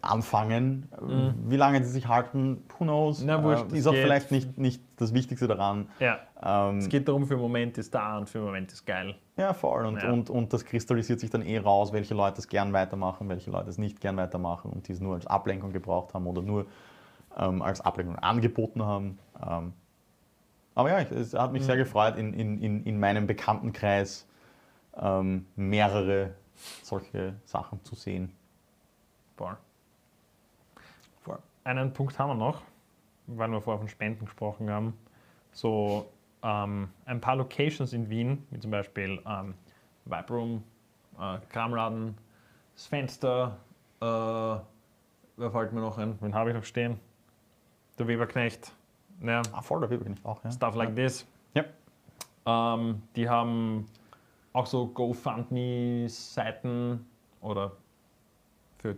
anfangen. 0.00 0.88
Mhm. 1.00 1.34
Wie 1.50 1.56
lange 1.56 1.80
die 1.80 1.86
sich 1.86 2.08
halten, 2.08 2.64
who 2.78 2.84
knows. 2.84 3.22
Na, 3.22 3.42
wurscht, 3.42 3.72
äh, 3.72 3.76
ist 3.76 3.86
auch 3.86 3.92
vielleicht 3.92 4.30
nicht, 4.30 4.56
nicht 4.58 4.82
das 4.96 5.12
Wichtigste 5.12 5.46
daran. 5.46 5.88
Ja, 5.98 6.20
Ähm, 6.42 6.78
es 6.78 6.88
geht 6.88 7.06
darum, 7.08 7.26
für 7.26 7.34
einen 7.34 7.42
Moment 7.42 7.76
ist 7.78 7.94
da 7.94 8.18
und 8.18 8.28
für 8.28 8.38
einen 8.38 8.46
Moment 8.46 8.72
ist 8.72 8.84
geil. 8.86 9.14
Ja, 9.36 9.52
voll. 9.52 9.86
Und, 9.86 10.02
Ja. 10.02 10.10
Und, 10.10 10.30
und 10.30 10.52
das 10.52 10.64
kristallisiert 10.64 11.20
sich 11.20 11.30
dann 11.30 11.42
eh 11.42 11.58
raus, 11.58 11.92
welche 11.92 12.14
Leute 12.14 12.38
es 12.38 12.48
gern 12.48 12.72
weitermachen, 12.72 13.28
welche 13.28 13.50
Leute 13.50 13.68
es 13.68 13.78
nicht 13.78 14.00
gern 14.00 14.16
weitermachen 14.16 14.70
und 14.72 14.88
die 14.88 14.92
es 14.92 15.00
nur 15.00 15.14
als 15.14 15.26
Ablenkung 15.26 15.72
gebraucht 15.72 16.14
haben 16.14 16.26
oder 16.26 16.42
nur 16.42 16.66
ähm, 17.36 17.62
als 17.62 17.80
Ablenkung 17.80 18.16
angeboten 18.16 18.82
haben. 18.82 19.18
Ähm, 19.46 19.72
aber 20.74 20.90
ja, 20.90 21.00
es 21.00 21.34
hat 21.34 21.52
mich 21.52 21.64
sehr 21.64 21.76
gefreut, 21.76 22.16
in, 22.16 22.32
in, 22.32 22.58
in, 22.58 22.84
in 22.84 22.98
meinem 22.98 23.26
Bekanntenkreis 23.26 24.26
ähm, 24.96 25.46
mehrere 25.56 26.30
solche 26.82 27.34
Sachen 27.44 27.84
zu 27.84 27.94
sehen. 27.94 28.32
Voll. 29.36 29.56
Voll. 31.22 31.38
Einen 31.64 31.92
Punkt 31.92 32.18
haben 32.18 32.30
wir 32.30 32.34
noch, 32.34 32.62
weil 33.26 33.50
wir 33.50 33.60
vorher 33.60 33.78
von 33.78 33.88
Spenden 33.88 34.24
gesprochen 34.24 34.70
haben. 34.70 34.94
So 35.52 36.08
ähm, 36.42 36.88
ein 37.04 37.20
paar 37.20 37.36
Locations 37.36 37.92
in 37.92 38.08
Wien, 38.10 38.44
wie 38.50 38.58
zum 38.58 38.70
Beispiel 38.70 39.20
ähm, 39.26 39.54
Vibe 40.04 40.32
Room, 40.32 40.64
äh, 41.18 41.38
Kramladen, 41.50 42.16
das 42.74 42.86
Fenster, 42.86 43.58
äh, 44.00 44.04
wer 44.04 44.64
fällt 45.50 45.72
mir 45.72 45.80
noch 45.80 45.98
ein? 45.98 46.16
Wen 46.20 46.34
habe 46.34 46.50
ich 46.50 46.56
noch 46.56 46.64
stehen? 46.64 46.98
Der 47.98 48.08
Weberknecht. 48.08 48.72
Ja, 49.20 49.42
Ah, 49.52 49.62
voll, 49.62 49.86
bin 49.86 50.14
ich 50.14 50.24
auch. 50.24 50.42
Ja. 50.42 50.50
Stuff 50.50 50.74
like 50.74 50.96
this. 50.96 51.24
Ja. 51.54 51.64
Ähm, 52.46 53.02
die 53.14 53.28
haben 53.28 53.86
auch 54.52 54.66
so 54.66 54.88
GoFundMe-Seiten 54.88 57.06
oder 57.40 57.70
für 58.78 58.96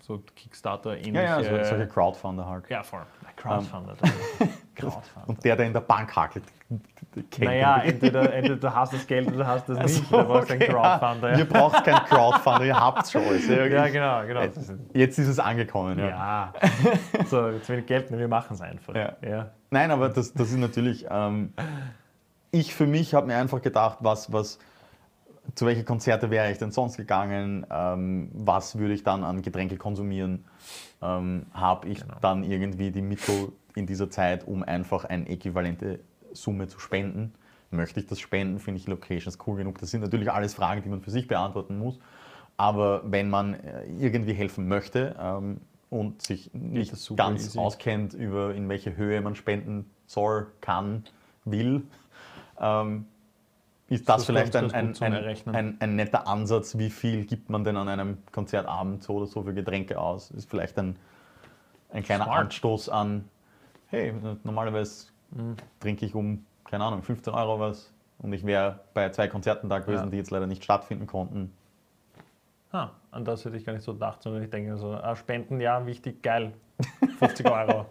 so 0.00 0.22
Kickstarter-ähnliche. 0.34 1.14
Ja, 1.14 1.40
ja, 1.40 1.64
so, 1.64 1.70
solche 1.70 1.88
Crowdfunder 1.88 2.46
halt. 2.46 2.68
Ja, 2.68 2.82
voll. 2.82 3.02
Crowdfunder. 3.36 3.94
Crowdfunder. 4.74 5.28
Und 5.28 5.44
der, 5.44 5.56
der 5.56 5.66
in 5.66 5.72
der 5.72 5.80
Bank 5.80 6.14
hakelt, 6.14 6.44
kennt 7.30 7.40
Naja, 7.40 7.82
entweder, 7.82 8.32
entweder 8.32 8.56
du 8.56 8.74
hast 8.74 8.92
das 8.92 9.06
Geld 9.06 9.28
oder 9.28 9.36
du 9.38 9.46
hast 9.46 9.68
das 9.68 9.78
nicht. 9.78 10.08
So, 10.08 10.16
da 10.16 10.22
brauchst 10.22 10.50
du 10.50 10.54
einen 10.54 10.62
okay, 10.62 10.72
Crowdfunder. 10.72 11.32
Ja. 11.32 11.38
Ihr 11.38 11.44
braucht 11.44 11.84
kein 11.84 12.04
Crowdfunder, 12.04 12.64
ihr 12.64 12.80
habt 12.80 13.08
schon 13.08 13.22
alles. 13.24 13.48
Ja, 13.48 13.66
Ja, 13.66 13.88
genau, 13.88 14.26
genau. 14.26 14.40
Jetzt, 14.42 14.72
jetzt 14.92 15.18
ist 15.18 15.28
es 15.28 15.38
angekommen. 15.38 15.98
Ja. 15.98 16.08
Ja. 16.08 16.52
So, 17.26 17.48
jetzt 17.48 17.68
will 17.68 17.80
ich 17.80 17.86
Geld, 17.86 18.10
wir 18.10 18.28
machen 18.28 18.54
es 18.54 18.60
einfach. 18.60 18.94
Ja. 18.94 19.12
Ja. 19.22 19.50
Nein, 19.70 19.90
aber 19.90 20.08
das, 20.08 20.32
das 20.32 20.50
ist 20.50 20.58
natürlich. 20.58 21.06
Ähm, 21.10 21.52
ich 22.50 22.74
für 22.74 22.86
mich 22.86 23.14
habe 23.14 23.26
mir 23.26 23.36
einfach 23.36 23.62
gedacht, 23.62 23.98
was, 24.00 24.32
was, 24.32 24.58
zu 25.54 25.66
welche 25.66 25.84
Konzerte 25.84 26.30
wäre 26.30 26.50
ich 26.50 26.58
denn 26.58 26.70
sonst 26.70 26.96
gegangen? 26.96 27.66
Ähm, 27.70 28.30
was 28.32 28.78
würde 28.78 28.94
ich 28.94 29.02
dann 29.02 29.24
an 29.24 29.42
Getränke 29.42 29.76
konsumieren? 29.76 30.44
Ähm, 31.02 31.46
habe 31.52 31.88
ich 31.88 32.00
Genau. 32.00 32.14
dann 32.20 32.44
irgendwie 32.44 32.90
die 32.90 33.02
Mittel 33.02 33.52
in 33.74 33.86
dieser 33.86 34.10
Zeit, 34.10 34.46
um 34.46 34.62
einfach 34.62 35.04
eine 35.04 35.28
äquivalente 35.28 36.00
Summe 36.32 36.68
zu 36.68 36.78
spenden? 36.78 37.34
Möchte 37.70 38.00
ich 38.00 38.06
das 38.06 38.20
spenden? 38.20 38.58
Finde 38.58 38.80
ich 38.80 38.86
Locations 38.86 39.38
cool 39.46 39.56
genug? 39.56 39.78
Das 39.78 39.90
sind 39.90 40.02
natürlich 40.02 40.30
alles 40.30 40.54
Fragen, 40.54 40.82
die 40.82 40.88
man 40.88 41.00
für 41.00 41.10
sich 41.10 41.26
beantworten 41.26 41.78
muss. 41.78 41.98
Aber 42.56 43.02
wenn 43.04 43.30
man 43.30 43.54
äh, 43.54 43.84
irgendwie 43.98 44.34
helfen 44.34 44.68
möchte 44.68 45.16
ähm, 45.18 45.60
und 45.90 46.22
sich 46.22 46.50
nicht 46.52 46.92
ganz 47.16 47.46
easy. 47.46 47.58
auskennt 47.58 48.14
über 48.14 48.54
in 48.54 48.68
welche 48.68 48.96
Höhe 48.96 49.20
man 49.20 49.34
spenden 49.34 49.90
soll, 50.06 50.48
kann, 50.60 51.04
will, 51.44 51.82
ähm, 52.60 53.06
ist 53.92 54.08
das, 54.08 54.16
Das 54.16 54.26
vielleicht 54.26 54.56
ein, 54.56 54.70
ein, 54.72 54.96
ein, 55.46 55.76
ein, 55.80 55.96
netter 55.96 56.26
Ansatz, 56.26 56.78
wie 56.78 56.88
viel 56.90 57.26
gibt 57.26 57.50
man 57.50 57.62
denn 57.62 57.76
an 57.76 57.88
einem 57.88 58.18
Konzertabend 58.32 59.02
so 59.02 59.14
oder 59.14 59.26
so 59.26 59.42
für 59.42 59.52
Getränke 59.52 59.98
aus? 60.00 60.30
Ist 60.30 60.48
vielleicht 60.48 60.78
ein, 60.78 60.96
ein 61.90 62.02
kleiner 62.02 62.24
Smart. 62.24 62.40
Anstoß 62.46 62.88
an, 62.88 63.28
hey, 63.88 64.14
normalerweise 64.44 65.06
Mhm. 65.34 65.56
trinke 65.80 66.04
ich 66.04 66.14
um, 66.14 66.44
keine 66.64 66.84
Ahnung, 66.84 67.02
15 67.02 67.32
Euro 67.32 67.58
was 67.58 67.90
und 68.18 68.32
ich 68.34 68.44
wäre 68.44 68.80
bei 68.92 69.08
zwei 69.10 69.28
Konzerten 69.28 69.70
da 69.70 69.78
gewesen, 69.78 70.04
Ja. 70.04 70.10
die 70.10 70.16
jetzt 70.18 70.30
leider 70.30 70.46
nicht 70.46 70.62
stattfinden 70.62 71.06
konnten. 71.06 71.52
Ah, 72.70 72.90
an 73.10 73.24
das 73.24 73.44
hätte 73.44 73.56
ich 73.56 73.64
gar 73.64 73.72
nicht 73.72 73.82
so 73.82 73.94
gedacht, 73.94 74.22
sondern 74.22 74.42
ich 74.42 74.50
denke 74.50 74.76
so, 74.76 74.92
ah, 74.92 75.16
Spenden, 75.16 75.58
ja, 75.60 75.86
wichtig, 75.86 76.22
geil. 76.22 76.52
50 77.18 77.46
Euro. 77.46 77.86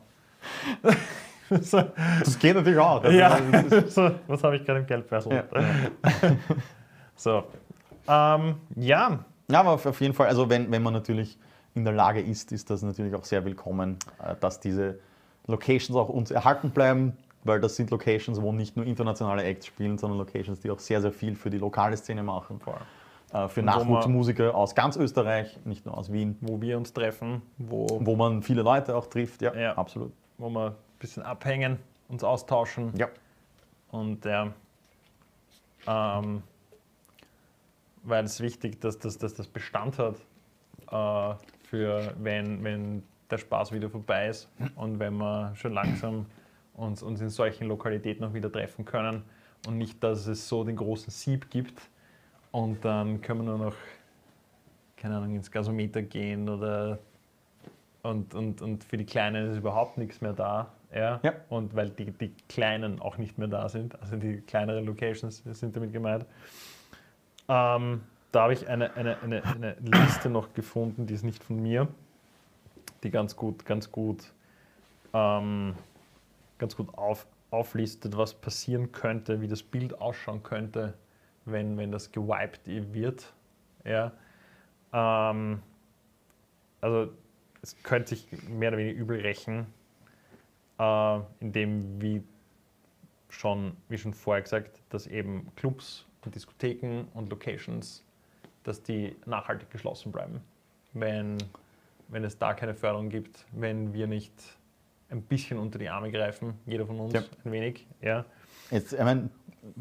Das 1.51 2.39
geht 2.39 2.55
natürlich 2.55 2.79
auch. 2.79 3.01
Das 3.01 3.13
ja, 3.13 3.37
so, 3.87 4.11
was 4.27 4.43
habe 4.43 4.55
ich 4.57 4.65
gerade 4.65 4.79
im 4.79 4.85
Geldbeutel? 4.87 5.31
Ja. 5.33 5.43
So. 7.15 7.43
Ähm, 8.07 8.55
ja, 8.75 9.19
Ja, 9.49 9.59
aber 9.59 9.71
auf- 9.73 10.01
jeden 10.01 10.13
Fall, 10.13 10.27
also 10.27 10.49
wenn, 10.49 10.71
wenn 10.71 10.81
man 10.81 10.93
natürlich 10.93 11.37
in 11.75 11.83
der 11.83 11.93
Lage 11.93 12.19
ist, 12.21 12.51
ist 12.51 12.69
das 12.69 12.81
natürlich 12.81 13.13
auch 13.13 13.23
sehr 13.25 13.45
willkommen, 13.45 13.97
äh, 14.23 14.33
dass 14.39 14.59
diese 14.59 14.99
Locations 15.47 15.95
auch 15.95 16.09
uns 16.09 16.31
erhalten 16.31 16.71
bleiben, 16.71 17.13
weil 17.43 17.59
das 17.59 17.75
sind 17.75 17.91
Locations, 17.91 18.41
wo 18.41 18.51
nicht 18.51 18.75
nur 18.75 18.85
internationale 18.85 19.43
Acts 19.43 19.67
spielen, 19.67 19.97
sondern 19.97 20.17
Locations, 20.19 20.59
die 20.61 20.71
auch 20.71 20.79
sehr, 20.79 21.01
sehr 21.01 21.11
viel 21.11 21.35
für 21.35 21.49
die 21.51 21.57
lokale 21.59 21.95
Szene 21.97 22.23
machen, 22.23 22.59
voll. 22.59 22.73
äh, 23.33 23.47
für 23.47 23.61
man- 23.61 23.77
Nachwuchsmusiker 23.77 24.55
aus 24.55 24.73
ganz 24.73 24.95
Österreich, 24.97 25.59
nicht 25.63 25.85
nur 25.85 25.97
aus 25.97 26.11
Wien, 26.11 26.37
wo 26.41 26.59
wir 26.59 26.77
uns 26.77 26.91
treffen, 26.91 27.41
wo, 27.57 27.85
wo 28.01 28.15
man 28.15 28.41
viele 28.41 28.63
Leute 28.63 28.95
auch 28.95 29.05
trifft. 29.07 29.41
Ja, 29.43 29.53
Ja. 29.53 29.73
absolut. 29.77 30.11
wo 30.39 30.49
ein 30.49 30.71
bisschen 31.01 31.23
abhängen, 31.23 31.77
uns 32.07 32.23
austauschen. 32.23 32.95
Ja. 32.95 33.09
Und 33.89 34.23
ja, 34.25 34.53
ähm, 35.87 36.43
weil 38.03 38.23
es 38.23 38.39
wichtig, 38.39 38.79
dass, 38.79 38.99
dass, 38.99 39.17
dass 39.17 39.33
das 39.33 39.47
Bestand 39.47 39.99
hat, 39.99 40.15
äh, 40.91 41.35
für 41.63 42.13
wenn, 42.19 42.63
wenn 42.63 43.03
der 43.29 43.37
Spaß 43.37 43.71
wieder 43.71 43.89
vorbei 43.89 44.27
ist 44.27 44.49
und 44.75 44.99
wenn 44.99 45.17
wir 45.17 45.53
schon 45.55 45.73
langsam 45.73 46.25
uns, 46.73 47.01
uns 47.03 47.21
in 47.21 47.29
solchen 47.29 47.67
Lokalitäten 47.67 48.25
auch 48.25 48.33
wieder 48.33 48.51
treffen 48.51 48.85
können 48.85 49.23
und 49.67 49.77
nicht, 49.77 50.03
dass 50.03 50.27
es 50.27 50.47
so 50.47 50.63
den 50.63 50.75
großen 50.75 51.11
Sieb 51.11 51.49
gibt 51.49 51.81
und 52.51 52.83
dann 52.83 53.21
können 53.21 53.45
wir 53.45 53.55
nur 53.55 53.65
noch, 53.65 53.75
keine 54.97 55.17
Ahnung, 55.17 55.35
ins 55.35 55.51
Gasometer 55.51 56.01
gehen 56.01 56.49
oder 56.49 56.99
und, 58.03 58.33
und, 58.33 58.61
und 58.61 58.83
für 58.83 58.97
die 58.97 59.05
Kleinen 59.05 59.51
ist 59.51 59.57
überhaupt 59.57 59.97
nichts 59.97 60.21
mehr 60.21 60.33
da. 60.33 60.71
Ja? 60.93 61.19
Ja. 61.23 61.33
Und 61.49 61.75
weil 61.75 61.89
die, 61.89 62.11
die 62.11 62.33
Kleinen 62.49 62.99
auch 62.99 63.17
nicht 63.17 63.37
mehr 63.37 63.47
da 63.47 63.69
sind, 63.69 63.99
also 64.01 64.15
die 64.17 64.41
kleineren 64.41 64.85
Locations 64.85 65.43
sind 65.45 65.75
damit 65.75 65.93
gemeint. 65.93 66.25
Ähm, 67.47 68.01
da 68.31 68.43
habe 68.43 68.53
ich 68.53 68.67
eine, 68.69 68.95
eine, 68.95 69.21
eine, 69.21 69.43
eine 69.43 69.75
Liste 69.79 70.29
noch 70.29 70.53
gefunden, 70.53 71.05
die 71.05 71.13
ist 71.13 71.23
nicht 71.23 71.43
von 71.43 71.61
mir, 71.61 71.87
die 73.03 73.11
ganz 73.11 73.35
gut, 73.35 73.65
ganz 73.65 73.91
gut, 73.91 74.31
ähm, 75.13 75.75
ganz 76.57 76.75
gut 76.75 76.93
auf, 76.97 77.27
auflistet, 77.49 78.17
was 78.17 78.33
passieren 78.33 78.91
könnte, 78.91 79.41
wie 79.41 79.47
das 79.47 79.63
Bild 79.63 79.99
ausschauen 79.99 80.43
könnte, 80.43 80.93
wenn, 81.45 81.77
wenn 81.77 81.91
das 81.91 82.11
gewiped 82.11 82.61
wird. 82.65 83.33
Ja. 83.83 84.11
Ähm, 84.93 85.61
also 86.79 87.11
es 87.61 87.75
könnte 87.83 88.09
sich 88.09 88.27
mehr 88.47 88.69
oder 88.69 88.77
weniger 88.77 88.99
übel 88.99 89.19
rächen, 89.19 89.67
äh, 90.81 91.19
indem 91.39 92.01
wie 92.01 92.23
schon, 93.29 93.77
wie 93.87 93.97
schon 93.97 94.13
vorher 94.13 94.41
gesagt, 94.41 94.81
dass 94.89 95.07
eben 95.07 95.47
Clubs 95.55 96.05
und 96.25 96.35
Diskotheken 96.35 97.05
und 97.13 97.29
Locations, 97.29 98.03
dass 98.63 98.81
die 98.81 99.15
nachhaltig 99.25 99.69
geschlossen 99.69 100.11
bleiben. 100.11 100.41
Wenn, 100.93 101.37
wenn 102.09 102.23
es 102.23 102.37
da 102.37 102.53
keine 102.53 102.73
Förderung 102.73 103.09
gibt, 103.09 103.45
wenn 103.51 103.93
wir 103.93 104.07
nicht 104.07 104.33
ein 105.09 105.21
bisschen 105.21 105.57
unter 105.57 105.77
die 105.77 105.89
Arme 105.89 106.11
greifen, 106.11 106.55
jeder 106.65 106.85
von 106.85 106.99
uns 106.99 107.13
Ja. 107.13 107.21
ein 107.45 107.51
wenig, 107.51 107.87
ja. 108.01 108.25
Jetzt, 108.71 108.93
ich 108.93 108.99
meine, 108.99 109.29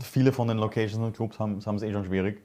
viele 0.01 0.33
von 0.33 0.49
den 0.49 0.59
Locations 0.59 0.99
und 0.99 1.17
Clubs 1.17 1.39
haben 1.39 1.57
es 1.59 1.83
eh 1.83 1.93
schon 1.93 2.05
schwierig. 2.05 2.43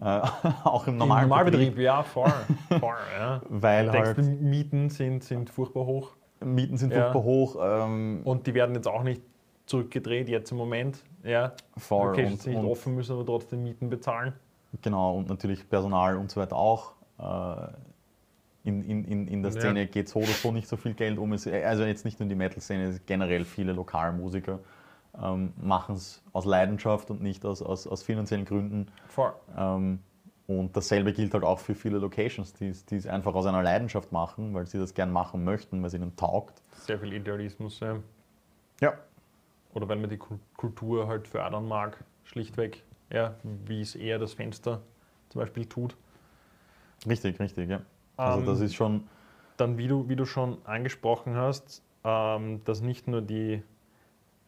Äh, 0.00 0.04
auch 0.64 0.86
im 0.86 0.96
normalen 0.96 1.24
Im 1.24 1.28
Normalbetrieb, 1.28 1.68
Betrieb, 1.70 1.84
ja, 1.84 2.02
voll, 2.02 2.32
voll, 2.80 2.96
ja. 3.16 3.40
weil 3.48 3.92
halt 3.92 4.18
Mieten 4.18 4.90
sind, 4.90 5.22
sind 5.22 5.48
furchtbar 5.50 5.86
hoch 5.86 6.16
Mieten 6.44 6.76
sind 6.76 6.92
Ja. 6.92 7.12
furchtbar 7.12 7.22
hoch. 7.22 7.56
Ähm, 7.60 8.20
und 8.24 8.46
die 8.46 8.54
werden 8.54 8.74
jetzt 8.74 8.88
auch 8.88 9.02
nicht 9.02 9.22
zurückgedreht, 9.66 10.28
jetzt 10.28 10.50
im 10.50 10.58
Moment. 10.58 11.02
Ja. 11.22 11.52
voll 11.78 12.08
Locations 12.08 12.44
und, 12.46 12.52
nicht 12.52 12.62
und, 12.62 12.70
offen, 12.70 12.94
müssen 12.94 13.12
aber 13.12 13.24
trotzdem 13.24 13.62
Mieten 13.62 13.88
bezahlen. 13.88 14.34
Genau, 14.82 15.16
und 15.16 15.28
natürlich 15.28 15.68
Personal 15.68 16.16
und 16.18 16.30
so 16.30 16.40
weiter 16.40 16.56
auch. 16.56 16.92
Äh, 17.18 17.68
in, 18.68 18.82
in, 18.82 19.04
in, 19.04 19.28
in 19.28 19.42
der 19.42 19.52
Ja. 19.52 19.60
Szene 19.60 19.86
geht 19.86 20.08
so 20.08 20.18
oder 20.20 20.28
so 20.28 20.50
nicht 20.52 20.68
so 20.68 20.76
viel 20.76 20.94
Geld 20.94 21.18
um. 21.18 21.32
Es, 21.32 21.46
also 21.46 21.84
jetzt 21.84 22.04
nicht 22.04 22.18
nur 22.20 22.28
die 22.28 22.34
Metal-Szene, 22.34 23.00
generell 23.06 23.44
viele 23.44 23.72
Lokalmusiker 23.72 24.58
ähm, 25.22 25.52
machen 25.60 25.94
es 25.94 26.22
aus 26.32 26.44
Leidenschaft 26.44 27.10
und 27.10 27.22
nicht 27.22 27.44
aus, 27.44 27.62
aus, 27.62 27.86
aus 27.86 28.02
finanziellen 28.02 28.44
Gründen. 28.44 28.88
Voll. 29.08 29.32
Ähm, 29.56 30.00
und 30.46 30.76
dasselbe 30.76 31.12
gilt 31.12 31.32
halt 31.32 31.44
auch 31.44 31.58
für 31.58 31.74
viele 31.74 31.98
Locations, 31.98 32.52
die 32.54 32.68
es 32.68 33.06
einfach 33.06 33.34
aus 33.34 33.46
einer 33.46 33.62
Leidenschaft 33.62 34.12
machen, 34.12 34.54
weil 34.54 34.66
sie 34.66 34.78
das 34.78 34.92
gern 34.94 35.10
machen 35.10 35.44
möchten, 35.44 35.80
weil 35.80 35.86
es 35.88 35.94
ihnen 35.94 36.14
taugt. 36.16 36.62
Sehr 36.72 36.98
viel 36.98 37.12
Idealismus. 37.12 37.80
Ja. 37.80 37.98
Ja. 38.80 38.94
Oder 39.72 39.88
weil 39.88 39.96
man 39.96 40.10
die 40.10 40.18
Kul- 40.18 40.38
Kultur 40.56 41.08
halt 41.08 41.26
fördern 41.26 41.66
mag, 41.66 42.04
schlichtweg. 42.24 42.82
Ja, 43.10 43.34
wie 43.42 43.80
es 43.80 43.94
eher 43.94 44.18
das 44.18 44.34
Fenster 44.34 44.82
zum 45.30 45.40
Beispiel 45.40 45.66
tut. 45.66 45.96
Richtig, 47.06 47.38
richtig, 47.40 47.68
ja. 47.70 47.80
Also 48.16 48.40
Ähm, 48.40 48.46
das 48.46 48.60
ist 48.60 48.74
schon, 48.74 49.08
Dann, 49.56 49.78
wie 49.78 49.88
du, 49.88 50.08
wie 50.08 50.16
du 50.16 50.24
schon 50.26 50.58
angesprochen 50.66 51.36
hast, 51.36 51.82
ähm, 52.02 52.62
dass 52.64 52.80
nicht 52.80 53.06
nur 53.08 53.22
die, 53.22 53.62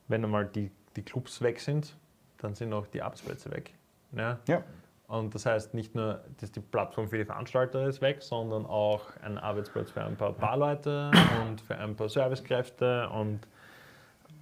wenn 0.08 0.24
einmal 0.24 0.46
die, 0.46 0.70
die 0.96 1.02
Clubs 1.02 1.40
weg 1.42 1.60
sind, 1.60 1.96
dann 2.38 2.54
sind 2.54 2.72
auch 2.72 2.86
die 2.86 3.02
Arbeitsplätze 3.02 3.50
weg. 3.50 3.74
Ja? 4.12 4.38
ja, 4.48 4.62
Und 5.08 5.34
das 5.34 5.46
heißt 5.46 5.72
nicht 5.74 5.94
nur, 5.94 6.20
dass 6.40 6.50
die 6.50 6.60
Plattform 6.60 7.08
für 7.08 7.18
die 7.18 7.24
Veranstalter 7.24 7.86
ist 7.86 8.00
weg, 8.00 8.22
sondern 8.22 8.66
auch 8.66 9.02
ein 9.22 9.38
Arbeitsplatz 9.38 9.90
für 9.90 10.02
ein 10.02 10.16
paar 10.16 10.32
Barleute 10.32 11.12
und 11.42 11.60
für 11.60 11.78
ein 11.78 11.94
paar 11.94 12.08
Servicekräfte 12.08 13.08
und 13.10 13.40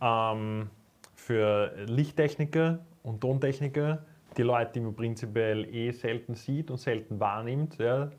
ähm, 0.00 0.70
für 1.14 1.72
Lichttechniker 1.86 2.78
und 3.02 3.20
Tontechniker, 3.20 4.04
die 4.36 4.42
Leute, 4.42 4.72
die 4.74 4.80
man 4.80 4.94
prinzipiell 4.94 5.64
eh 5.66 5.90
selten 5.92 6.34
sieht 6.34 6.70
und 6.70 6.78
selten 6.78 7.20
wahrnimmt, 7.20 7.78
ja, 7.78 8.10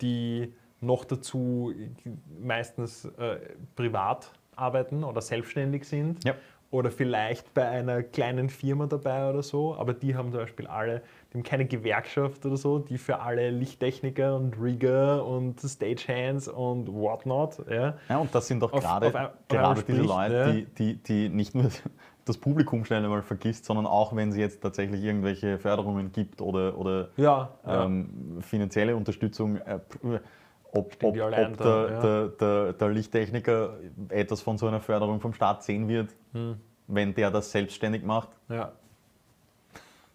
die 0.00 0.52
noch 0.80 1.04
dazu 1.04 1.72
meistens 2.40 3.04
äh, 3.04 3.36
privat 3.76 4.32
arbeiten 4.56 5.04
oder 5.04 5.20
selbstständig 5.20 5.84
sind 5.84 6.24
Ja. 6.24 6.34
oder 6.70 6.90
vielleicht 6.90 7.54
bei 7.54 7.66
einer 7.66 8.02
kleinen 8.02 8.48
Firma 8.50 8.86
dabei 8.86 9.30
oder 9.30 9.42
so, 9.42 9.74
aber 9.76 9.94
die 9.94 10.14
haben 10.14 10.30
zum 10.30 10.40
Beispiel 10.40 10.66
alle, 10.66 11.02
die 11.34 11.38
haben 11.38 11.42
keine 11.42 11.66
Gewerkschaft 11.66 12.46
oder 12.46 12.56
so, 12.56 12.78
die 12.78 12.96
für 12.96 13.18
alle 13.18 13.50
Lichttechniker 13.50 14.36
und 14.36 14.54
Rigger 14.60 15.26
und 15.26 15.60
Stagehands 15.60 16.46
und 16.46 16.86
whatnot, 16.86 17.58
ja, 17.68 17.96
ja, 18.08 18.18
und 18.18 18.32
das 18.32 18.46
sind 18.46 18.60
doch 18.60 18.70
gerade, 18.70 19.12
diese 19.50 19.80
spricht, 19.80 20.04
Leute, 20.04 20.34
ja. 20.34 20.52
die, 20.52 20.64
die, 20.66 21.02
die 21.02 21.28
nicht 21.28 21.56
nur 21.56 21.70
das 22.24 22.38
Publikum 22.38 22.84
schnell 22.84 23.02
einmal 23.02 23.22
vergisst, 23.22 23.64
sondern 23.64 23.84
auch 23.84 24.14
wenn 24.14 24.28
es 24.28 24.36
jetzt 24.36 24.62
tatsächlich 24.62 25.02
irgendwelche 25.02 25.58
Förderungen 25.58 26.12
gibt 26.12 26.40
oder, 26.40 26.78
oder 26.78 27.08
ja, 27.16 27.50
ähm, 27.66 28.38
finanzielle 28.40 28.94
Unterstützung, 28.94 29.56
äh, 29.56 29.80
ob, 30.72 30.92
ob, 31.02 31.04
ob 31.04 31.14
der, 31.14 31.50
der, 31.50 32.28
der, 32.28 32.72
der 32.74 32.88
Lichttechniker 32.90 33.78
etwas 34.08 34.40
von 34.40 34.56
so 34.56 34.68
einer 34.68 34.80
Förderung 34.80 35.20
vom 35.20 35.32
Staat 35.32 35.64
sehen 35.64 35.88
wird, 35.88 36.14
Hm. 36.32 36.60
wenn 36.86 37.12
der 37.14 37.32
das 37.32 37.50
selbstständig 37.50 38.04
macht. 38.04 38.28
Ja. 38.48 38.72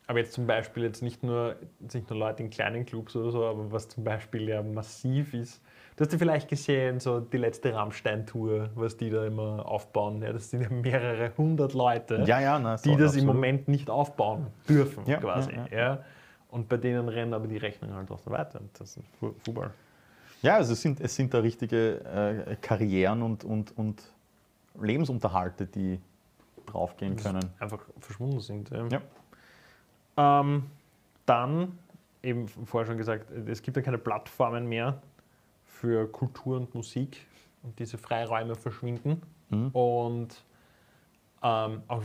Aber 0.09 0.17
jetzt 0.17 0.33
zum 0.33 0.47
Beispiel 0.47 0.81
jetzt 0.85 1.03
nicht 1.03 1.21
nur, 1.21 1.55
jetzt 1.81 1.93
nicht 1.93 2.09
nur 2.09 2.17
Leute 2.17 2.41
in 2.41 2.49
kleinen 2.49 2.83
Clubs 2.83 3.15
oder 3.15 3.29
so, 3.29 3.45
aber 3.45 3.71
was 3.71 3.87
zum 3.89 4.03
Beispiel 4.03 4.49
ja 4.49 4.63
massiv 4.63 5.35
ist. 5.35 5.61
Du 5.95 6.03
hast 6.03 6.11
ja 6.11 6.17
vielleicht 6.17 6.47
gesehen, 6.47 6.99
so 6.99 7.19
die 7.19 7.37
letzte 7.37 7.75
Rammstein-Tour, 7.75 8.71
was 8.73 8.97
die 8.97 9.11
da 9.11 9.23
immer 9.27 9.63
aufbauen. 9.67 10.19
Ja, 10.23 10.33
das 10.33 10.49
sind 10.49 10.61
ja 10.63 10.69
mehrere 10.71 11.31
hundert 11.37 11.75
Leute, 11.75 12.23
Ja, 12.25 12.39
ja, 12.39 12.57
na, 12.57 12.77
die 12.77 12.89
das 12.95 12.99
im 12.99 13.05
absolut. 13.05 13.25
Moment 13.35 13.67
nicht 13.67 13.87
aufbauen 13.91 14.47
dürfen, 14.67 15.03
Ja, 15.05 15.17
quasi. 15.19 15.51
ja, 15.71 16.03
Und 16.49 16.67
bei 16.69 16.77
denen 16.77 17.07
rennen 17.07 17.35
aber 17.35 17.45
die 17.45 17.57
Rechnungen 17.57 17.95
halt 17.95 18.09
auch 18.09 18.17
so 18.19 18.31
weiter. 18.31 18.61
Und 18.61 18.71
Das 18.79 18.97
ist 18.97 19.05
Fu- 19.19 19.35
Fußball. 19.45 19.69
Ja, 20.41 20.55
also 20.55 20.73
es 20.73 20.81
sind, 20.81 21.01
es 21.01 21.13
sind 21.15 21.35
da 21.35 21.37
richtige 21.39 22.45
äh, 22.49 22.55
Karrieren 22.55 23.21
und, 23.21 23.43
und, 23.43 23.77
und 23.77 24.01
Lebensunterhalte, 24.81 25.67
die 25.67 25.99
draufgehen 26.65 27.15
können. 27.15 27.51
einfach 27.59 27.81
verschwunden 27.99 28.39
sind. 28.39 28.71
Ja. 28.71 29.01
Ähm, 30.19 30.63
dann, 31.25 31.77
eben 32.21 32.47
vorher 32.47 32.85
schon 32.87 32.97
gesagt, 32.97 33.31
es 33.31 33.61
gibt 33.61 33.77
ja 33.77 33.83
keine 33.83 33.97
Plattformen 33.97 34.67
mehr 34.67 35.01
für 35.63 36.11
Kultur 36.11 36.57
und 36.57 36.75
Musik 36.75 37.25
und 37.63 37.79
diese 37.79 37.97
Freiräume 37.97 38.55
verschwinden. 38.55 39.21
Mhm. 39.49 39.69
Und 39.69 40.43
ähm, 41.41 41.83
auch 41.87 42.03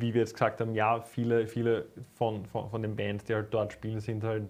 wie 0.00 0.12
wir 0.12 0.22
jetzt 0.22 0.34
gesagt 0.34 0.60
haben, 0.60 0.74
ja, 0.74 1.00
viele, 1.00 1.46
viele 1.46 1.86
von, 2.14 2.44
von, 2.46 2.68
von 2.70 2.82
den 2.82 2.96
Bands, 2.96 3.24
die 3.24 3.34
halt 3.34 3.54
dort 3.54 3.72
spielen, 3.72 4.00
sind 4.00 4.24
halt 4.24 4.48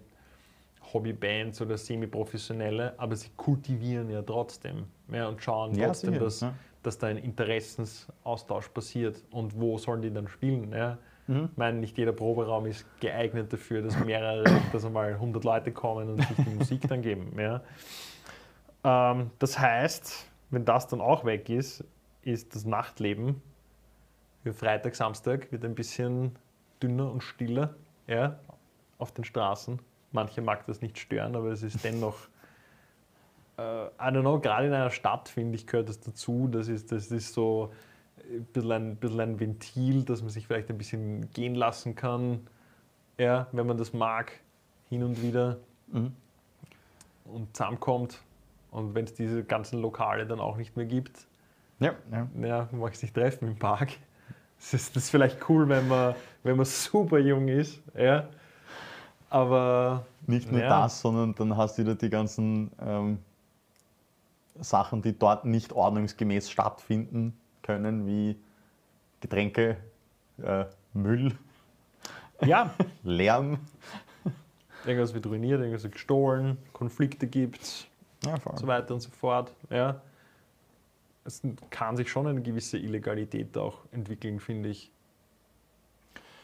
Hobbybands 0.93 1.61
oder 1.61 1.77
semi-professionelle, 1.77 2.95
aber 2.99 3.17
sie 3.17 3.29
kultivieren 3.37 4.09
ja 4.09 4.23
trotzdem 4.23 4.85
ja, 5.13 5.29
und 5.29 5.43
schauen 5.43 5.75
Ja, 5.75 5.89
trotzdem, 5.89 6.15
sicher, 6.15 6.25
dass, 6.25 6.41
ja. 6.41 6.55
dass 6.83 6.99
da 6.99 7.09
ein 7.09 7.19
Interessensaustausch 7.19 8.69
passiert 8.69 9.23
und 9.31 9.61
wo 9.61 9.77
sollen 9.77 10.01
die 10.01 10.13
dann 10.13 10.29
spielen. 10.29 10.73
Ja? 10.73 10.97
Mhm. 11.27 11.49
Ich 11.53 11.57
meine, 11.57 11.79
nicht 11.79 11.97
jeder 11.97 12.13
Proberaum 12.13 12.67
ist 12.67 12.87
geeignet 13.01 13.53
dafür, 13.53 13.83
dass 13.83 13.99
mehrere, 14.05 14.45
dass 14.73 14.85
einmal 14.85 15.15
100 15.15 15.45
Leute 15.45 15.73
kommen 15.73 16.11
und 16.11 16.19
sich 16.19 16.37
die 16.37 16.55
Musik 16.55 16.89
dann 16.89 17.03
geben. 17.03 17.33
Ja? 17.39 17.63
Ähm, 18.85 19.31
das 19.39 19.59
heißt, 19.59 20.27
wenn 20.51 20.65
das 20.65 20.87
dann 20.87 21.01
auch 21.01 21.25
weg 21.25 21.49
ist, 21.49 21.85
ist 22.23 22.55
das 22.55 22.65
Nachtleben 22.65 23.43
für 24.45 24.53
Freitag, 24.53 24.95
Samstag 24.95 25.51
wird 25.53 25.65
ein 25.65 25.75
bisschen 25.75 26.37
dünner 26.83 27.11
und 27.11 27.23
stiller 27.23 27.75
ja, 28.07 28.39
auf 28.99 29.13
den 29.13 29.25
Straßen. 29.25 29.79
Manche 30.13 30.43
mag 30.43 30.67
das 30.67 30.83
nicht 30.83 30.99
stören, 30.99 31.35
aber 31.35 31.49
es 31.49 31.63
ist 31.63 31.83
dennoch, 31.83 32.17
äh, 33.57 33.87
I 33.87 33.91
don't 33.99 34.21
know, 34.21 34.39
gerade 34.39 34.67
in 34.67 34.73
einer 34.75 34.91
Stadt, 34.91 35.31
finde 35.31 35.57
ich, 35.57 35.67
gehört 35.67 35.89
das 35.89 35.99
dazu. 36.01 36.47
Das 36.53 36.69
ist, 36.69 36.93
das 36.93 37.11
ist 37.11 37.33
so 37.33 37.73
ein 38.31 38.45
bisschen 38.53 38.73
ein, 38.73 38.97
bisschen 38.97 39.21
ein 39.21 39.41
Ventil, 39.41 40.05
dass 40.05 40.21
man 40.23 40.31
sich 40.31 40.47
vielleicht 40.47 40.71
ein 40.71 40.79
bisschen 40.79 41.31
gehen 41.33 41.55
lassen 41.55 41.95
kann, 41.95 42.47
ja, 43.19 43.47
wenn 43.53 43.67
man 43.67 43.77
das 43.79 43.93
mag, 43.93 44.33
hin 44.89 45.03
und 45.03 45.23
wieder 45.23 45.59
Mhm. 45.89 46.13
und 47.27 47.55
zusammenkommt. 47.57 48.21
Und 48.71 48.95
wenn 48.95 49.05
es 49.05 49.15
diese 49.15 49.45
ganzen 49.45 49.81
Lokale 49.81 50.27
dann 50.27 50.41
auch 50.41 50.57
nicht 50.57 50.77
mehr 50.77 50.87
gibt, 50.87 51.27
Ja, 51.79 51.95
ja. 52.11 52.29
ja, 52.41 52.69
man 52.73 52.81
mag 52.81 52.97
sich 52.97 53.13
treffen 53.13 53.49
im 53.49 53.59
Park. 53.59 53.91
Das 54.59 54.75
ist, 54.75 54.97
das 54.97 55.05
ist 55.05 55.11
vielleicht 55.11 55.49
cool, 55.49 55.69
wenn 55.69 55.87
man, 55.89 56.15
wenn 56.43 56.57
man 56.57 56.65
super 56.67 57.19
jung 57.19 57.49
ist, 57.49 57.81
ja. 57.97 58.29
Aber 59.31 60.07
Nicht 60.27 60.51
nur 60.51 60.61
Ja. 60.61 60.69
das, 60.69 61.01
sondern 61.01 61.35
dann 61.35 61.57
hast 61.57 61.77
du 61.77 61.83
wieder 61.83 61.95
die 61.97 62.09
ganzen 62.11 62.71
ähm, 62.81 63.19
Sachen, 64.61 65.03
die 65.03 65.17
dort 65.19 65.45
nicht 65.45 65.73
ordnungsgemäß 65.73 66.51
stattfinden 66.51 67.37
können, 67.65 68.07
wie 68.07 68.37
Getränke, 69.21 69.77
äh, 70.41 70.67
Müll, 70.93 71.33
ja, 72.45 72.75
Lärm. 73.03 73.59
irgendwas 74.87 75.15
wird 75.15 75.27
ruiniert, 75.27 75.61
irgendwas 75.61 75.83
wird 75.83 75.95
gestohlen, 75.95 76.59
Konflikte 76.73 77.27
gibt 77.27 77.89
Ja, 78.25 78.35
und 78.45 78.59
so 78.59 78.67
weiter 78.67 78.95
und 78.95 79.01
so 79.01 79.11
fort. 79.11 79.53
Ja. 79.71 80.01
Es 81.25 81.41
kann 81.71 81.97
sich 81.97 82.11
schon 82.11 82.27
eine 82.27 82.43
gewisse 82.43 82.79
Illegalität 82.79 83.57
auch 83.57 83.79
entwickeln, 83.93 84.41
finde 84.41 84.69
ich. 84.69 84.91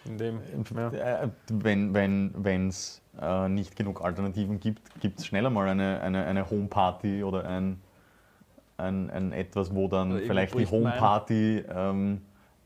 In 0.06 0.16
dem, 0.16 0.40
ja. 0.74 0.90
Äh, 0.90 1.28
Wenn 1.48 1.94
es 1.94 3.02
wenn, 3.14 3.20
äh, 3.20 3.48
nicht 3.50 3.76
genug 3.76 4.00
Alternativen 4.00 4.58
gibt, 4.58 4.80
gibt 5.00 5.18
es 5.18 5.26
schneller 5.26 5.50
mal 5.50 5.68
eine, 5.68 6.00
eine, 6.00 6.24
eine 6.24 6.48
Homeparty 6.48 7.22
oder 7.22 7.46
ein, 7.46 7.78
ein, 8.80 9.10
ein 9.10 9.32
etwas, 9.32 9.74
wo 9.74 9.88
dann 9.88 10.12
Oder 10.12 10.20
vielleicht 10.22 10.58
die. 10.58 10.66
Homeparty 10.66 11.64
ähm, 11.72 12.22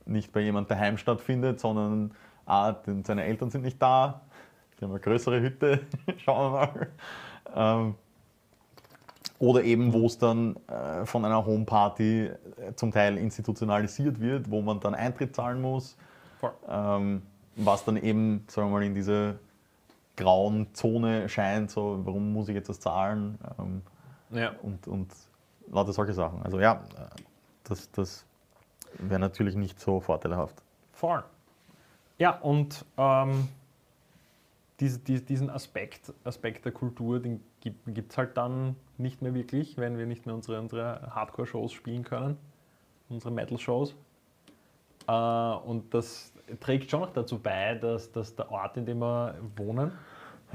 nicht 0.07 0.33
bei 0.33 0.41
jemand 0.41 0.71
daheim 0.71 0.99
stattfindet, 0.99 1.61
sondern 1.61 2.13
ah, 2.47 2.75
seine 3.05 3.25
Eltern 3.25 3.51
sind 3.51 3.63
nicht 3.63 3.81
da, 3.81 4.21
die 4.79 4.85
haben 4.85 4.91
eine 4.91 5.01
größere 5.01 5.41
Hütte, 5.41 5.81
schauen 6.19 6.53
wir 6.53 6.59
mal. 6.59 6.89
Ähm, 7.55 7.95
oder 9.39 9.63
eben, 9.65 9.93
wo 9.93 10.07
es 10.07 10.19
dann 10.19 10.57
äh, 10.69 11.05
von 11.05 11.25
einer 11.25 11.45
Homeparty 11.45 12.27
äh, 12.27 12.31
zum 12.77 12.93
Teil 12.93 13.19
institutionalisiert 13.19 14.21
wird, 14.21 14.51
wo 14.51 14.63
man 14.63 14.81
dann 14.81 14.95
Eintritt 14.95 15.35
zahlen 15.35 15.61
muss. 15.61 15.97
Ähm, 16.69 17.23
was 17.57 17.85
dann 17.85 17.97
eben, 17.97 18.45
sagen 18.49 18.69
wir 18.69 18.73
mal, 18.79 18.85
in 18.85 18.95
diese 18.95 19.39
grauen 20.17 20.73
Zone 20.75 21.29
scheint, 21.29 21.71
so, 21.71 22.01
warum 22.05 22.33
muss 22.33 22.49
ich 22.49 22.55
jetzt 22.55 22.69
das 22.69 22.81
zahlen 22.81 23.39
ähm, 23.59 23.83
Ja. 24.31 24.53
und, 24.63 24.87
und 24.87 25.11
lauter 25.71 25.93
solche 25.93 26.13
Sachen. 26.15 26.43
Also 26.43 26.61
ja, 26.61 26.83
das, 27.65 27.91
das 27.93 28.25
wäre 28.99 29.21
natürlich 29.21 29.55
nicht 29.57 29.81
so 29.81 30.01
vorteilhaft. 30.01 30.63
Voll. 30.93 31.23
Ja, 32.19 32.39
und 32.39 32.85
ähm, 32.97 33.49
diese, 34.81 34.99
die- 35.01 35.25
diesen 35.25 35.51
Aspekt, 35.51 36.13
Aspekt 36.25 36.65
der 36.65 36.73
Kultur, 36.73 37.21
den 37.21 37.41
gibt 37.61 38.13
es 38.13 38.19
halt 38.19 38.37
dann 38.37 38.77
nicht 38.99 39.23
mehr 39.23 39.35
wirklich, 39.35 39.77
wenn 39.79 39.99
wir 39.99 40.07
nicht 40.07 40.27
mehr 40.27 40.35
unsere, 40.35 40.61
unsere 40.61 41.11
Hardcore-Shows 41.15 41.73
spielen 41.73 42.05
können, 42.05 42.37
unsere 43.09 43.33
Metal-Shows. 43.33 43.95
Äh, 45.09 45.13
und 45.13 45.93
das 45.93 46.33
trägt 46.61 46.91
schon 46.91 47.01
noch 47.01 47.13
dazu 47.13 47.39
bei, 47.39 47.75
dass, 47.75 48.13
dass 48.13 48.35
der 48.37 48.51
Ort, 48.51 48.77
in 48.77 48.87
dem 48.87 48.99
wir 48.99 49.35
wohnen, 49.57 49.93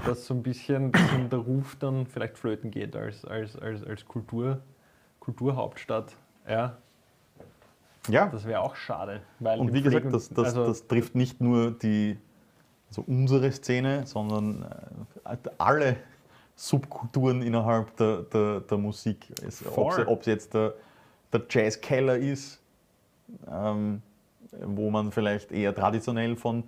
dass 0.06 0.26
so 0.26 0.34
ein 0.34 0.44
bisschen, 0.44 0.92
bisschen 0.92 1.30
der 1.30 1.40
Ruf 1.40 1.76
dann 1.78 2.06
vielleicht 2.06 2.38
flöten 2.38 2.72
geht 2.72 2.96
als, 2.96 3.26
als, 3.26 3.58
als, 3.58 3.84
als 3.84 4.06
Kultur, 4.06 4.60
Kulturhauptstadt. 5.30 6.16
Ja, 6.48 6.78
Ja, 8.08 8.28
das 8.28 8.46
wäre 8.46 8.62
auch 8.62 8.76
schade. 8.76 9.22
Und 9.40 9.74
wie 9.74 9.82
gesagt, 9.84 10.12
das, 10.12 10.30
das, 10.30 10.46
also- 10.48 10.66
das 10.66 10.88
trifft 10.88 11.14
nicht 11.14 11.40
nur 11.42 11.72
die, 11.72 12.18
also 12.90 13.04
unsere 13.06 13.52
Szene, 13.52 14.08
sondern 14.08 14.66
äh, 15.26 15.38
alle 15.60 15.98
Subkulturen 16.56 17.44
innerhalb 17.44 17.96
der, 17.98 18.24
der, 18.24 18.62
der 18.62 18.78
Musik. 18.80 19.28
Ob 20.08 20.22
es 20.22 20.26
jetzt 20.26 20.54
der, 20.56 20.74
der 21.32 21.42
Jazzkeller 21.48 22.18
ist, 22.18 22.60
ähm, 23.48 24.02
wo 24.66 24.90
man 24.90 25.12
vielleicht 25.12 25.52
eher 25.52 25.76
traditionell 25.76 26.36
von 26.36 26.64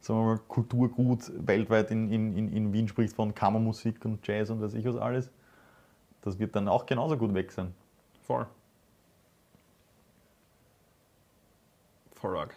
sagen 0.00 0.18
wir 0.20 0.24
mal, 0.24 0.38
Kulturgut 0.48 1.30
weltweit 1.46 1.90
in, 1.90 2.10
in, 2.10 2.34
in, 2.34 2.52
in 2.56 2.72
Wien 2.72 2.88
spricht, 2.88 3.14
von 3.14 3.34
Kammermusik 3.34 4.02
und 4.06 4.26
Jazz 4.26 4.48
und 4.48 4.62
weiß 4.62 4.72
ich 4.72 4.86
was 4.86 4.96
alles. 4.96 5.30
Das 6.22 6.38
wird 6.38 6.56
dann 6.56 6.68
auch 6.68 6.86
genauso 6.86 7.18
gut 7.18 7.34
weg 7.34 7.52
sein. 7.52 7.74
Voll. 8.30 8.46
Voll 12.14 12.38
arg. 12.38 12.54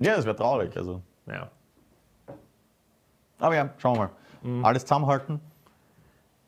Ja, 0.00 0.16
das 0.16 0.24
wäre 0.24 0.34
traurig. 0.34 0.76
Also. 0.76 1.02
Ja. 1.26 1.52
Aber 3.38 3.54
ja, 3.54 3.72
schauen 3.78 3.96
wir 3.96 4.10
mal. 4.42 4.64
Alles 4.64 4.82
zusammenhalten. 4.82 5.40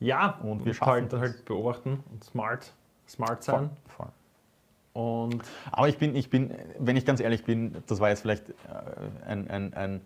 Ja, 0.01 0.41
Und 0.43 0.65
wir 0.65 0.73
halt, 0.73 0.77
schaffen 0.77 1.09
das. 1.11 1.21
halt 1.21 1.45
beobachten 1.45 2.03
und 2.11 2.25
smart, 2.25 2.73
smart 3.09 3.45
sein. 3.45 3.71
Voll. 3.97 4.09
Und 4.95 5.45
Aber 5.71 5.89
ich 5.89 5.99
bin, 5.99 6.17
ich 6.17 6.29
bin, 6.29 6.53
wenn 6.81 6.97
ich 6.97 7.07
ganz 7.07 7.21
ehrlich 7.21 7.45
bin, 7.45 7.85
das 7.87 8.01
war 8.01 8.09
jetzt 8.09 8.23
vielleicht 8.23 8.49
äh, 8.49 8.53
ein, 9.27 9.49
ein, 9.49 9.75
ein 9.75 10.01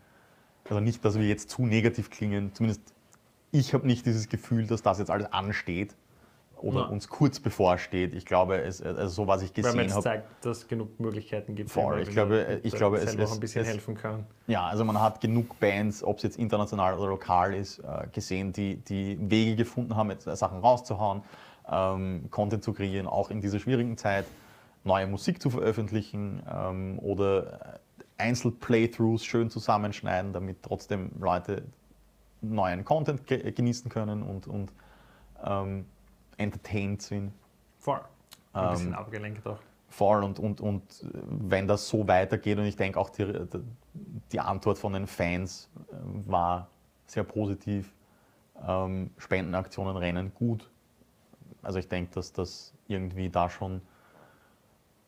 also 0.68 0.80
nicht, 0.80 1.02
dass 1.02 1.18
wir 1.18 1.26
jetzt 1.26 1.48
zu 1.48 1.64
negativ 1.64 2.10
klingen, 2.10 2.54
zumindest 2.54 2.82
ich 3.52 3.72
habe 3.72 3.86
nicht 3.86 4.04
dieses 4.04 4.28
Gefühl, 4.28 4.66
dass 4.66 4.82
das 4.82 4.98
jetzt 4.98 5.10
alles 5.10 5.32
ansteht 5.32 5.96
oder 6.62 6.80
Ja. 6.80 6.86
uns 6.86 7.08
kurz 7.08 7.40
bevorsteht. 7.40 8.14
Ich 8.14 8.26
glaube, 8.26 8.58
es, 8.60 8.82
also 8.82 9.08
so 9.08 9.26
was 9.26 9.42
ich 9.42 9.50
weil 9.56 9.62
man 9.64 9.72
gesehen 9.72 9.82
jetzt 9.84 9.92
habe, 9.94 10.02
zeigt, 10.04 10.44
dass 10.44 10.58
es 10.58 10.68
genug 10.68 10.98
Möglichkeiten 11.00 11.54
gibt. 11.54 11.70
Voll, 11.70 12.00
ich 12.00 12.10
glaube, 12.10 12.60
ich 12.62 12.74
glaube, 12.74 12.98
es- 12.98 13.14
es- 13.14 13.32
ein 13.32 13.40
bisschen 13.40 13.62
es- 13.62 13.68
helfen 13.68 13.94
kann. 13.94 14.26
ja, 14.46 14.66
also 14.66 14.84
man 14.84 15.00
hat 15.00 15.20
genug 15.20 15.58
Bands, 15.60 16.02
ob 16.04 16.18
es 16.18 16.22
jetzt 16.22 16.38
international 16.38 16.98
oder 16.98 17.08
lokal 17.08 17.54
ist, 17.54 17.78
äh, 17.80 18.06
gesehen, 18.12 18.52
die, 18.52 18.76
die 18.76 19.18
Wege 19.20 19.56
gefunden 19.56 19.96
haben, 19.96 20.10
jetzt 20.10 20.24
Sachen 20.24 20.58
rauszuhauen, 20.60 21.22
ähm, 21.70 22.26
Content 22.30 22.62
zu 22.64 22.72
kreieren, 22.72 23.06
auch 23.06 23.30
in 23.30 23.40
dieser 23.40 23.58
schwierigen 23.58 23.96
Zeit, 23.96 24.26
neue 24.84 25.06
Musik 25.06 25.40
zu 25.42 25.50
veröffentlichen 25.50 26.42
ähm, 26.50 26.98
oder 27.00 27.78
äh, 28.18 28.22
Einzel-Playthroughs 28.22 29.24
schön 29.24 29.50
zusammenschneiden, 29.50 30.32
damit 30.32 30.62
trotzdem 30.62 31.10
Leute 31.20 31.62
neuen 32.42 32.84
Content 32.84 33.26
ge 33.26 33.50
genießen 33.52 33.90
können 33.90 34.22
und, 34.22 34.46
und 34.46 34.72
ähm, 35.44 35.84
entertained 36.40 37.02
sind. 37.02 37.32
Voll. 37.78 38.00
Ein 38.52 38.64
Ähm, 38.64 38.70
bisschen 38.70 38.94
abgelenkt 38.94 39.46
auch. 39.46 39.58
Voll 39.88 40.22
und, 40.24 40.38
und, 40.38 40.60
und 40.60 40.82
wenn 41.12 41.66
das 41.66 41.88
so 41.88 42.06
weitergeht 42.06 42.58
und 42.58 42.64
ich 42.64 42.76
denke 42.76 42.98
auch 42.98 43.10
die, 43.10 43.32
die 44.32 44.40
Antwort 44.40 44.78
von 44.78 44.92
den 44.92 45.06
Fans 45.06 45.68
äh, 45.90 45.94
war 46.30 46.68
sehr 47.06 47.24
positiv, 47.24 47.92
ähm, 48.66 49.10
Spendenaktionen 49.18 49.96
rennen 49.96 50.32
gut. 50.34 50.70
Also 51.62 51.78
ich 51.80 51.88
denke, 51.88 52.12
dass 52.14 52.32
das 52.32 52.72
irgendwie 52.86 53.28
da 53.30 53.50
schon 53.50 53.82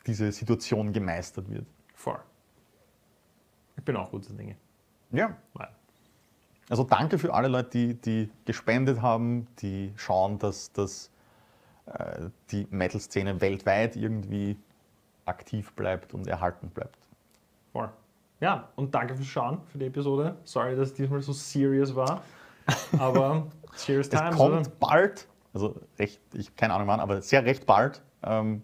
diese 0.07 0.33
Situation 0.33 0.93
gemeistert 0.93 1.49
wird. 1.49 1.65
Voll. 1.95 2.19
Ich 3.77 3.85
bin 3.85 3.97
auch 3.97 4.11
guter 4.11 4.33
Dinge. 4.35 4.57
Ja. 5.13 5.37
Weil- 5.55 5.71
Also 6.69 6.83
danke 6.85 7.19
für 7.19 7.33
alle 7.35 7.49
Leute, 7.49 7.71
die, 7.71 7.95
die 7.95 8.31
gespendet 8.45 9.01
haben, 9.01 9.47
die 9.61 9.93
schauen, 9.97 10.39
dass, 10.41 10.73
äh, 10.73 11.12
die 12.51 12.67
Metal-Szene 12.71 13.41
weltweit 13.41 13.97
irgendwie 13.97 14.57
aktiv 15.25 15.73
bleibt 15.73 16.15
und 16.15 16.27
erhalten 16.27 16.69
bleibt. 16.69 16.99
Voll. 17.73 17.91
Ja, 18.41 18.69
und 18.77 18.95
danke 18.95 19.15
fürs 19.15 19.29
Schauen, 19.29 19.61
für 19.71 19.79
die 19.79 19.87
Episode. 19.87 20.37
Sorry, 20.45 20.75
dass 20.75 20.89
es 20.89 20.95
diesmal 20.95 21.23
so 21.23 21.33
serious 21.33 21.95
war. 21.95 22.23
Aber 22.99 23.47
serious 23.75 24.09
Es 24.09 24.11
times, 24.11 24.37
kommt 24.37 24.67
oder? 24.67 24.71
bald, 24.81 25.29
also 25.55 25.77
recht, 25.99 26.21
ich 26.35 26.55
keine 26.57 26.75
Ahnung 26.75 26.89
wann, 26.89 27.01
aber 27.01 27.23
sehr 27.23 27.45
recht 27.45 27.67
bald, 27.67 28.03
ähm, 28.23 28.63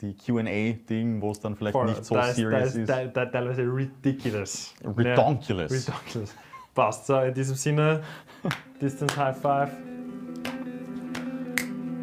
die 0.00 0.14
QA-Ding, 0.16 1.20
wo 1.20 1.30
es 1.32 1.40
dann 1.40 1.56
vielleicht 1.56 1.72
Voll. 1.72 1.86
nicht 1.86 2.04
so 2.04 2.14
da 2.14 2.22
ist, 2.22 2.30
da 2.30 2.34
serious 2.34 2.74
ist. 2.74 2.88
Da, 2.88 3.04
da, 3.06 3.26
teilweise 3.26 3.62
ridiculous. 3.62 4.74
Redonkulous. 4.84 5.86
Ja, 5.86 5.94
ridiculous. 5.94 6.34
Passt. 6.74 7.06
So, 7.06 7.20
in 7.20 7.34
diesem 7.34 7.56
Sinne, 7.56 8.02
Distance 8.80 9.16
High 9.16 9.36
Five. 9.36 9.70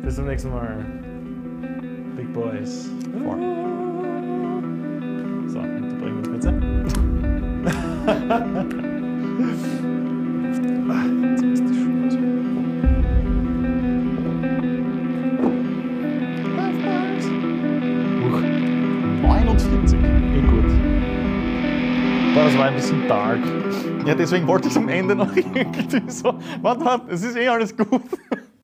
Bis 0.06 0.16
zum 0.18 0.28
nächsten 0.28 0.52
Mal. 0.52 0.86
Big 2.16 2.32
Boys. 2.32 2.92
Voll. 3.24 3.40
So, 5.48 5.58
unterbrechen 5.58 6.24
wir 6.24 6.32
uns 6.36 6.46
jetzt 11.24 11.42
ist 11.42 11.64
die 11.68 11.74
Schuhe 11.74 12.06
aus. 12.06 12.14
Huch, 18.22 18.42
49. 19.24 19.92
gut. 20.52 20.70
Boah, 22.36 22.44
das 22.44 22.58
war 22.60 22.66
ein 22.66 22.76
bisschen 22.76 23.08
dark. 23.08 23.40
Ja, 24.06 24.14
deswegen 24.14 24.46
wollte 24.46 24.68
ich 24.68 24.78
am 24.78 24.88
Ende 24.88 25.16
noch 25.16 25.36
irgendwie 25.36 26.04
so, 26.12 26.36
warte, 26.62 26.86
warte, 26.86 27.12
es 27.12 27.24
ist 27.24 27.36
eh 27.36 27.48
alles 27.48 27.76
gut. 27.76 28.04